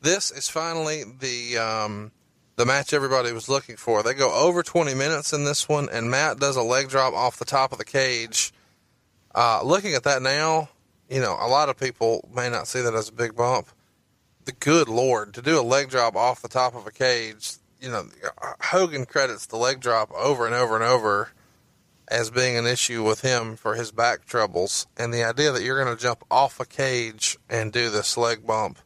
[0.00, 2.10] This is finally the um,
[2.58, 4.02] the match everybody was looking for.
[4.02, 7.38] They go over 20 minutes in this one, and Matt does a leg drop off
[7.38, 8.52] the top of the cage.
[9.32, 10.68] Uh, looking at that now,
[11.08, 13.68] you know, a lot of people may not see that as a big bump.
[14.44, 17.90] The good Lord, to do a leg drop off the top of a cage, you
[17.90, 18.08] know,
[18.60, 21.30] Hogan credits the leg drop over and over and over
[22.08, 24.88] as being an issue with him for his back troubles.
[24.96, 28.44] And the idea that you're going to jump off a cage and do this leg
[28.44, 28.80] bump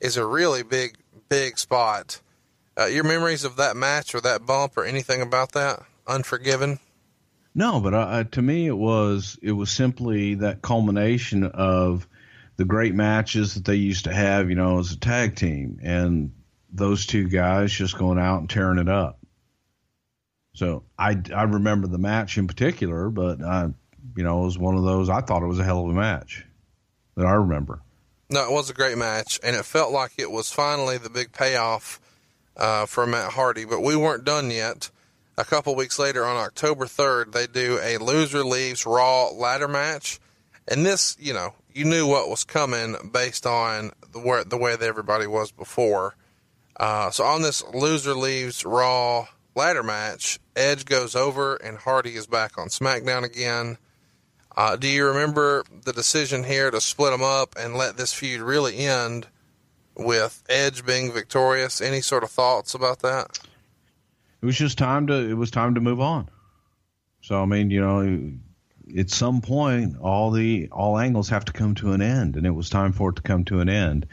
[0.00, 0.96] is a really big,
[1.28, 2.20] big spot.
[2.78, 5.82] Uh, your memories of that match or that bump or anything about that?
[6.06, 6.78] Unforgiven?
[7.54, 12.06] No, but uh, to me, it was it was simply that culmination of
[12.56, 16.32] the great matches that they used to have, you know, as a tag team, and
[16.70, 19.18] those two guys just going out and tearing it up.
[20.54, 23.68] So I I remember the match in particular, but I,
[24.16, 25.08] you know, it was one of those.
[25.08, 26.44] I thought it was a hell of a match
[27.16, 27.80] that I remember.
[28.28, 31.32] No, it was a great match, and it felt like it was finally the big
[31.32, 32.00] payoff
[32.56, 33.64] uh, for Matt Hardy.
[33.64, 34.90] But we weren't done yet.
[35.38, 40.18] A couple weeks later, on October 3rd, they do a loser leaves Raw ladder match.
[40.66, 44.76] And this, you know, you knew what was coming based on the way, the way
[44.76, 46.16] that everybody was before.
[46.78, 52.26] Uh, so on this loser leaves Raw ladder match, Edge goes over and Hardy is
[52.26, 53.78] back on SmackDown again.
[54.56, 58.40] Uh, do you remember the decision here to split them up and let this feud
[58.40, 59.26] really end
[59.96, 61.80] with Edge being victorious?
[61.80, 63.38] Any sort of thoughts about that?
[64.42, 66.28] It was just time to it was time to move on.
[67.22, 68.32] So I mean, you know,
[68.98, 72.50] at some point, all the all angles have to come to an end, and it
[72.50, 74.06] was time for it to come to an end.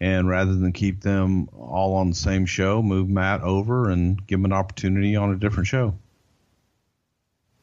[0.00, 4.38] And rather than keep them all on the same show, move Matt over and give
[4.38, 5.94] him an opportunity on a different show.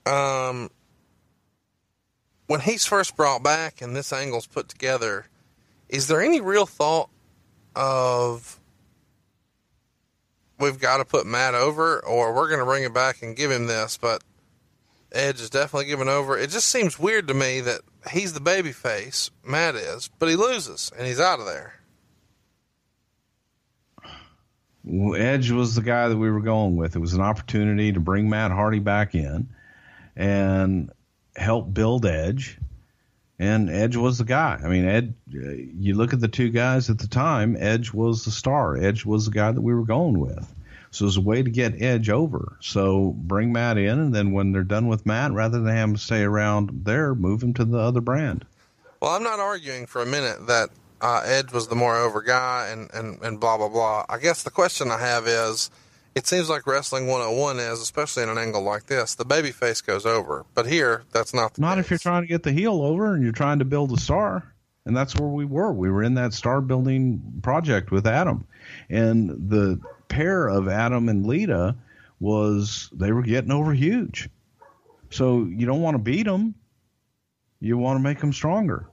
[0.06, 0.72] Um,
[2.48, 5.28] when he's first brought back and this angle's put together,
[5.90, 7.10] is there any real thought
[7.76, 8.60] of
[10.60, 13.52] we've got to put Matt over, or we're going to bring him back and give
[13.52, 14.24] him this, but
[15.12, 16.38] Edge is definitely giving over.
[16.38, 17.82] It just seems weird to me that
[18.12, 21.76] he's the baby face, Matt is, but he loses and he's out of there.
[25.16, 26.96] Edge was the guy that we were going with.
[26.96, 29.50] It was an opportunity to bring Matt Hardy back in
[30.16, 30.92] and
[31.36, 32.58] help build Edge.
[33.42, 34.60] And Edge was the guy.
[34.64, 38.30] I mean, Ed, you look at the two guys at the time, Edge was the
[38.30, 38.78] star.
[38.78, 40.54] Edge was the guy that we were going with.
[40.92, 42.56] So it was a way to get Edge over.
[42.60, 45.98] So bring Matt in, and then when they're done with Matt, rather than have him
[45.98, 48.46] stay around there, move him to the other brand.
[49.02, 50.70] Well, I'm not arguing for a minute that
[51.02, 54.06] uh, Edge was the more over guy and, and, and blah, blah, blah.
[54.08, 55.72] I guess the question I have is
[56.16, 59.82] it seems like Wrestling 101 is, especially in an angle like this, the baby face
[59.82, 60.46] goes over.
[60.54, 61.86] But here, that's not the Not case.
[61.86, 64.54] if you're trying to get the heel over and you're trying to build a star.
[64.86, 65.72] And that's where we were.
[65.72, 68.48] We were in that star building project with Adam.
[68.90, 71.76] And the pair of Adam and Lita
[72.20, 74.28] was they were getting over huge.
[75.12, 76.56] So you don't want to beat them.
[77.60, 78.88] You want to make them stronger.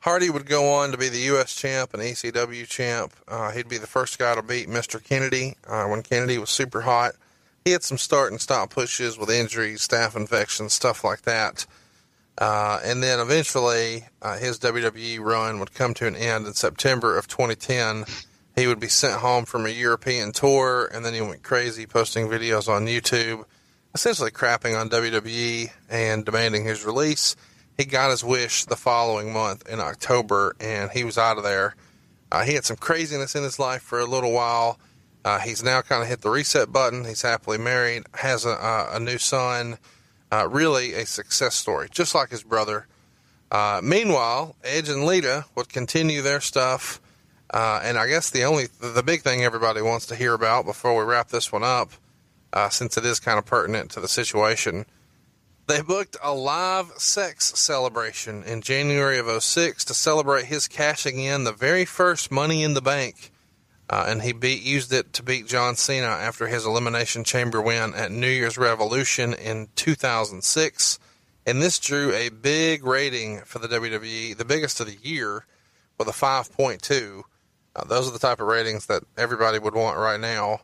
[0.00, 1.54] Hardy would go on to be the U.S.
[1.54, 3.12] champ and ECW champ.
[3.26, 5.02] Uh, he'd be the first guy to beat Mr.
[5.02, 7.14] Kennedy uh, when Kennedy was super hot.
[7.64, 11.66] He had some start and stop pushes with injuries, staph infections, stuff like that.
[12.38, 17.18] Uh, and then eventually uh, his WWE run would come to an end in September
[17.18, 18.04] of 2010.
[18.54, 22.28] He would be sent home from a European tour, and then he went crazy posting
[22.28, 23.44] videos on YouTube,
[23.92, 27.34] essentially crapping on WWE and demanding his release
[27.78, 31.76] he got his wish the following month in October, and he was out of there.
[32.32, 34.78] Uh, he had some craziness in his life for a little while.
[35.24, 37.04] Uh, he's now kind of hit the reset button.
[37.06, 39.78] He's happily married, has a, a, a new son.
[40.32, 42.86] Uh, really a success story, just like his brother.
[43.50, 47.00] Uh, meanwhile, Edge and Lita would continue their stuff
[47.52, 50.96] Uh, and I guess the only, the big thing everybody wants to hear about before
[50.98, 51.92] we wrap this one up,
[52.52, 54.86] uh, since it is kind of pertinent to the situation,
[55.68, 61.44] they booked a live sex celebration in January of 06 to celebrate his cashing in
[61.44, 63.30] the very first Money in the Bank.
[63.90, 67.94] Uh, and he beat, used it to beat John Cena after his Elimination Chamber win
[67.94, 70.98] at New Year's Revolution in 2006.
[71.46, 75.44] And this drew a big rating for the WWE, the biggest of the year,
[75.98, 77.22] with a 5.2.
[77.76, 80.60] Uh, those are the type of ratings that everybody would want right now.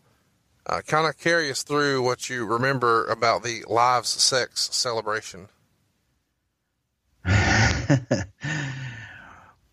[0.66, 5.48] Uh, kind of carry us through what you remember about the lives sex celebration.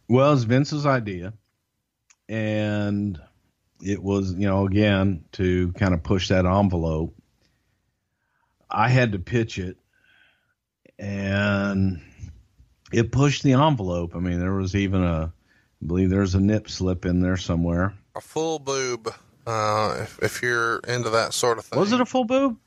[0.08, 1.34] well, it's Vince's idea,
[2.28, 3.18] and
[3.82, 7.16] it was, you know, again to kind of push that envelope.
[8.70, 9.78] I had to pitch it,
[11.00, 12.02] and
[12.92, 14.14] it pushed the envelope.
[14.16, 15.34] I mean, there was even a,
[15.82, 17.94] I believe there's a nip slip in there somewhere.
[18.14, 19.14] A full boob
[19.46, 21.80] uh, if, if you're into that sort of thing.
[21.80, 22.58] Was it a full boob?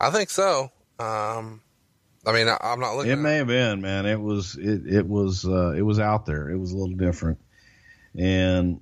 [0.00, 0.70] I think so.
[0.98, 1.60] Um,
[2.26, 3.12] I mean, I, am not looking.
[3.12, 4.06] It may have been, man.
[4.06, 6.50] It was, it, it was, uh, it was out there.
[6.50, 7.38] It was a little different.
[8.16, 8.80] And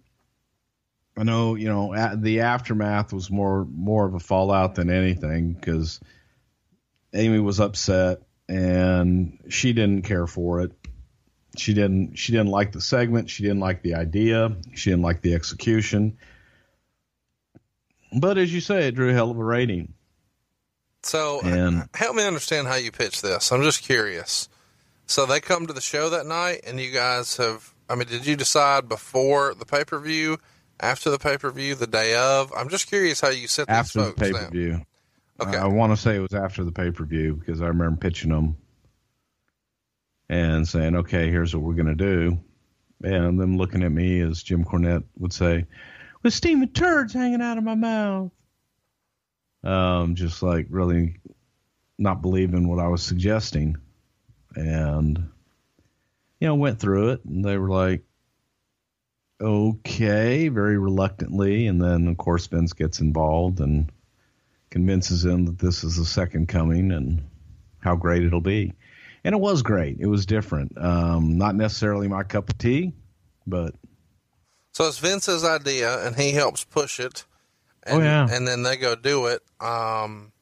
[1.17, 6.01] I know, you know, the aftermath was more, more of a fallout than anything because
[7.13, 10.73] Amy was upset and she didn't care for it.
[11.57, 13.29] She didn't, she didn't like the segment.
[13.29, 14.57] She didn't like the idea.
[14.75, 16.17] She didn't like the execution
[18.15, 19.95] but as you say, it drew a hell of a rating.
[21.03, 23.51] So and, help me understand how you pitch this.
[23.51, 24.49] I'm just curious.
[25.07, 27.75] So they come to the show that night, and you guys have.
[27.89, 30.39] I mean, did you decide before the pay per view,
[30.81, 32.53] after the pay per view, the day of?
[32.57, 34.83] I'm just curious how you set after folks the pay per view.
[35.41, 37.97] Okay, I want to say it was after the pay per view because I remember
[37.97, 38.57] pitching them
[40.29, 42.39] and saying, "Okay, here's what we're going to do,"
[43.03, 45.67] and them looking at me as Jim Cornette would say,
[46.23, 48.31] with steaming turds hanging out of my mouth.
[49.65, 51.17] Um, just like really
[51.99, 53.77] not believing what I was suggesting.
[54.55, 55.31] And,
[56.41, 58.03] you know, went through it and they were like,
[59.41, 61.67] okay, very reluctantly.
[61.67, 63.91] And then, of course, Vince gets involved and
[64.71, 67.25] convinces him that this is the second coming and
[67.81, 68.73] how great it'll be.
[69.25, 69.99] And it was great.
[70.01, 70.77] It was different.
[70.77, 72.93] Um, not necessarily my cup of tea,
[73.47, 73.75] but
[74.73, 77.25] so it's Vince's idea, and he helps push it.
[77.87, 79.43] Oh, and, oh yeah, and then they go do it.
[79.61, 80.33] Um,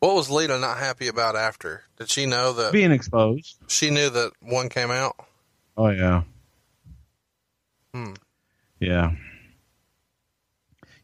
[0.00, 1.84] what was Lita not happy about after?
[1.96, 3.56] Did she know that being exposed?
[3.68, 5.16] She knew that one came out.
[5.76, 6.22] Oh yeah.
[7.94, 8.14] Hmm.
[8.80, 9.12] Yeah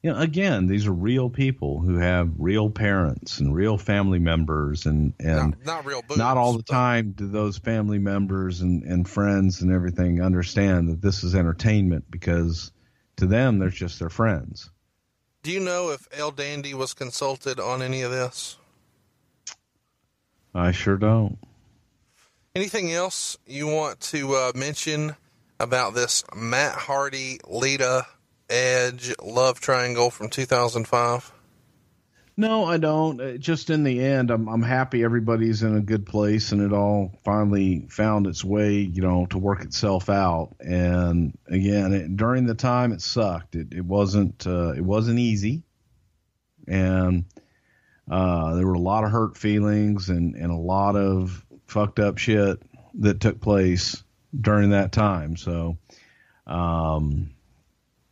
[0.03, 4.87] you know, again, these are real people who have real parents and real family members,
[4.87, 6.03] and and not, not real.
[6.03, 10.89] Boobs, not all the time do those family members and and friends and everything understand
[10.89, 12.71] that this is entertainment because
[13.17, 14.71] to them, they're just their friends.
[15.43, 18.57] Do you know if El Dandy was consulted on any of this?
[20.55, 21.39] I sure don't.
[22.55, 25.17] Anything else you want to uh, mention
[25.61, 28.07] about this Matt Hardy Lita
[28.51, 31.33] Edge love triangle from 2005?
[32.39, 33.21] No, I don't.
[33.21, 36.73] Uh, just in the end, I'm I'm happy everybody's in a good place and it
[36.73, 40.55] all finally found its way, you know, to work itself out.
[40.61, 43.57] And again, it, during the time, it sucked.
[43.57, 45.65] It it wasn't uh, it wasn't easy,
[46.69, 47.25] and
[48.09, 52.19] uh, there were a lot of hurt feelings and and a lot of fucked up
[52.19, 52.63] shit
[53.01, 54.05] that took place
[54.41, 55.37] during that time.
[55.37, 55.77] So,
[56.47, 57.31] um,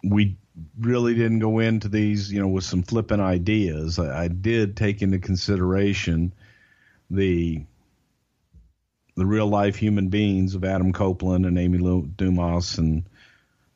[0.09, 0.37] we
[0.81, 3.99] really didn't go into these, you know, with some flippant ideas.
[3.99, 6.33] I, I did take into consideration
[7.11, 7.65] the
[9.17, 13.05] the real life human beings of Adam Copeland and Amy Lou Dumas and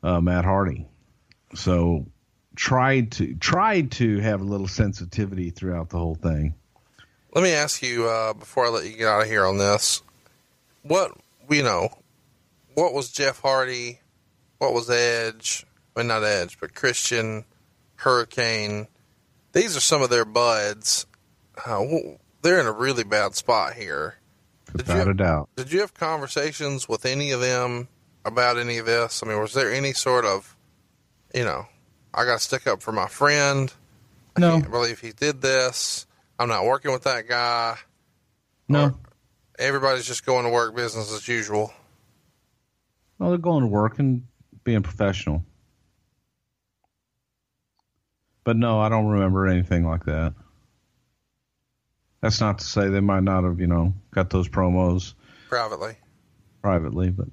[0.03, 0.85] uh, Matt Hardy.
[1.55, 2.05] So
[2.55, 6.53] tried to tried to have a little sensitivity throughout the whole thing.
[7.33, 10.01] Let me ask you uh, before I let you get out of here on this.
[10.83, 11.11] What
[11.49, 11.89] you know,
[12.75, 13.99] what was Jeff Hardy?
[14.59, 15.65] What was Edge?
[16.07, 17.45] Well, not Edge, but Christian,
[17.95, 18.87] Hurricane.
[19.53, 21.05] These are some of their buds.
[21.65, 21.83] Uh,
[22.41, 24.15] they're in a really bad spot here.
[24.67, 25.49] Did Without you, a doubt.
[25.55, 27.87] Did you have conversations with any of them
[28.23, 29.21] about any of this?
[29.23, 30.55] I mean, was there any sort of,
[31.35, 31.65] you know,
[32.13, 33.71] I got to stick up for my friend.
[34.37, 34.55] No.
[34.55, 36.07] I can't believe he did this.
[36.39, 37.77] I'm not working with that guy.
[38.67, 38.97] No.
[39.59, 41.73] everybody's just going to work business as usual.
[43.19, 44.25] Well, they're going to work and
[44.63, 45.43] being professional.
[48.43, 50.33] But no, I don't remember anything like that.
[52.21, 55.13] That's not to say they might not have, you know, got those promos
[55.49, 55.95] privately.
[56.61, 57.27] Privately, but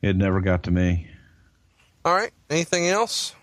[0.00, 1.08] it never got to me.
[2.04, 2.32] All right.
[2.50, 3.34] Anything else?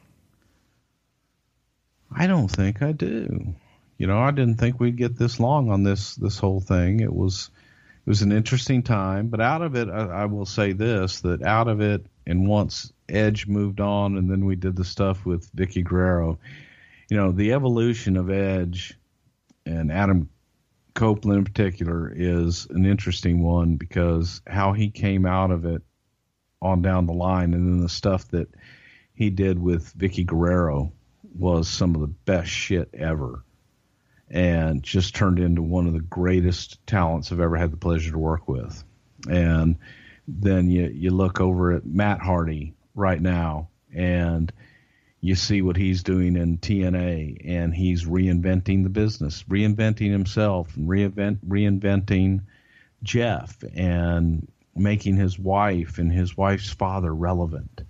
[2.11, 3.53] I don't think I do.
[3.97, 7.01] You know, I didn't think we'd get this long on this this whole thing.
[7.01, 7.51] It was
[8.05, 11.43] it was an interesting time, but out of it, I, I will say this: that
[11.43, 15.51] out of it, and once Edge moved on, and then we did the stuff with
[15.55, 16.37] Vickie Guerrero.
[17.09, 18.93] You know, the evolution of Edge
[19.65, 20.29] and Adam
[20.93, 25.81] Copeland in particular is an interesting one because how he came out of it
[26.61, 28.47] on down the line, and then the stuff that
[29.15, 30.93] he did with Vickie Guerrero
[31.35, 33.43] was some of the best shit ever,
[34.29, 38.19] and just turned into one of the greatest talents I've ever had the pleasure to
[38.19, 38.83] work with.
[39.27, 39.77] And
[40.37, 44.51] then you you look over at Matt Hardy right now, and
[45.21, 50.87] you see what he's doing in TNA, and he's reinventing the business, reinventing himself, and
[50.87, 52.41] reinvent reinventing
[53.03, 57.81] Jeff, and making his wife and his wife's father relevant.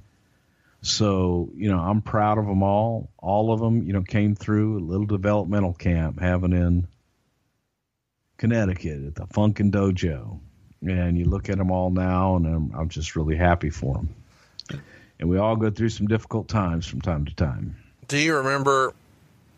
[0.82, 3.10] So, you know, I'm proud of them all.
[3.18, 6.88] All of them, you know, came through a little developmental camp having in
[8.38, 10.40] Connecticut at the Funkin' Dojo.
[10.82, 14.82] And you look at them all now, and I'm, I'm just really happy for them.
[15.20, 17.76] And we all go through some difficult times from time to time.
[18.08, 18.94] Do you remember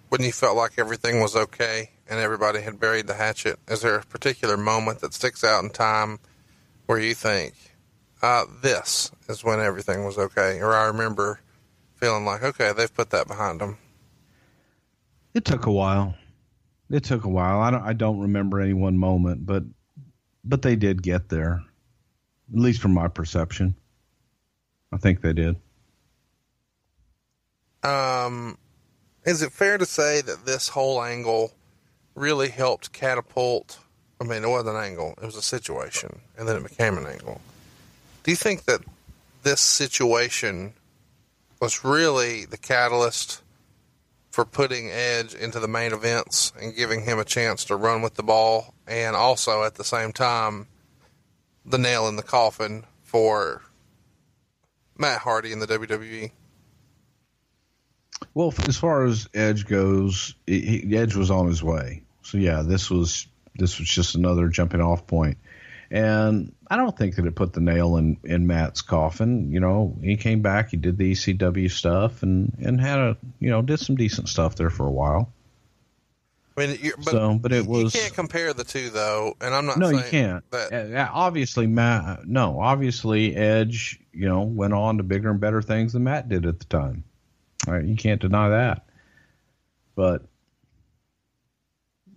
[0.10, 3.60] when you felt like everything was okay and everybody had buried the hatchet?
[3.68, 6.20] Is there a particular moment that sticks out in time
[6.88, 7.54] where you think,
[8.24, 10.60] uh, this is when everything was okay?
[10.60, 11.40] Or I remember
[11.96, 13.78] feeling like, okay, they've put that behind them.
[15.34, 16.16] It took a while.
[16.90, 17.62] It took a while.
[17.62, 17.84] I don't.
[17.84, 19.64] I don't remember any one moment, but
[20.44, 21.64] but they did get there,
[22.54, 23.76] at least from my perception.
[24.92, 25.56] I think they did.
[27.84, 28.58] Um,
[29.26, 31.54] is it fair to say that this whole angle
[32.16, 33.80] really helped catapult?
[34.20, 37.08] I mean, it wasn't an angle; it was a situation, and then it became an
[37.08, 37.42] angle.
[38.24, 38.82] Do you think that
[39.44, 40.74] this situation
[41.60, 43.42] was really the catalyst
[44.32, 48.16] for putting Edge into the main events and giving him a chance to run with
[48.16, 50.68] the ball, and also at the same time,
[51.66, 53.62] the nail in the coffin for
[54.98, 56.32] Matt Hardy in the WWE?
[58.34, 62.04] Well, as far as Edge goes, he, Edge was on his way.
[62.22, 65.38] So yeah, this was this was just another jumping off point.
[65.92, 69.52] And I don't think that it put the nail in, in Matt's coffin.
[69.52, 73.50] You know, he came back, he did the ECW stuff, and and had a you
[73.50, 75.34] know did some decent stuff there for a while.
[76.58, 79.66] I mean, but, so, but it was you can't compare the two though, and I'm
[79.66, 79.78] not.
[79.78, 80.50] No, you can't.
[80.52, 82.26] That, Uh, obviously, Matt.
[82.26, 84.00] No, obviously, Edge.
[84.14, 87.04] You know, went on to bigger and better things than Matt did at the time.
[87.68, 88.86] Right, you can't deny that.
[89.96, 90.24] But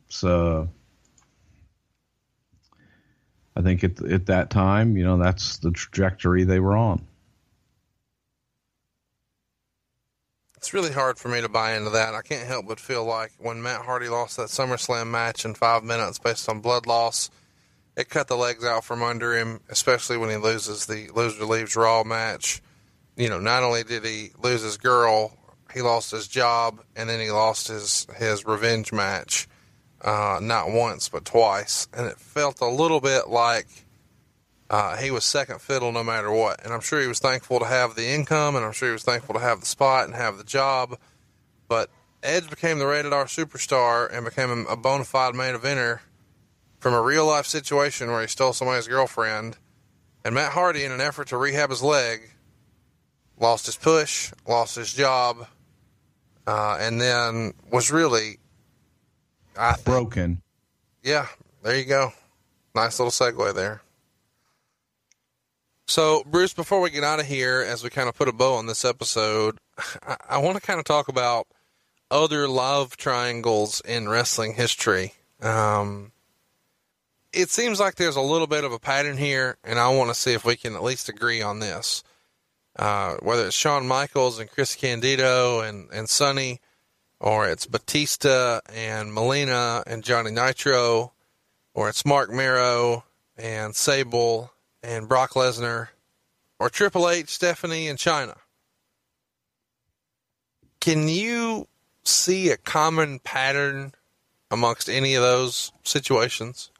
[0.09, 0.69] so
[3.57, 7.07] I think at at that time, you know, that's the trajectory they were on.
[10.65, 12.15] it's really hard for me to buy into that.
[12.15, 15.85] I can't help but feel like when Matt Hardy lost that SummerSlam match in five
[15.85, 17.29] minutes based on blood loss,
[17.99, 21.77] it cut the legs out from under him, especially when he loses the loser leaves
[21.77, 22.63] Raw match.
[23.15, 25.37] You know, not only did he lose his girl,
[25.75, 29.47] he lost his job, and then he lost his his revenge match,
[30.05, 33.67] uh, not once but twice, and it felt a little bit like
[34.71, 36.63] uh, he was second fiddle no matter what.
[36.65, 39.03] And I'm sure he was thankful to have the income, and I'm sure he was
[39.03, 40.99] thankful to have the spot and have the job.
[41.69, 41.91] But
[42.23, 46.01] Edge became the rated R superstar and became a bona fide main eventer
[46.79, 49.57] from a real life situation where he stole somebody's girlfriend.
[50.25, 52.31] And Matt Hardy, in an effort to rehab his leg,
[53.39, 55.47] lost his push, lost his job,
[56.47, 58.39] uh, and then was really,
[59.59, 60.43] I Broken.
[61.03, 61.27] yeah,
[61.63, 62.13] there you go.
[62.75, 63.83] Nice little segue there.
[65.87, 68.55] So, Bruce, before we get out of here, as we kind of put a bow
[68.55, 69.59] on this episode,
[70.07, 71.47] I, I want to kind of talk about
[72.11, 75.13] other love triangles in wrestling history.
[75.43, 76.13] Um,
[77.33, 80.15] it seems like there's a little bit of a pattern here, and I want to
[80.15, 82.03] see if we can at least agree on this.
[82.77, 86.61] Uh, whether it's Shawn Michaels and Chris Candido and, and Sunny,
[87.21, 91.13] or it's Batista and Melina and Johnny Nitro,
[91.75, 93.05] or it's Mark Mero
[93.37, 95.89] and Sable and Brock Lesnar,
[96.59, 98.37] or Triple H, Stephanie, and Chyna.
[100.81, 101.67] Can you
[102.05, 103.95] see a common pattern
[104.51, 106.71] amongst any of those situations?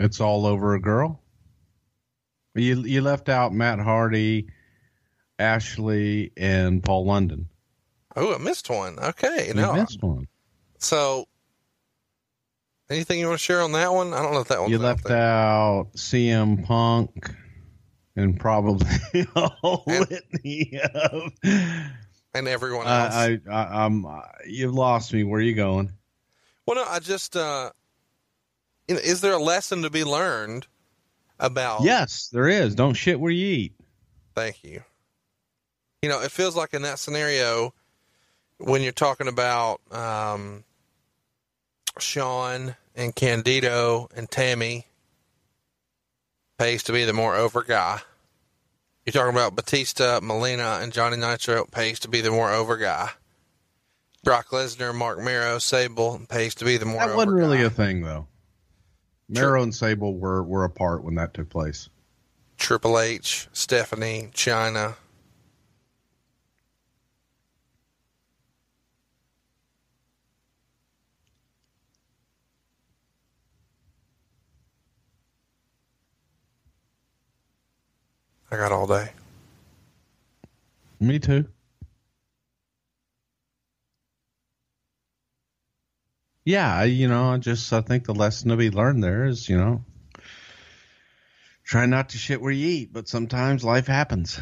[0.00, 1.20] It's all over a girl.
[2.54, 4.48] You you left out Matt Hardy,
[5.42, 7.48] Ashley, and Paul London.
[8.16, 8.98] Oh, I missed one.
[8.98, 9.74] Okay, You no.
[9.74, 10.28] missed one.
[10.78, 11.26] So,
[12.90, 14.14] anything you want to share on that one?
[14.14, 14.70] I don't know if that one.
[14.70, 17.30] You left out CM Punk,
[18.16, 18.86] and probably
[19.36, 21.32] a whole And- litany of.
[22.34, 23.14] and everyone else.
[23.14, 24.06] I, I, I, I'm.
[24.46, 25.24] You've lost me.
[25.24, 25.92] Where are you going?
[26.66, 27.70] well, no, I just, uh,
[28.88, 30.66] you know, is there a lesson to be learned
[31.40, 31.82] about?
[31.82, 32.74] Yes, there is.
[32.74, 33.74] Don't shit where you eat.
[34.34, 34.82] Thank you.
[36.02, 37.72] You know, it feels like in that scenario,
[38.58, 40.64] when you're talking about um,
[41.98, 44.86] Shawn and Candido and Tammy,
[46.58, 48.00] pays to be the more over guy.
[49.06, 53.10] You're talking about Batista, Melina, and Johnny Nitro, pays to be the more over guy.
[54.24, 57.64] Brock Lesnar, Mark Mero, Sable, pays to be the more That over wasn't really guy.
[57.64, 58.26] a thing, though.
[59.28, 61.88] Mero and Sable were were apart when that took place.
[62.58, 64.94] Triple H, Stephanie, Chyna.
[78.52, 79.08] I got all day.
[81.00, 81.48] Me too.
[86.44, 89.56] Yeah, you know, I just I think the lesson to be learned there is, you
[89.56, 89.84] know,
[91.64, 94.38] try not to shit where you eat, but sometimes life happens.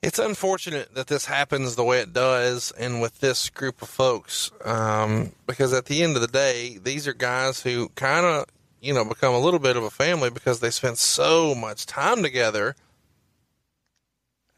[0.00, 4.52] It's unfortunate that this happens the way it does, and with this group of folks,
[4.64, 8.44] um, because at the end of the day, these are guys who kind of,
[8.84, 12.22] you know, become a little bit of a family because they spend so much time
[12.22, 12.76] together,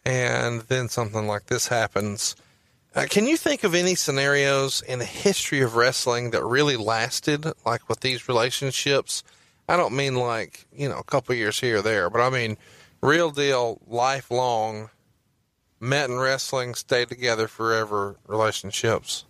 [0.04, 2.36] and then something like this happens.
[2.94, 7.46] Uh, can you think of any scenarios in the history of wrestling that really lasted,
[7.64, 9.22] like with these relationships?
[9.68, 12.56] I don't mean like you know a couple years here or there, but I mean
[13.02, 14.90] real deal, lifelong
[15.78, 19.24] met in wrestling, stayed together forever relationships.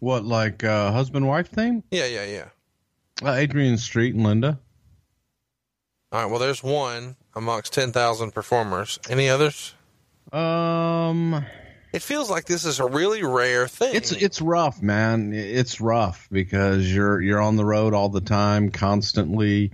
[0.00, 1.82] What, like uh, husband wife thing?
[1.90, 2.44] Yeah, yeah, yeah.
[3.22, 4.58] Uh, Adrian Street and Linda.
[6.12, 6.30] All right.
[6.30, 8.98] Well, there's one amongst ten thousand performers.
[9.08, 9.74] Any others?
[10.32, 11.44] Um,
[11.92, 13.94] It feels like this is a really rare thing.
[13.94, 15.32] it's it's rough, man.
[15.32, 19.72] It's rough because you're you're on the road all the time, constantly.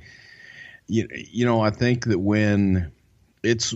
[0.88, 2.92] You you know, I think that when
[3.42, 3.74] it's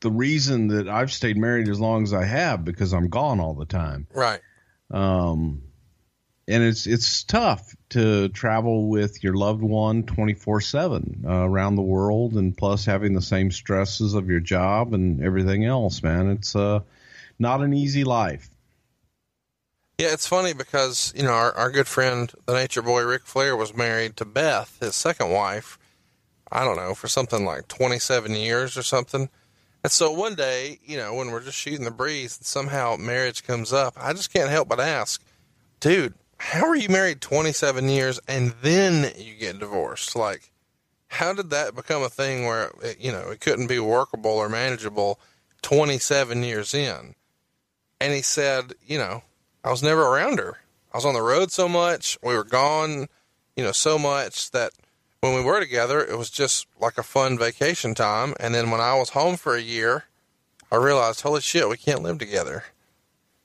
[0.00, 3.54] the reason that I've stayed married as long as I have because I'm gone all
[3.54, 4.06] the time.
[4.14, 4.40] right.
[4.90, 5.62] Um,
[6.50, 11.82] and it's it's tough to travel with your loved one 24 7 uh, around the
[11.82, 16.56] world and plus having the same stresses of your job and everything else man it's
[16.56, 16.80] uh
[17.38, 18.50] not an easy life
[19.98, 23.54] Yeah, it's funny because you know our, our good friend, the Nature Boy Ric Flair,
[23.56, 25.78] was married to Beth, his second wife.
[26.50, 29.28] I don't know for something like twenty seven years or something.
[29.82, 33.44] And so one day, you know, when we're just shooting the breeze, and somehow marriage
[33.44, 35.22] comes up, I just can't help but ask,
[35.80, 40.16] dude, how are you married twenty seven years and then you get divorced?
[40.16, 40.50] Like,
[41.08, 44.48] how did that become a thing where it, you know it couldn't be workable or
[44.48, 45.20] manageable
[45.60, 47.14] twenty seven years in?
[48.00, 49.22] And he said, you know,
[49.62, 50.56] I was never around her.
[50.94, 52.16] I was on the road so much.
[52.22, 53.08] We were gone,
[53.54, 54.72] you know, so much that
[55.20, 58.32] when we were together, it was just like a fun vacation time.
[58.40, 60.04] And then when I was home for a year,
[60.72, 62.64] I realized, holy shit, we can't live together.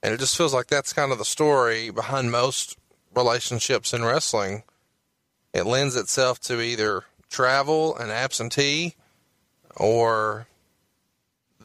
[0.01, 2.77] And it just feels like that's kind of the story behind most
[3.16, 4.64] relationships in wrestling.
[5.54, 8.96] It lends itself to either travel and absentee
[9.76, 10.48] or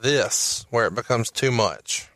[0.00, 2.08] this, where it becomes too much.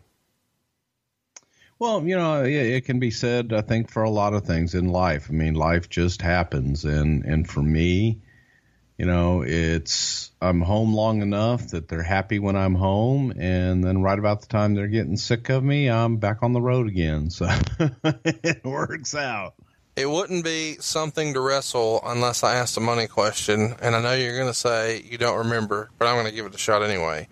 [1.78, 4.74] well you know it, it can be said i think for a lot of things
[4.74, 8.18] in life i mean life just happens and and for me
[8.98, 14.02] you know it's i'm home long enough that they're happy when i'm home and then
[14.02, 17.28] right about the time they're getting sick of me i'm back on the road again
[17.30, 17.48] so
[18.24, 19.54] it works out
[19.96, 24.12] It wouldn't be something to wrestle unless I asked a money question, and I know
[24.12, 26.82] you're going to say you don't remember, but I'm going to give it a shot
[26.82, 27.28] anyway.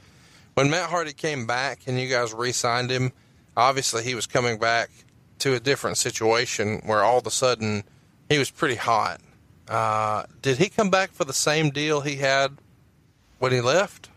[0.55, 3.11] When Matt Hardy came back and you guys re-signed him,
[3.57, 4.91] obviously he was coming back
[5.41, 7.83] to a different situation where all of a sudden
[8.29, 9.21] he was pretty hot.
[9.69, 12.59] Uh, did he come back for the same deal he had
[13.39, 14.09] when he left?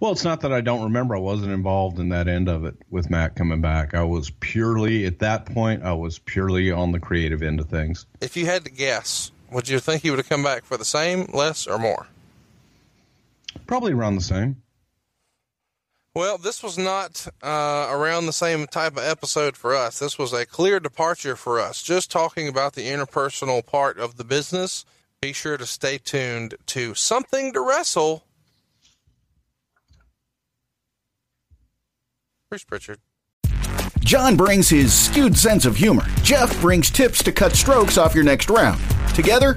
[0.00, 1.14] Well, it's not that I don't remember.
[1.14, 3.94] I wasn't involved in that end of it with Matt coming back.
[3.94, 8.06] I was purely, at that point, I was purely on the creative end of things.
[8.20, 10.84] If you had to guess, would you think he would have come back for the
[10.84, 12.08] same, less, or more?
[13.66, 14.62] Probably around the same.
[16.14, 19.98] Well, this was not uh, around the same type of episode for us.
[19.98, 21.82] This was a clear departure for us.
[21.82, 24.84] Just talking about the interpersonal part of the business.
[25.22, 28.24] Be sure to stay tuned to Something to Wrestle.
[32.50, 32.98] Bruce Prichard.
[34.00, 36.04] John brings his skewed sense of humor.
[36.22, 38.78] Jeff brings tips to cut strokes off your next round.
[39.14, 39.56] Together,